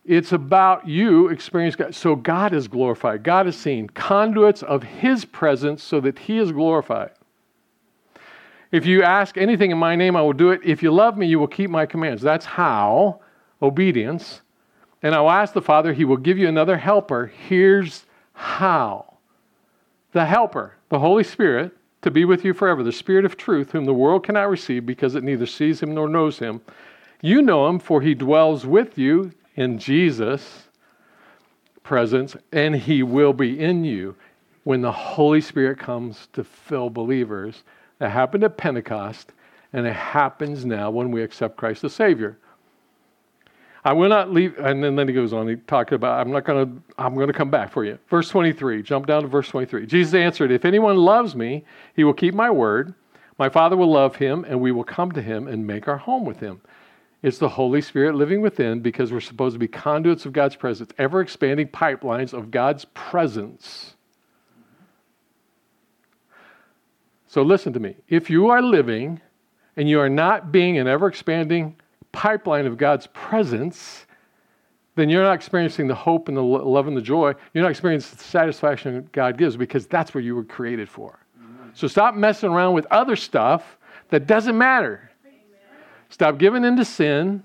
It's 0.06 0.32
about 0.32 0.88
you 0.88 1.28
experiencing 1.28 1.80
God. 1.80 1.96
So 1.96 2.16
God 2.16 2.54
is 2.54 2.70
glorified. 2.70 3.24
God 3.24 3.46
is 3.46 3.58
seen. 3.58 3.90
Conduits 3.90 4.64
of 4.64 4.84
His 4.84 5.26
presence 5.26 5.84
so 5.84 6.00
that 6.00 6.18
He 6.18 6.38
is 6.38 6.54
glorified. 6.54 7.12
If 8.72 8.86
you 8.86 9.04
ask 9.04 9.38
anything 9.38 9.72
in 9.72 9.78
my 9.78 9.98
name, 9.98 10.16
I 10.16 10.22
will 10.22 10.32
do 10.32 10.52
it. 10.52 10.62
If 10.64 10.82
you 10.82 10.94
love 10.94 11.18
me, 11.18 11.28
you 11.28 11.40
will 11.40 11.48
keep 11.48 11.70
my 11.70 11.86
commands. 11.86 12.22
That's 12.22 12.46
how 12.46 13.20
obedience. 13.62 14.44
And 15.04 15.14
I'll 15.14 15.30
ask 15.30 15.54
the 15.54 15.62
Father, 15.62 15.94
He 15.94 16.06
will 16.06 16.18
give 16.18 16.38
you 16.38 16.48
another 16.48 16.78
helper. 16.78 17.28
Here's 17.28 18.06
how 18.34 19.18
the 20.12 20.26
helper, 20.26 20.76
the 20.90 21.00
Holy 21.00 21.24
Spirit, 21.24 21.76
to 22.02 22.12
be 22.12 22.26
with 22.26 22.46
you 22.46 22.54
forever, 22.54 22.84
the 22.84 22.92
Spirit 22.92 23.26
of 23.26 23.38
truth, 23.38 23.72
whom 23.72 23.86
the 23.86 23.94
world 23.94 24.24
cannot 24.24 24.50
receive 24.50 24.86
because 24.86 25.16
it 25.16 25.24
neither 25.24 25.46
sees 25.46 25.82
him 25.82 25.94
nor 25.94 26.08
knows 26.08 26.40
him. 26.40 26.62
You 27.22 27.42
know 27.42 27.68
him, 27.68 27.80
for 27.80 28.02
he 28.02 28.14
dwells 28.14 28.66
with 28.66 28.98
you 28.98 29.32
in 29.56 29.80
Jesus' 29.80 30.68
presence, 31.84 32.36
and 32.52 32.76
he 32.76 33.04
will 33.04 33.34
be 33.34 33.60
in 33.60 33.84
you 33.84 34.16
when 34.64 34.82
the 34.82 34.92
Holy 34.92 35.42
Spirit 35.42 35.80
comes 35.80 36.28
to 36.34 36.44
fill 36.44 36.90
believers 36.90 37.64
that 38.00 38.10
happened 38.10 38.44
at 38.44 38.58
Pentecost, 38.58 39.32
and 39.74 39.88
it 39.88 39.94
happens 39.94 40.66
now 40.66 40.92
when 40.92 41.12
we 41.12 41.24
accept 41.24 41.58
Christ 41.58 41.82
the 41.82 41.90
Savior. 41.90 42.38
I 43.88 43.94
will 43.94 44.10
not 44.10 44.34
leave, 44.34 44.60
and 44.60 44.84
then, 44.84 44.98
then 44.98 45.08
he 45.08 45.14
goes 45.14 45.32
on, 45.32 45.48
he 45.48 45.56
talked 45.56 45.94
about, 45.94 46.20
I'm 46.20 46.30
not 46.30 46.44
going 46.44 46.66
to, 46.68 46.84
I'm 46.98 47.16
going 47.16 47.28
to 47.28 47.34
come 47.34 47.50
back 47.50 47.72
for 47.72 47.86
you. 47.86 47.98
Verse 48.10 48.28
23, 48.28 48.84
jump 48.84 49.08
down 49.08 49.22
to 49.22 49.30
verse 49.30 49.48
23. 49.48 49.86
Jesus 49.86 50.14
answered, 50.14 50.52
If 50.52 50.66
anyone 50.66 50.98
loves 50.98 51.38
me, 51.38 51.64
he 51.96 52.04
will 52.04 52.14
keep 52.14 52.34
my 52.34 52.50
word. 52.50 52.94
My 53.40 53.48
Father 53.48 53.78
will 53.78 53.90
love 53.90 54.18
him, 54.18 54.44
and 54.44 54.60
we 54.60 54.74
will 54.74 54.84
come 54.84 55.14
to 55.14 55.22
him 55.22 55.48
and 55.48 55.66
make 55.66 55.88
our 55.88 55.96
home 55.96 56.26
with 56.26 56.42
him. 56.42 56.60
It's 57.24 57.38
the 57.38 57.48
Holy 57.48 57.80
Spirit 57.80 58.16
living 58.16 58.42
within 58.42 58.82
because 58.82 59.14
we're 59.14 59.22
supposed 59.22 59.56
to 59.56 59.60
be 59.60 59.70
conduits 59.70 60.26
of 60.26 60.34
God's 60.34 60.58
presence, 60.58 60.92
ever 60.98 61.22
expanding 61.22 61.70
pipelines 61.70 62.34
of 62.34 62.52
God's 62.52 62.84
presence. 62.94 63.96
So 67.26 67.42
listen 67.42 67.72
to 67.72 67.80
me. 67.80 67.96
If 68.10 68.30
you 68.30 68.50
are 68.50 68.62
living 68.62 69.22
and 69.78 69.88
you 69.88 70.02
are 70.02 70.10
not 70.10 70.52
being 70.52 70.78
an 70.78 70.88
ever 70.88 71.08
expanding 71.08 71.78
pipeline 72.18 72.66
of 72.66 72.78
God's 72.80 73.06
presence, 73.14 74.08
then 74.96 75.08
you're 75.08 75.22
not 75.22 75.34
experiencing 75.34 75.88
the 75.88 75.94
hope 75.94 76.28
and 76.28 76.36
the 76.36 76.42
love 76.42 76.88
and 76.88 76.98
the 76.98 77.02
joy. 77.02 77.36
You're 77.54 77.62
not 77.62 77.70
experiencing 77.70 78.18
the 78.18 78.24
satisfaction 78.24 79.08
God 79.12 79.38
gives 79.38 79.56
because 79.56 79.86
that's 79.86 80.16
what 80.16 80.24
you 80.24 80.36
were 80.36 80.44
created 80.44 80.90
for. 80.90 81.20
So 81.76 81.88
stop 81.88 82.16
messing 82.16 82.50
around 82.50 82.74
with 82.74 82.88
other 82.90 83.16
stuff 83.16 83.78
that 84.10 84.26
doesn't 84.26 84.58
matter. 84.58 85.12
Stop 86.10 86.40
giving 86.40 86.64
into 86.64 86.84
sin. 86.84 87.44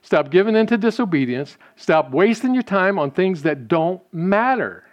Stop 0.00 0.30
giving 0.30 0.56
into 0.56 0.78
disobedience. 0.78 1.58
Stop 1.76 2.10
wasting 2.10 2.54
your 2.54 2.62
time 2.62 2.98
on 2.98 3.10
things 3.10 3.42
that 3.42 3.68
don't 3.68 4.00
matter. 4.10 4.84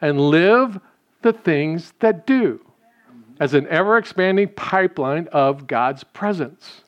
And 0.00 0.20
live 0.20 0.78
the 1.22 1.32
things 1.32 1.94
that 1.98 2.28
do 2.28 2.60
as 3.40 3.54
an 3.54 3.66
ever 3.66 3.98
expanding 3.98 4.48
pipeline 4.50 5.26
of 5.32 5.66
God's 5.66 6.04
presence. 6.04 6.82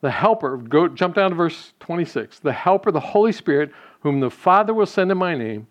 The 0.00 0.10
helper, 0.10 0.56
go 0.56 0.88
jump 0.88 1.14
down 1.14 1.30
to 1.30 1.36
verse 1.36 1.72
26. 1.80 2.40
The 2.40 2.52
helper, 2.52 2.92
the 2.92 3.00
Holy 3.00 3.32
Spirit, 3.32 3.72
whom 4.00 4.20
the 4.20 4.30
Father 4.30 4.74
will 4.74 4.86
send 4.86 5.10
in 5.10 5.18
my 5.18 5.34
name, 5.34 5.66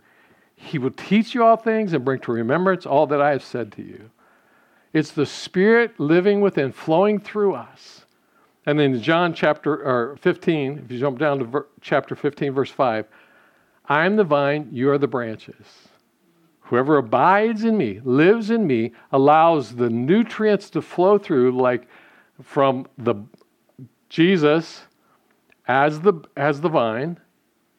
he 0.55 0.77
will 0.77 0.91
teach 0.91 1.35
you 1.35 1.43
all 1.43 1.57
things 1.57 1.93
and 1.93 2.03
bring 2.03 2.19
to 2.21 2.31
remembrance 2.31 2.85
all 2.85 3.07
that 3.07 3.21
I 3.21 3.31
have 3.31 3.43
said 3.43 3.71
to 3.73 3.83
you. 3.83 4.09
It's 4.93 5.11
the 5.11 5.25
Spirit 5.25 5.99
living 5.99 6.41
within, 6.41 6.71
flowing 6.71 7.19
through 7.19 7.55
us. 7.55 8.05
And 8.65 8.79
then 8.79 8.99
John 9.01 9.33
chapter 9.33 9.73
or 9.73 10.17
15, 10.21 10.83
if 10.85 10.91
you 10.91 10.99
jump 10.99 11.19
down 11.19 11.39
to 11.39 11.45
ver, 11.45 11.67
chapter 11.81 12.15
15, 12.15 12.53
verse 12.53 12.71
5, 12.71 13.05
I 13.87 14.05
am 14.05 14.15
the 14.15 14.23
vine, 14.23 14.69
you 14.71 14.89
are 14.89 14.97
the 14.97 15.07
branches. 15.07 15.89
Whoever 16.61 16.97
abides 16.97 17.63
in 17.63 17.77
me, 17.77 18.01
lives 18.03 18.49
in 18.49 18.65
me, 18.65 18.93
allows 19.11 19.75
the 19.75 19.89
nutrients 19.89 20.71
to 20.71 20.81
flow 20.81 21.19
through 21.19 21.51
like 21.51 21.87
from 22.41 22.87
the 22.97 23.15
Jesus 24.15 24.83
as 25.67 25.99
the 25.99 26.13
as 26.37 26.61
the 26.61 26.69
vine 26.69 27.19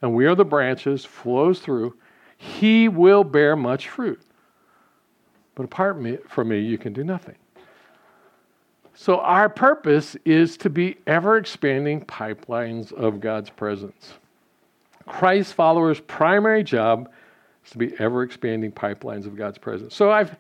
and 0.03 0.14
we 0.14 0.26
are 0.26 0.34
the 0.34 0.45
branches 0.45 1.03
flows 1.03 1.61
through, 1.61 1.97
he 2.37 2.89
will 2.89 3.24
bear 3.24 3.57
much 3.57 3.89
fruit. 3.89 4.20
But 5.55 5.64
apart 5.64 5.97
from 6.28 6.49
me, 6.49 6.61
you 6.61 6.76
can 6.76 6.93
do 6.93 7.05
nothing. 7.05 7.37
So, 8.93 9.20
our 9.20 9.49
purpose 9.49 10.14
is 10.26 10.59
to 10.59 10.68
be 10.68 10.99
ever 11.07 11.39
expanding 11.39 12.03
pipelines 12.03 12.93
of 12.93 13.18
God's 13.18 13.49
presence. 13.49 14.12
Christ 15.07 15.55
followers' 15.55 16.01
primary 16.01 16.62
job 16.62 17.11
is 17.64 17.70
to 17.70 17.78
be 17.78 17.95
ever 17.99 18.22
expanding 18.22 18.72
pipelines 18.72 19.24
of 19.24 19.37
God's 19.37 19.57
presence. 19.57 19.95
So, 19.95 20.11
I've, 20.11 20.37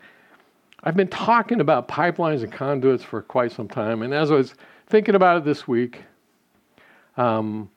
I've 0.84 0.96
been 0.96 1.08
talking 1.08 1.62
about 1.62 1.88
pipelines 1.88 2.42
and 2.42 2.52
conduits 2.52 3.02
for 3.02 3.22
quite 3.22 3.50
some 3.50 3.68
time. 3.68 4.02
And 4.02 4.12
as 4.12 4.30
I 4.30 4.34
was 4.34 4.54
thinking 4.86 5.14
about 5.14 5.38
it 5.38 5.44
this 5.44 5.66
week, 5.66 6.02
um, 7.16 7.70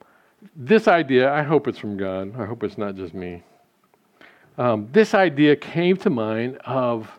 this 0.55 0.87
idea, 0.87 1.31
I 1.31 1.43
hope 1.43 1.67
it's 1.67 1.77
from 1.77 1.97
God. 1.97 2.39
I 2.39 2.45
hope 2.45 2.63
it's 2.63 2.77
not 2.77 2.95
just 2.95 3.13
me. 3.13 3.43
Um, 4.57 4.87
this 4.91 5.13
idea 5.13 5.55
came 5.55 5.97
to 5.97 6.09
mind 6.09 6.57
of 6.65 7.09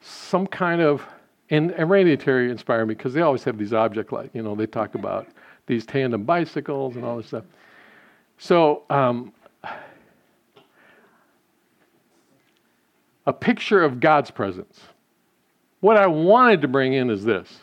some 0.00 0.46
kind 0.46 0.80
of 0.80 1.06
and, 1.50 1.72
and 1.72 1.90
Randy 1.90 2.12
and 2.12 2.20
Terry 2.20 2.50
inspired 2.50 2.86
me 2.86 2.94
because 2.94 3.12
they 3.12 3.22
always 3.22 3.42
have 3.44 3.58
these 3.58 3.72
object 3.72 4.12
like, 4.12 4.30
you 4.34 4.42
know, 4.42 4.54
they 4.54 4.66
talk 4.66 4.94
about 4.94 5.26
these 5.66 5.84
tandem 5.84 6.22
bicycles 6.22 6.94
and 6.96 7.04
all 7.04 7.16
this 7.16 7.26
stuff. 7.26 7.44
So, 8.38 8.84
um, 8.88 9.32
a 13.26 13.32
picture 13.32 13.82
of 13.82 14.00
God's 14.00 14.30
presence. 14.30 14.80
What 15.80 15.96
I 15.96 16.06
wanted 16.06 16.62
to 16.62 16.68
bring 16.68 16.94
in 16.94 17.10
is 17.10 17.24
this 17.24 17.58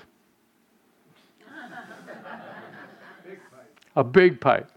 a 3.97 4.03
big 4.03 4.39
pipe. 4.39 4.71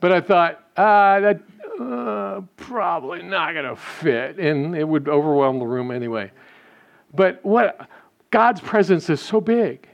But 0.00 0.12
I 0.12 0.20
thought, 0.20 0.64
ah, 0.76 1.20
that 1.20 1.42
uh, 1.80 2.40
probably 2.56 3.22
not 3.22 3.52
going 3.52 3.66
to 3.66 3.76
fit, 3.76 4.38
and 4.38 4.74
it 4.74 4.88
would 4.88 5.08
overwhelm 5.08 5.58
the 5.58 5.66
room 5.66 5.90
anyway. 5.90 6.32
But 7.14 7.44
what 7.44 7.88
God's 8.30 8.60
presence 8.60 9.08
is 9.10 9.20
so 9.20 9.40
big. 9.40 9.88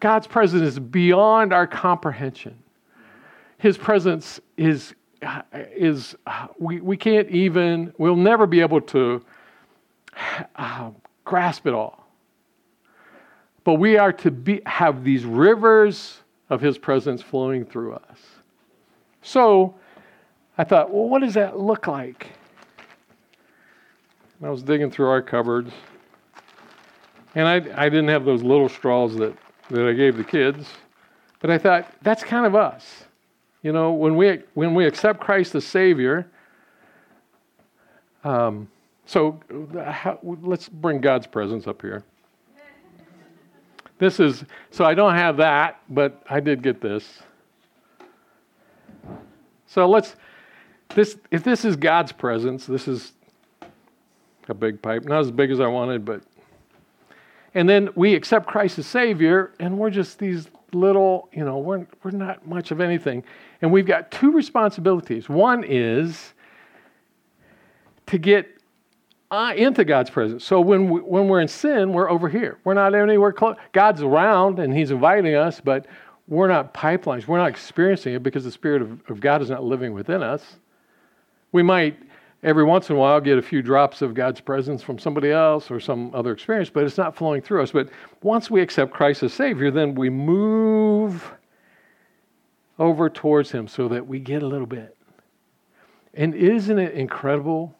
God's 0.00 0.26
presence 0.26 0.62
is 0.62 0.78
beyond 0.78 1.52
our 1.52 1.66
comprehension. 1.66 2.58
His 3.58 3.76
presence 3.76 4.40
is 4.56 4.94
is 5.52 6.14
we, 6.58 6.80
we 6.80 6.96
can't 6.96 7.28
even 7.30 7.92
we'll 7.98 8.14
never 8.14 8.46
be 8.46 8.60
able 8.60 8.82
to 8.82 9.24
uh, 10.56 10.90
grasp 11.24 11.66
it 11.66 11.72
all. 11.72 12.06
But 13.64 13.74
we 13.74 13.96
are 13.96 14.12
to 14.12 14.30
be 14.30 14.60
have 14.66 15.02
these 15.02 15.24
rivers 15.24 16.20
of 16.50 16.60
his 16.60 16.78
presence 16.78 17.22
flowing 17.22 17.64
through 17.64 17.94
us. 17.94 18.18
So 19.22 19.74
I 20.58 20.64
thought, 20.64 20.92
well, 20.92 21.08
what 21.08 21.20
does 21.20 21.34
that 21.34 21.58
look 21.58 21.86
like? 21.86 22.30
And 24.38 24.48
I 24.48 24.50
was 24.50 24.62
digging 24.62 24.90
through 24.90 25.08
our 25.08 25.22
cupboards. 25.22 25.72
And 27.34 27.48
I, 27.48 27.54
I 27.76 27.88
didn't 27.88 28.08
have 28.08 28.24
those 28.24 28.42
little 28.42 28.68
straws 28.68 29.16
that, 29.16 29.34
that 29.70 29.88
I 29.88 29.92
gave 29.92 30.16
the 30.16 30.24
kids. 30.24 30.68
But 31.40 31.50
I 31.50 31.58
thought, 31.58 31.90
that's 32.02 32.22
kind 32.22 32.46
of 32.46 32.54
us. 32.54 33.04
You 33.62 33.72
know, 33.72 33.92
when 33.92 34.16
we, 34.16 34.40
when 34.54 34.74
we 34.74 34.86
accept 34.86 35.20
Christ 35.20 35.54
as 35.54 35.66
Savior, 35.66 36.26
um, 38.22 38.68
so 39.06 39.40
how, 39.74 40.18
let's 40.22 40.68
bring 40.68 41.00
God's 41.00 41.26
presence 41.26 41.66
up 41.66 41.82
here. 41.82 42.04
This 44.04 44.20
is, 44.20 44.44
so 44.70 44.84
I 44.84 44.92
don't 44.92 45.14
have 45.14 45.38
that, 45.38 45.80
but 45.88 46.22
I 46.28 46.38
did 46.38 46.60
get 46.60 46.78
this. 46.78 47.22
So 49.66 49.88
let's, 49.88 50.16
this, 50.94 51.16
if 51.30 51.42
this 51.42 51.64
is 51.64 51.74
God's 51.74 52.12
presence, 52.12 52.66
this 52.66 52.86
is 52.86 53.12
a 54.46 54.52
big 54.52 54.82
pipe. 54.82 55.04
Not 55.04 55.20
as 55.20 55.30
big 55.30 55.50
as 55.50 55.58
I 55.58 55.68
wanted, 55.68 56.04
but. 56.04 56.20
And 57.54 57.66
then 57.66 57.88
we 57.94 58.14
accept 58.14 58.46
Christ 58.46 58.78
as 58.78 58.86
Savior, 58.86 59.54
and 59.58 59.78
we're 59.78 59.88
just 59.88 60.18
these 60.18 60.48
little, 60.74 61.30
you 61.32 61.42
know, 61.42 61.56
we're, 61.56 61.86
we're 62.02 62.10
not 62.10 62.46
much 62.46 62.72
of 62.72 62.82
anything. 62.82 63.24
And 63.62 63.72
we've 63.72 63.86
got 63.86 64.10
two 64.10 64.32
responsibilities. 64.32 65.30
One 65.30 65.64
is 65.66 66.34
to 68.08 68.18
get 68.18 68.58
uh, 69.34 69.52
into 69.54 69.84
God's 69.84 70.10
presence. 70.10 70.44
So 70.44 70.60
when, 70.60 70.88
we, 70.88 71.00
when 71.00 71.28
we're 71.28 71.40
in 71.40 71.48
sin, 71.48 71.92
we're 71.92 72.08
over 72.08 72.28
here. 72.28 72.58
We're 72.64 72.74
not 72.74 72.94
anywhere 72.94 73.32
close. 73.32 73.56
God's 73.72 74.02
around 74.02 74.60
and 74.60 74.72
He's 74.72 74.90
inviting 74.90 75.34
us, 75.34 75.60
but 75.60 75.86
we're 76.28 76.48
not 76.48 76.72
pipelines. 76.72 77.26
We're 77.26 77.38
not 77.38 77.48
experiencing 77.48 78.14
it 78.14 78.22
because 78.22 78.44
the 78.44 78.52
Spirit 78.52 78.80
of, 78.82 79.00
of 79.08 79.20
God 79.20 79.42
is 79.42 79.50
not 79.50 79.64
living 79.64 79.92
within 79.92 80.22
us. 80.22 80.56
We 81.52 81.62
might 81.62 81.98
every 82.44 82.64
once 82.64 82.90
in 82.90 82.96
a 82.96 82.98
while 82.98 83.20
get 83.20 83.38
a 83.38 83.42
few 83.42 83.60
drops 83.62 84.02
of 84.02 84.14
God's 84.14 84.40
presence 84.40 84.82
from 84.82 84.98
somebody 84.98 85.30
else 85.30 85.70
or 85.70 85.80
some 85.80 86.14
other 86.14 86.32
experience, 86.32 86.70
but 86.70 86.84
it's 86.84 86.98
not 86.98 87.16
flowing 87.16 87.42
through 87.42 87.62
us. 87.62 87.72
But 87.72 87.88
once 88.22 88.50
we 88.50 88.60
accept 88.60 88.92
Christ 88.92 89.22
as 89.22 89.32
Savior, 89.32 89.70
then 89.70 89.94
we 89.94 90.10
move 90.10 91.32
over 92.78 93.10
towards 93.10 93.50
Him 93.50 93.66
so 93.66 93.88
that 93.88 94.06
we 94.06 94.20
get 94.20 94.42
a 94.42 94.46
little 94.46 94.66
bit. 94.66 94.96
And 96.12 96.34
isn't 96.34 96.78
it 96.78 96.94
incredible 96.94 97.74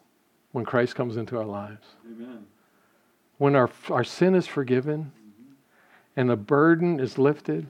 when 0.55 0.63
Christ 0.63 0.95
comes 0.95 1.17
into 1.17 1.37
our 1.37 1.43
lives. 1.43 1.85
Amen. 2.09 2.45
When 3.39 3.57
our, 3.57 3.69
our 3.89 4.05
sin 4.05 4.35
is 4.35 4.47
forgiven 4.47 5.11
mm-hmm. 5.11 5.51
and 6.15 6.29
the 6.29 6.37
burden 6.37 7.01
is 7.01 7.17
lifted 7.17 7.67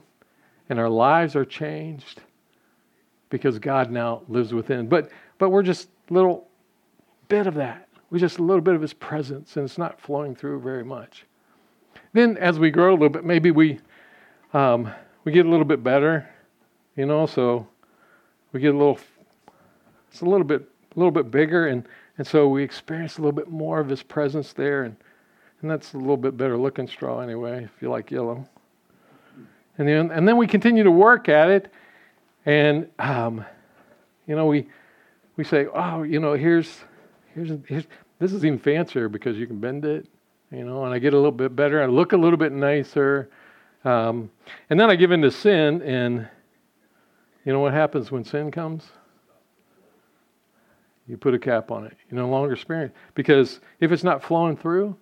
and 0.70 0.78
our 0.78 0.88
lives 0.88 1.34
are 1.34 1.44
changed 1.44 2.20
because 3.28 3.58
God 3.58 3.90
now 3.90 4.22
lives 4.28 4.54
within. 4.54 4.86
But, 4.86 5.10
but 5.38 5.50
we're 5.50 5.64
just 5.64 5.88
a 6.10 6.14
little 6.14 6.46
bit 7.26 7.48
of 7.48 7.54
that. 7.54 7.88
We're 8.10 8.20
just 8.20 8.38
a 8.38 8.44
little 8.44 8.62
bit 8.62 8.76
of 8.76 8.82
His 8.82 8.92
presence 8.92 9.56
and 9.56 9.64
it's 9.64 9.78
not 9.78 10.00
flowing 10.00 10.36
through 10.36 10.60
very 10.60 10.84
much. 10.84 11.26
Then 12.12 12.36
as 12.36 12.60
we 12.60 12.70
grow 12.70 12.92
a 12.92 12.92
little 12.92 13.08
bit, 13.08 13.24
maybe 13.24 13.50
we, 13.50 13.80
um, 14.54 14.94
we 15.24 15.32
get 15.32 15.44
a 15.44 15.48
little 15.48 15.64
bit 15.64 15.82
better, 15.82 16.28
you 16.94 17.04
know, 17.04 17.26
so 17.26 17.66
we 18.52 18.60
get 18.60 18.76
a 18.76 18.78
little, 18.78 19.00
it's 20.08 20.20
a 20.20 20.24
little 20.24 20.46
bit, 20.46 20.62
a 20.94 20.98
little 21.00 21.10
bit 21.10 21.32
bigger 21.32 21.66
and 21.66 21.84
and 22.18 22.26
so 22.26 22.48
we 22.48 22.62
experience 22.62 23.18
a 23.18 23.20
little 23.20 23.32
bit 23.32 23.48
more 23.48 23.78
of 23.78 23.88
his 23.88 24.02
presence 24.02 24.52
there. 24.52 24.84
And, 24.84 24.96
and 25.60 25.70
that's 25.70 25.94
a 25.94 25.98
little 25.98 26.16
bit 26.16 26.36
better 26.36 26.56
looking 26.56 26.88
straw 26.88 27.20
anyway, 27.20 27.64
if 27.64 27.82
you 27.82 27.90
like 27.90 28.10
yellow. 28.10 28.46
And 29.78 29.86
then, 29.86 30.10
and 30.10 30.26
then 30.26 30.36
we 30.36 30.46
continue 30.46 30.82
to 30.82 30.90
work 30.90 31.28
at 31.28 31.50
it. 31.50 31.72
And, 32.46 32.88
um, 32.98 33.44
you 34.26 34.34
know, 34.34 34.46
we, 34.46 34.66
we 35.36 35.44
say, 35.44 35.66
oh, 35.66 36.02
you 36.02 36.20
know, 36.20 36.32
here's, 36.32 36.78
here's, 37.34 37.50
here's, 37.66 37.84
this 38.18 38.32
is 38.32 38.44
even 38.44 38.58
fancier 38.58 39.08
because 39.08 39.36
you 39.36 39.46
can 39.46 39.58
bend 39.58 39.84
it, 39.84 40.06
you 40.50 40.64
know, 40.64 40.84
and 40.84 40.94
I 40.94 40.98
get 40.98 41.12
a 41.12 41.16
little 41.16 41.32
bit 41.32 41.54
better. 41.54 41.82
I 41.82 41.86
look 41.86 42.12
a 42.12 42.16
little 42.16 42.38
bit 42.38 42.52
nicer. 42.52 43.28
Um, 43.84 44.30
and 44.70 44.80
then 44.80 44.90
I 44.90 44.96
give 44.96 45.12
in 45.12 45.20
to 45.22 45.30
sin. 45.30 45.82
And, 45.82 46.26
you 47.44 47.52
know 47.52 47.60
what 47.60 47.74
happens 47.74 48.10
when 48.10 48.24
sin 48.24 48.50
comes? 48.50 48.84
You 51.08 51.16
put 51.16 51.34
a 51.34 51.38
cap 51.38 51.70
on 51.70 51.84
it. 51.86 51.96
You 52.10 52.16
no 52.16 52.28
longer 52.28 52.52
experience 52.52 52.92
because 53.14 53.60
if 53.80 53.92
it's 53.92 54.04
not 54.04 54.22
flowing 54.22 54.56
through, 54.56 54.96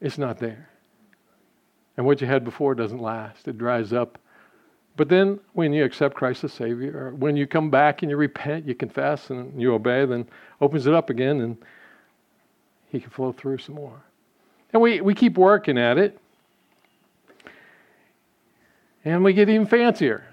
it's 0.00 0.18
not 0.18 0.38
there. 0.38 0.68
And 1.96 2.06
what 2.06 2.20
you 2.20 2.26
had 2.26 2.44
before 2.44 2.74
doesn't 2.74 3.00
last. 3.00 3.48
It 3.48 3.58
dries 3.58 3.92
up. 3.92 4.18
But 4.96 5.08
then 5.08 5.40
when 5.54 5.72
you 5.72 5.84
accept 5.84 6.14
Christ 6.14 6.44
as 6.44 6.52
Savior, 6.52 6.96
or 6.96 7.14
when 7.14 7.36
you 7.36 7.46
come 7.46 7.70
back 7.70 8.02
and 8.02 8.10
you 8.10 8.16
repent, 8.16 8.66
you 8.66 8.74
confess 8.74 9.30
and 9.30 9.60
you 9.60 9.74
obey, 9.74 10.04
then 10.04 10.28
opens 10.60 10.86
it 10.86 10.94
up 10.94 11.10
again 11.10 11.40
and 11.40 11.56
he 12.90 13.00
can 13.00 13.10
flow 13.10 13.32
through 13.32 13.58
some 13.58 13.74
more. 13.74 14.00
And 14.72 14.80
we, 14.80 15.00
we 15.00 15.14
keep 15.14 15.36
working 15.36 15.78
at 15.78 15.98
it. 15.98 16.18
And 19.04 19.24
we 19.24 19.32
get 19.32 19.48
even 19.48 19.66
fancier. 19.66 20.24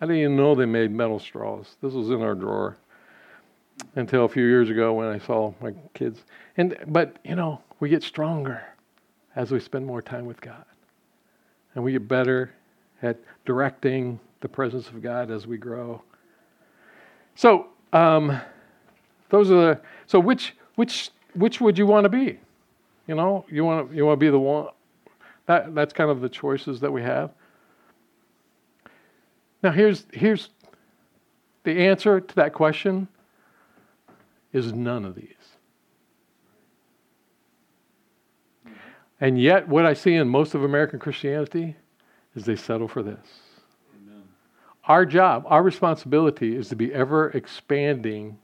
I 0.00 0.06
didn't 0.06 0.20
even 0.20 0.36
know 0.36 0.54
they 0.54 0.66
made 0.66 0.90
metal 0.90 1.18
straws. 1.18 1.76
This 1.82 1.92
was 1.92 2.10
in 2.10 2.22
our 2.22 2.34
drawer 2.34 2.76
until 3.96 4.24
a 4.24 4.28
few 4.28 4.44
years 4.44 4.70
ago 4.70 4.94
when 4.94 5.08
I 5.08 5.18
saw 5.18 5.52
my 5.60 5.72
kids. 5.94 6.22
And 6.56 6.76
but 6.88 7.16
you 7.24 7.34
know, 7.34 7.60
we 7.80 7.88
get 7.88 8.02
stronger 8.02 8.62
as 9.36 9.50
we 9.50 9.60
spend 9.60 9.86
more 9.86 10.02
time 10.02 10.26
with 10.26 10.40
God. 10.40 10.64
And 11.74 11.82
we 11.82 11.92
get 11.92 12.06
better 12.06 12.52
at 13.02 13.18
directing 13.44 14.20
the 14.40 14.48
presence 14.48 14.88
of 14.88 15.02
God 15.02 15.30
as 15.30 15.46
we 15.46 15.56
grow. 15.56 16.02
So, 17.34 17.68
um, 17.92 18.38
those 19.30 19.50
are 19.50 19.74
the 19.74 19.80
so 20.06 20.20
which 20.20 20.54
which 20.74 21.10
which 21.34 21.60
would 21.60 21.78
you 21.78 21.86
want 21.86 22.04
to 22.04 22.08
be? 22.08 22.38
You 23.06 23.14
know, 23.14 23.46
you 23.50 23.64
want 23.64 23.90
to 23.90 23.96
you 23.96 24.04
want 24.04 24.20
to 24.20 24.24
be 24.24 24.30
the 24.30 24.38
one 24.38 24.68
that 25.46 25.74
that's 25.74 25.92
kind 25.92 26.10
of 26.10 26.20
the 26.20 26.28
choices 26.28 26.80
that 26.80 26.92
we 26.92 27.02
have. 27.02 27.30
Now 29.62 29.70
here's 29.70 30.06
here's 30.12 30.50
the 31.64 31.86
answer 31.86 32.20
to 32.20 32.34
that 32.34 32.52
question 32.52 33.08
is 34.52 34.72
none 34.72 35.04
of 35.04 35.14
these. 35.14 35.28
And 39.20 39.40
yet, 39.40 39.68
what 39.68 39.86
I 39.86 39.94
see 39.94 40.14
in 40.14 40.28
most 40.28 40.54
of 40.54 40.64
American 40.64 40.98
Christianity 40.98 41.76
is 42.34 42.44
they 42.44 42.56
settle 42.56 42.88
for 42.88 43.04
this. 43.04 43.24
Amen. 43.94 44.22
Our 44.86 45.06
job, 45.06 45.44
our 45.46 45.62
responsibility 45.62 46.56
is 46.56 46.68
to 46.70 46.76
be 46.76 46.92
ever 46.92 47.30
expanding 47.30 48.38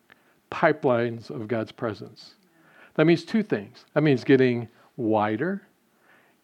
pipelines 0.52 1.30
of 1.30 1.48
God's 1.48 1.72
presence. 1.72 2.34
That 2.94 3.06
means 3.06 3.24
two 3.24 3.42
things. 3.42 3.86
That 3.94 4.02
means 4.02 4.22
getting 4.24 4.68
wider 4.96 5.62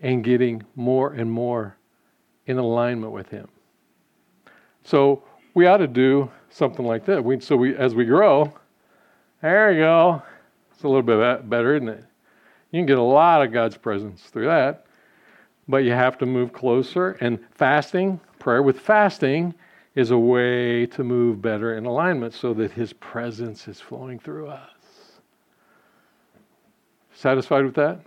and 0.01 0.25
getting 0.25 0.63
more 0.75 1.13
and 1.13 1.31
more 1.31 1.77
in 2.47 2.59
alignment 2.59 3.13
with 3.13 3.29
Him. 3.29 3.49
So 4.83 5.23
we 5.55 5.67
ought 5.67 5.79
to 5.79 5.87
do 5.87 6.31
something 6.51 6.85
like 6.85 7.05
that. 7.07 7.25
We, 7.25 7.41
so 7.41 7.57
we, 7.57 7.77
as 7.77 7.95
we 7.95 8.05
grow, 8.05 8.53
there 9.45 9.73
you 9.73 9.81
go. 9.81 10.23
It's 10.73 10.85
a 10.85 10.89
little 10.89 11.03
bit 11.03 11.51
better, 11.51 11.77
isn't 11.77 11.89
it? 11.89 12.05
You 12.71 12.81
can 12.81 12.87
get 12.87 12.97
a 12.97 13.03
lot 13.03 13.45
of 13.45 13.53
God's 13.53 13.77
presence 13.77 14.23
through 14.23 14.47
that, 14.47 14.87
but 15.69 15.85
you 15.85 15.93
have 15.93 16.17
to 16.19 16.27
move 16.27 16.53
closer. 16.55 17.19
And 17.21 17.39
fasting, 17.51 18.21
prayer 18.39 18.63
with 18.63 18.81
fasting, 18.81 19.55
is 19.95 20.11
a 20.13 20.19
way 20.19 20.87
to 20.87 21.05
move 21.05 21.43
better 21.43 21.77
in 21.77 21.85
alignment 21.85 22.33
so 22.33 22.55
that 22.55 22.73
His 22.73 22.95
presence 22.95 23.69
is 23.69 23.81
flowing 23.81 24.19
through 24.19 24.49
us. 24.49 24.71
Satisfied 27.13 27.67
with 27.67 27.75
that? 27.75 28.01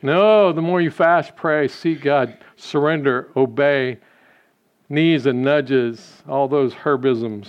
No, 0.00 0.52
the 0.52 0.62
more 0.62 0.80
you 0.80 0.90
fast, 0.90 1.36
pray, 1.36 1.68
seek 1.68 2.00
God, 2.00 2.38
surrender, 2.56 3.30
obey, 3.36 3.98
knees 4.88 5.26
and 5.26 5.42
nudges, 5.42 6.22
all 6.28 6.48
those 6.48 6.72
herbisms, 6.74 7.48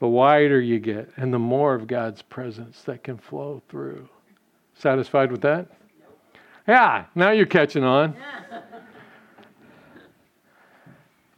the 0.00 0.08
wider 0.08 0.60
you 0.60 0.80
get 0.80 1.08
and 1.16 1.32
the 1.32 1.38
more 1.38 1.74
of 1.74 1.86
God's 1.86 2.22
presence 2.22 2.82
that 2.82 3.04
can 3.04 3.16
flow 3.16 3.62
through. 3.68 4.08
Satisfied 4.74 5.30
with 5.30 5.42
that? 5.42 5.68
Yeah, 6.66 7.04
now 7.14 7.30
you're 7.30 7.46
catching 7.46 7.84
on. 7.84 8.16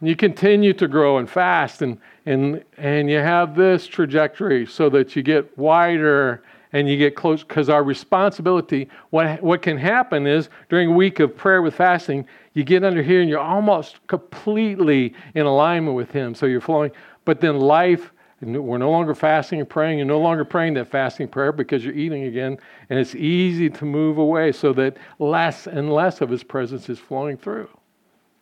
you 0.01 0.15
continue 0.15 0.73
to 0.73 0.87
grow 0.87 1.17
and 1.17 1.29
fast 1.29 1.81
and, 1.81 1.99
and, 2.25 2.63
and 2.77 3.09
you 3.09 3.17
have 3.17 3.55
this 3.55 3.87
trajectory 3.87 4.65
so 4.65 4.89
that 4.89 5.15
you 5.15 5.21
get 5.21 5.57
wider 5.57 6.43
and 6.73 6.89
you 6.89 6.97
get 6.97 7.15
close 7.15 7.43
because 7.43 7.69
our 7.69 7.83
responsibility 7.83 8.89
what, 9.09 9.41
what 9.41 9.61
can 9.61 9.77
happen 9.77 10.27
is 10.27 10.49
during 10.69 10.89
a 10.89 10.93
week 10.93 11.19
of 11.19 11.35
prayer 11.35 11.61
with 11.61 11.75
fasting 11.75 12.25
you 12.53 12.63
get 12.63 12.83
under 12.83 13.01
here 13.01 13.21
and 13.21 13.29
you're 13.29 13.39
almost 13.39 14.05
completely 14.07 15.13
in 15.33 15.45
alignment 15.45 15.95
with 15.95 16.11
him. 16.11 16.33
So 16.35 16.45
you're 16.45 16.61
flowing 16.61 16.91
but 17.23 17.41
then 17.41 17.59
life 17.59 18.11
we're 18.41 18.77
no 18.77 18.91
longer 18.91 19.15
fasting 19.15 19.59
and 19.59 19.69
praying 19.69 19.97
you're 19.97 20.07
no 20.07 20.19
longer 20.19 20.45
praying 20.45 20.73
that 20.75 20.87
fasting 20.87 21.27
prayer 21.27 21.51
because 21.51 21.83
you're 21.83 21.95
eating 21.95 22.23
again 22.23 22.57
and 22.89 22.99
it's 22.99 23.15
easy 23.15 23.69
to 23.69 23.85
move 23.85 24.17
away 24.17 24.51
so 24.51 24.73
that 24.73 24.97
less 25.19 25.67
and 25.67 25.91
less 25.91 26.21
of 26.21 26.29
his 26.29 26.43
presence 26.43 26.89
is 26.89 26.99
flowing 26.99 27.37
through. 27.37 27.69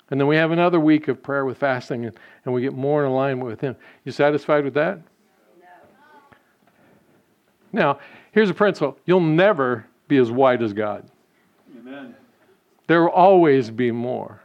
And 0.10 0.20
then 0.20 0.28
we 0.28 0.36
have 0.36 0.52
another 0.52 0.80
week 0.80 1.08
of 1.08 1.24
prayer 1.24 1.46
with 1.46 1.58
fasting 1.58 2.06
and, 2.06 2.20
and 2.46 2.54
we 2.54 2.62
get 2.62 2.74
more 2.74 3.06
in 3.06 3.12
alignment 3.12 3.50
with 3.50 3.62
him. 3.62 3.76
You 4.04 4.12
satisfied 4.12 4.64
with 4.64 4.74
that 4.74 5.00
now, 7.74 8.00
here's 8.32 8.52
a 8.52 8.54
principle 8.54 8.98
you'll 9.06 9.20
never 9.20 9.86
be 10.08 10.18
as 10.18 10.32
wide 10.32 10.62
as 10.62 10.72
God. 10.72 11.10
Amen. 11.78 12.16
There 12.88 13.02
will 13.02 13.10
always 13.10 13.72
be 13.72 13.92
more. 13.92 14.40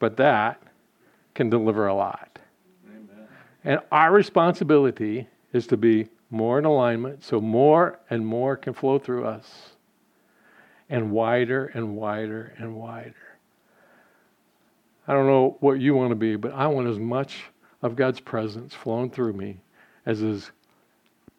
But 0.00 0.16
that 0.16 0.60
can 1.34 1.48
deliver 1.48 1.86
a 1.86 1.94
lot. 1.94 2.40
Amen. 2.88 3.28
And 3.64 3.80
our 3.92 4.12
responsibility 4.12 5.28
is 5.52 5.66
to 5.68 5.76
be 5.76 6.08
more 6.30 6.58
in 6.58 6.64
alignment 6.64 7.22
so 7.22 7.40
more 7.40 8.00
and 8.10 8.26
more 8.26 8.56
can 8.56 8.72
flow 8.72 8.98
through 8.98 9.24
us 9.24 9.76
and 10.90 11.12
wider 11.12 11.66
and 11.74 11.94
wider 11.94 12.52
and 12.58 12.74
wider. 12.74 13.14
I 15.06 15.12
don't 15.12 15.26
know 15.26 15.56
what 15.60 15.80
you 15.80 15.94
want 15.94 16.10
to 16.10 16.16
be, 16.16 16.36
but 16.36 16.52
I 16.52 16.66
want 16.66 16.88
as 16.88 16.98
much 16.98 17.44
of 17.82 17.96
God's 17.96 18.20
presence 18.20 18.74
flowing 18.74 19.10
through 19.10 19.34
me 19.34 19.58
as 20.06 20.22
is 20.22 20.50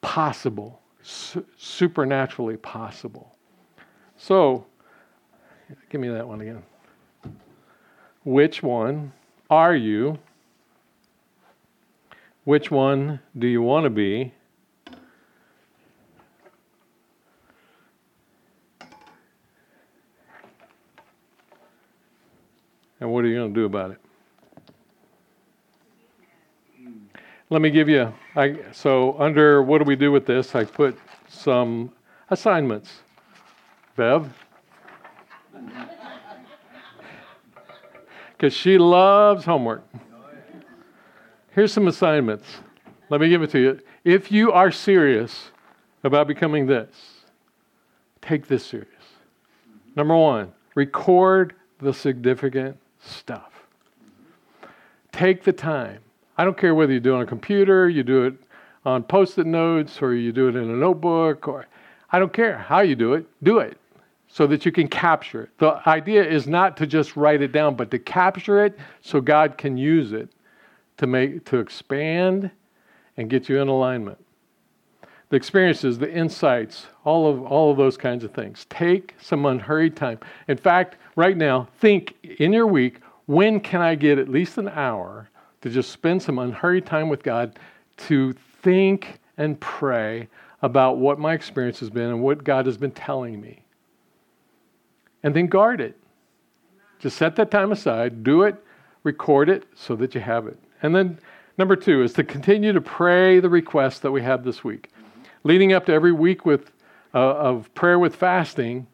possible, 0.04 0.80
su- 1.02 1.46
supernaturally 1.58 2.58
possible. 2.58 3.36
So, 4.18 4.68
give 5.90 6.00
me 6.00 6.10
that 6.10 6.28
one 6.28 6.42
again. 6.42 6.62
Which 8.24 8.62
one 8.62 9.12
are 9.50 9.76
you? 9.76 10.20
Which 12.44 12.70
one 12.70 13.20
do 13.40 13.48
you 13.48 13.64
want 13.64 13.86
to 13.86 13.90
be? 13.90 14.34
And 23.00 23.12
what 23.12 23.26
are 23.26 23.28
you 23.28 23.36
going 23.36 23.54
to 23.54 23.60
do 23.60 23.66
about 23.66 23.92
it? 23.92 23.98
Let 27.50 27.62
me 27.62 27.70
give 27.70 27.90
you, 27.90 28.14
I, 28.36 28.58
so 28.72 29.16
under 29.20 29.62
what 29.62 29.78
do 29.78 29.84
we 29.84 29.96
do 29.96 30.12
with 30.12 30.26
this, 30.26 30.56
I 30.56 30.66
put 30.66 30.98
some 31.28 31.92
assignments. 32.30 33.02
Bev? 33.96 34.32
Because 38.32 38.54
she 38.54 38.78
loves 38.78 39.46
homework. 39.46 39.86
Here's 41.52 41.72
some 41.72 41.88
assignments. 41.88 42.46
Let 43.10 43.22
me 43.22 43.30
give 43.30 43.42
it 43.42 43.52
to 43.52 43.60
you. 43.60 43.80
If 44.04 44.34
you 44.34 44.52
are 44.52 44.70
serious 44.70 45.52
about 46.04 46.28
becoming 46.28 46.66
this, 46.66 47.24
take 48.22 48.48
this 48.48 48.66
serious. 48.66 48.90
Number 49.96 50.18
one, 50.18 50.52
record 50.76 51.54
the 51.80 51.94
significant 51.94 52.78
stuff. 53.00 53.54
Take 55.14 55.44
the 55.44 55.54
time 55.54 56.00
I 56.38 56.44
don't 56.44 56.58
care 56.58 56.74
whether 56.74 56.94
you 56.94 57.00
do 57.00 57.14
it 57.14 57.18
on 57.18 57.22
a 57.22 57.26
computer, 57.26 57.90
you 57.90 58.04
do 58.04 58.26
it 58.26 58.34
on 58.86 59.04
post 59.04 59.38
it 59.38 59.46
notes, 59.46 60.02
or 60.02 60.14
you 60.14 60.32
do 60.32 60.48
it 60.48 60.56
in 60.56 60.70
a 60.70 60.76
notebook, 60.76 61.48
or 61.48 61.68
I 62.12 62.20
don't 62.20 62.34
care 62.34 62.58
how 62.58 62.82
you 62.82 62.96
do 62.96 63.14
it, 63.14 63.26
do 63.44 63.60
it 63.60 63.78
so 64.34 64.48
that 64.48 64.66
you 64.66 64.72
can 64.72 64.88
capture 64.88 65.44
it. 65.44 65.50
The 65.60 65.88
idea 65.88 66.28
is 66.28 66.48
not 66.48 66.76
to 66.78 66.88
just 66.88 67.16
write 67.16 67.44
it 67.44 67.52
down, 67.52 67.76
but 67.76 67.92
to 67.92 68.00
capture 68.00 68.66
it 68.66 68.78
so 69.02 69.22
God 69.22 69.60
can 69.60 69.78
use 69.78 70.12
it 70.12 70.28
to 70.98 71.06
make 71.06 71.46
to 71.46 71.60
expand 71.60 72.50
and 73.16 73.30
get 73.30 73.48
you 73.48 73.62
in 73.62 73.68
alignment. 73.68 74.18
The 75.30 75.36
experiences, 75.36 76.00
the 76.00 76.12
insights, 76.12 76.88
all 77.06 77.30
of 77.30 77.44
all 77.44 77.70
of 77.70 77.78
those 77.78 77.96
kinds 77.96 78.24
of 78.24 78.34
things. 78.34 78.66
Take 78.72 79.16
some 79.22 79.46
unhurried 79.46 79.96
time. 79.96 80.20
In 80.48 80.58
fact, 80.58 80.98
right 81.16 81.38
now, 81.38 81.68
think 81.80 82.16
in 82.24 82.54
your 82.54 82.68
week, 82.68 83.02
when 83.28 83.60
can 83.60 83.82
I 83.82 83.94
get 83.94 84.18
at 84.18 84.30
least 84.30 84.58
an 84.58 84.70
hour 84.70 85.30
to 85.64 85.70
just 85.70 85.92
spend 85.92 86.22
some 86.22 86.40
unhurried 86.40 86.86
time 86.86 87.08
with 87.08 87.24
God 87.24 87.58
to 87.96 88.34
think 88.62 89.20
and 89.38 89.58
pray 89.62 90.28
about 90.62 90.98
what 90.98 91.20
my 91.20 91.34
experience 91.34 91.80
has 91.80 91.90
been 91.90 92.10
and 92.10 92.22
what 92.22 92.44
God 92.44 92.66
has 92.66 92.76
been 92.76 92.92
telling 92.92 93.40
me. 93.40 93.64
And 95.24 95.34
then 95.34 95.48
guard 95.48 95.80
it. 95.80 95.98
Just 97.00 97.16
set 97.16 97.38
that 97.38 97.50
time 97.50 97.72
aside, 97.72 98.26
do 98.26 98.44
it, 98.44 98.62
record 99.04 99.48
it 99.48 99.64
so 99.74 99.96
that 99.96 100.14
you 100.14 100.20
have 100.20 100.48
it. 100.48 100.60
And 100.82 100.94
then 100.94 101.18
number 101.58 101.78
two 101.78 102.04
is 102.04 102.12
to 102.14 102.26
continue 102.26 102.74
to 102.74 102.82
pray 102.82 103.40
the 103.40 103.50
requests 103.50 104.00
that 104.00 104.12
we 104.12 104.22
have 104.22 104.44
this 104.44 104.66
week. 104.66 104.90
Leading 105.46 105.72
up 105.72 105.86
to 105.86 105.94
every 105.94 106.12
week 106.12 106.46
with, 106.46 106.72
uh, 107.14 107.20
of 107.20 107.74
prayer 107.74 108.00
with 108.00 108.18
fasting, 108.18 108.86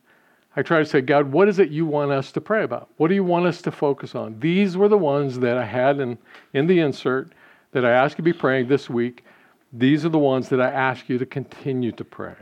I 0.56 0.64
try 0.64 0.80
to 0.80 0.86
say, 0.86 1.02
God, 1.02 1.32
what 1.32 1.48
is 1.48 1.60
it 1.60 1.70
you 1.70 1.86
want 1.86 2.12
us 2.12 2.32
to 2.32 2.42
pray 2.42 2.64
about? 2.64 2.90
What 2.98 3.10
do 3.10 3.16
you 3.16 3.24
want 3.24 3.46
us 3.46 3.62
to 3.62 3.72
focus 3.72 4.16
on? 4.16 4.40
These 4.40 4.76
were 4.76 4.88
the 4.88 4.98
ones 4.98 5.40
that 5.40 5.58
I 5.58 5.66
had 5.66 6.00
in, 6.00 6.18
in 6.54 6.68
the 6.68 6.80
insert 6.80 7.32
that 7.72 7.86
I 7.86 7.92
asked 7.92 8.14
you 8.14 8.18
to 8.18 8.24
be 8.24 8.34
praying 8.34 8.68
this 8.68 8.90
week. 8.90 9.24
These 9.72 10.06
are 10.06 10.10
the 10.10 10.18
ones 10.18 10.50
that 10.50 10.60
I 10.60 10.70
ask 10.72 11.08
you 11.08 11.20
to 11.20 11.26
continue 11.26 11.92
to 11.92 12.04
pray. 12.04 12.36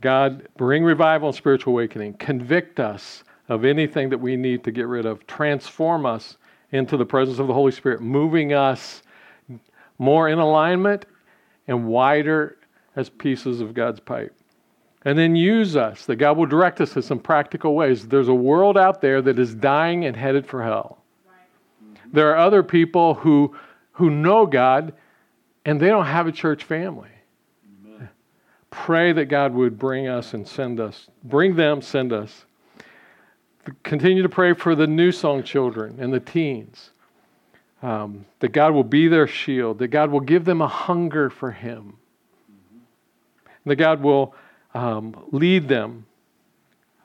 God, 0.00 0.48
bring 0.56 0.84
revival 0.84 1.28
and 1.28 1.36
spiritual 1.36 1.72
awakening. 1.72 2.14
Convict 2.14 2.78
us 2.78 3.24
of 3.48 3.64
anything 3.64 4.08
that 4.10 4.18
we 4.18 4.36
need 4.36 4.62
to 4.64 4.70
get 4.70 4.86
rid 4.86 5.04
of. 5.04 5.26
Transform 5.26 6.06
us 6.06 6.38
into 6.70 6.96
the 6.96 7.04
presence 7.04 7.38
of 7.40 7.48
the 7.48 7.54
Holy 7.54 7.72
Spirit, 7.72 8.00
moving 8.00 8.52
us 8.52 9.02
more 9.98 10.28
in 10.28 10.38
alignment 10.38 11.04
and 11.66 11.86
wider 11.86 12.58
as 12.94 13.10
pieces 13.10 13.60
of 13.60 13.74
God's 13.74 14.00
pipe 14.00 14.34
and 15.04 15.18
then 15.18 15.34
use 15.34 15.76
us, 15.76 16.06
that 16.06 16.16
God 16.16 16.36
will 16.36 16.46
direct 16.46 16.80
us 16.80 16.94
in 16.96 17.02
some 17.02 17.18
practical 17.18 17.74
ways. 17.74 18.06
There's 18.06 18.28
a 18.28 18.34
world 18.34 18.78
out 18.78 19.00
there 19.00 19.20
that 19.22 19.38
is 19.38 19.54
dying 19.54 20.04
and 20.04 20.16
headed 20.16 20.46
for 20.46 20.62
hell. 20.62 21.02
There 22.12 22.30
are 22.30 22.36
other 22.36 22.62
people 22.62 23.14
who, 23.14 23.56
who 23.92 24.10
know 24.10 24.46
God 24.46 24.92
and 25.64 25.80
they 25.80 25.88
don't 25.88 26.06
have 26.06 26.26
a 26.26 26.32
church 26.32 26.64
family. 26.64 27.08
Amen. 27.86 28.08
Pray 28.70 29.12
that 29.12 29.26
God 29.26 29.54
would 29.54 29.78
bring 29.78 30.08
us 30.08 30.34
and 30.34 30.46
send 30.46 30.78
us, 30.78 31.08
bring 31.24 31.56
them, 31.56 31.80
send 31.80 32.12
us. 32.12 32.44
Continue 33.82 34.22
to 34.22 34.28
pray 34.28 34.54
for 34.54 34.74
the 34.74 34.86
New 34.86 35.12
Song 35.12 35.42
children 35.42 35.96
and 36.00 36.12
the 36.12 36.20
teens. 36.20 36.90
Um, 37.80 38.26
that 38.38 38.52
God 38.52 38.74
will 38.74 38.84
be 38.84 39.08
their 39.08 39.26
shield, 39.26 39.78
that 39.80 39.88
God 39.88 40.10
will 40.10 40.20
give 40.20 40.44
them 40.44 40.60
a 40.60 40.68
hunger 40.68 41.28
for 41.28 41.50
Him, 41.50 41.96
mm-hmm. 42.48 43.68
that 43.68 43.74
God 43.74 44.00
will 44.00 44.36
um, 44.74 45.14
lead 45.32 45.68
them 45.68 46.06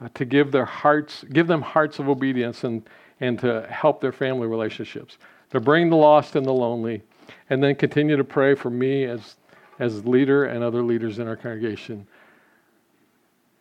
uh, 0.01 0.09
to 0.13 0.25
give 0.25 0.51
their 0.51 0.65
hearts, 0.65 1.23
give 1.31 1.47
them 1.47 1.61
hearts 1.61 1.99
of 1.99 2.09
obedience 2.09 2.63
and, 2.63 2.87
and 3.19 3.39
to 3.39 3.67
help 3.69 4.01
their 4.01 4.11
family 4.11 4.47
relationships, 4.47 5.17
to 5.51 5.59
bring 5.59 5.89
the 5.89 5.95
lost 5.95 6.35
and 6.35 6.45
the 6.45 6.53
lonely, 6.53 7.01
and 7.49 7.63
then 7.63 7.75
continue 7.75 8.15
to 8.15 8.23
pray 8.23 8.55
for 8.55 8.69
me 8.69 9.05
as, 9.05 9.35
as 9.79 10.05
leader 10.05 10.45
and 10.45 10.63
other 10.63 10.83
leaders 10.83 11.19
in 11.19 11.27
our 11.27 11.35
congregation. 11.35 12.07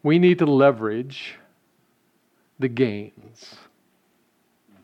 We 0.02 0.18
need 0.18 0.38
to 0.38 0.46
leverage 0.46 1.36
the 2.58 2.68
gains. 2.68 3.56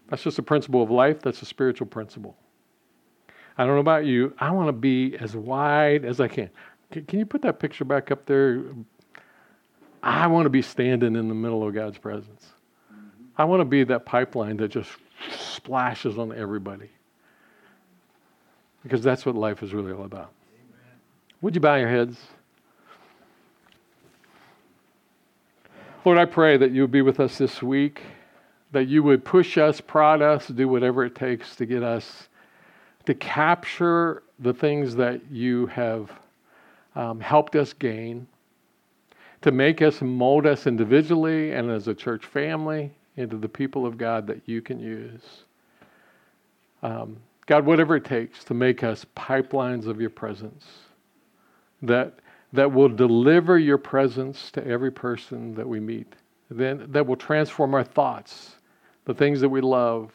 That's 0.08 0.22
just 0.22 0.38
a 0.38 0.42
principle 0.42 0.82
of 0.82 0.90
life, 0.90 1.22
that's 1.22 1.42
a 1.42 1.46
spiritual 1.46 1.86
principle. 1.86 2.36
I 3.56 3.64
don't 3.64 3.74
know 3.74 3.80
about 3.80 4.04
you. 4.04 4.34
I 4.38 4.50
want 4.50 4.68
to 4.68 4.72
be 4.72 5.16
as 5.18 5.36
wide 5.36 6.04
as 6.04 6.20
I 6.20 6.28
can. 6.28 6.50
Can 6.90 7.18
you 7.18 7.26
put 7.26 7.42
that 7.42 7.58
picture 7.58 7.84
back 7.84 8.10
up 8.10 8.26
there, 8.26 8.64
I 10.02 10.26
want 10.26 10.46
to 10.46 10.50
be 10.50 10.62
standing 10.62 11.14
in 11.16 11.28
the 11.28 11.34
middle 11.34 11.66
of 11.66 11.74
God's 11.74 11.98
presence. 11.98 12.46
I 13.36 13.44
want 13.44 13.60
to 13.60 13.64
be 13.64 13.84
that 13.84 14.04
pipeline 14.04 14.56
that 14.58 14.68
just 14.68 14.90
splashes 15.30 16.18
on 16.18 16.36
everybody. 16.36 16.90
Because 18.82 19.02
that's 19.02 19.24
what 19.24 19.36
life 19.36 19.62
is 19.62 19.72
really 19.72 19.92
all 19.92 20.04
about. 20.04 20.32
Amen. 20.54 20.98
Would 21.40 21.54
you 21.54 21.60
bow 21.60 21.76
your 21.76 21.88
heads? 21.88 22.18
Lord, 26.04 26.18
I 26.18 26.24
pray 26.24 26.56
that 26.56 26.72
you 26.72 26.80
would 26.82 26.90
be 26.90 27.02
with 27.02 27.20
us 27.20 27.38
this 27.38 27.62
week, 27.62 28.02
that 28.72 28.88
you 28.88 29.04
would 29.04 29.24
push 29.24 29.56
us, 29.56 29.80
prod 29.80 30.20
us, 30.20 30.48
do 30.48 30.66
whatever 30.66 31.04
it 31.04 31.14
takes 31.14 31.54
to 31.56 31.66
get 31.66 31.84
us 31.84 32.28
to 33.06 33.14
capture 33.14 34.22
the 34.38 34.52
things 34.52 34.96
that 34.96 35.20
you 35.30 35.66
have 35.66 36.10
um, 36.94 37.20
helped 37.20 37.56
us 37.56 37.72
gain, 37.72 38.26
to 39.42 39.50
make 39.52 39.82
us 39.82 40.00
mold 40.00 40.46
us 40.46 40.66
individually 40.66 41.52
and 41.52 41.70
as 41.70 41.88
a 41.88 41.94
church 41.94 42.26
family 42.26 42.90
into 43.16 43.36
the 43.36 43.48
people 43.48 43.86
of 43.86 43.98
God 43.98 44.26
that 44.26 44.40
you 44.46 44.62
can 44.62 44.80
use. 44.80 45.44
Um, 46.82 47.18
God, 47.46 47.66
whatever 47.66 47.96
it 47.96 48.04
takes 48.04 48.44
to 48.44 48.54
make 48.54 48.82
us 48.82 49.04
pipelines 49.16 49.86
of 49.86 50.00
your 50.00 50.10
presence 50.10 50.66
that, 51.82 52.14
that 52.52 52.72
will 52.72 52.88
deliver 52.88 53.58
your 53.58 53.78
presence 53.78 54.50
to 54.52 54.66
every 54.66 54.90
person 54.90 55.54
that 55.54 55.68
we 55.68 55.80
meet, 55.80 56.14
then, 56.50 56.86
that 56.90 57.06
will 57.06 57.16
transform 57.16 57.74
our 57.74 57.84
thoughts, 57.84 58.56
the 59.04 59.14
things 59.14 59.40
that 59.40 59.48
we 59.48 59.60
love, 59.60 60.12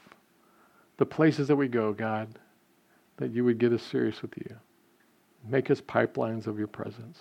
the 0.97 1.05
places 1.05 1.47
that 1.47 1.55
we 1.55 1.67
go, 1.67 1.93
God, 1.93 2.27
that 3.17 3.31
you 3.31 3.43
would 3.43 3.57
get 3.57 3.73
us 3.73 3.83
serious 3.83 4.21
with 4.21 4.37
you. 4.37 4.55
Make 5.47 5.69
us 5.69 5.81
pipelines 5.81 6.47
of 6.47 6.57
your 6.57 6.67
presence. 6.67 7.19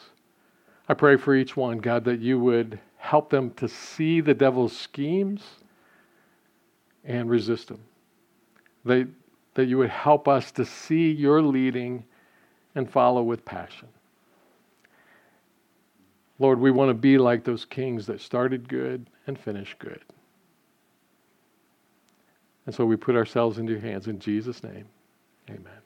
I 0.88 0.94
pray 0.94 1.16
for 1.16 1.34
each 1.34 1.56
one, 1.56 1.78
God, 1.78 2.04
that 2.04 2.20
you 2.20 2.38
would 2.38 2.78
help 2.98 3.30
them 3.30 3.50
to 3.52 3.68
see 3.68 4.20
the 4.20 4.34
devil's 4.34 4.76
schemes 4.76 5.42
and 7.04 7.28
resist 7.28 7.68
them. 7.68 7.80
That, 8.84 9.08
that 9.54 9.66
you 9.66 9.78
would 9.78 9.90
help 9.90 10.28
us 10.28 10.52
to 10.52 10.64
see 10.64 11.10
your 11.10 11.42
leading 11.42 12.04
and 12.74 12.90
follow 12.90 13.22
with 13.22 13.44
passion. 13.44 13.88
Lord, 16.38 16.60
we 16.60 16.70
want 16.70 16.90
to 16.90 16.94
be 16.94 17.18
like 17.18 17.44
those 17.44 17.64
kings 17.64 18.06
that 18.06 18.20
started 18.20 18.68
good 18.68 19.06
and 19.26 19.38
finished 19.38 19.78
good. 19.78 20.00
And 22.66 22.74
so 22.74 22.84
we 22.84 22.96
put 22.96 23.16
ourselves 23.16 23.58
into 23.58 23.72
your 23.72 23.80
hands 23.80 24.08
in 24.08 24.18
Jesus' 24.18 24.62
name. 24.62 24.86
Amen. 25.48 25.85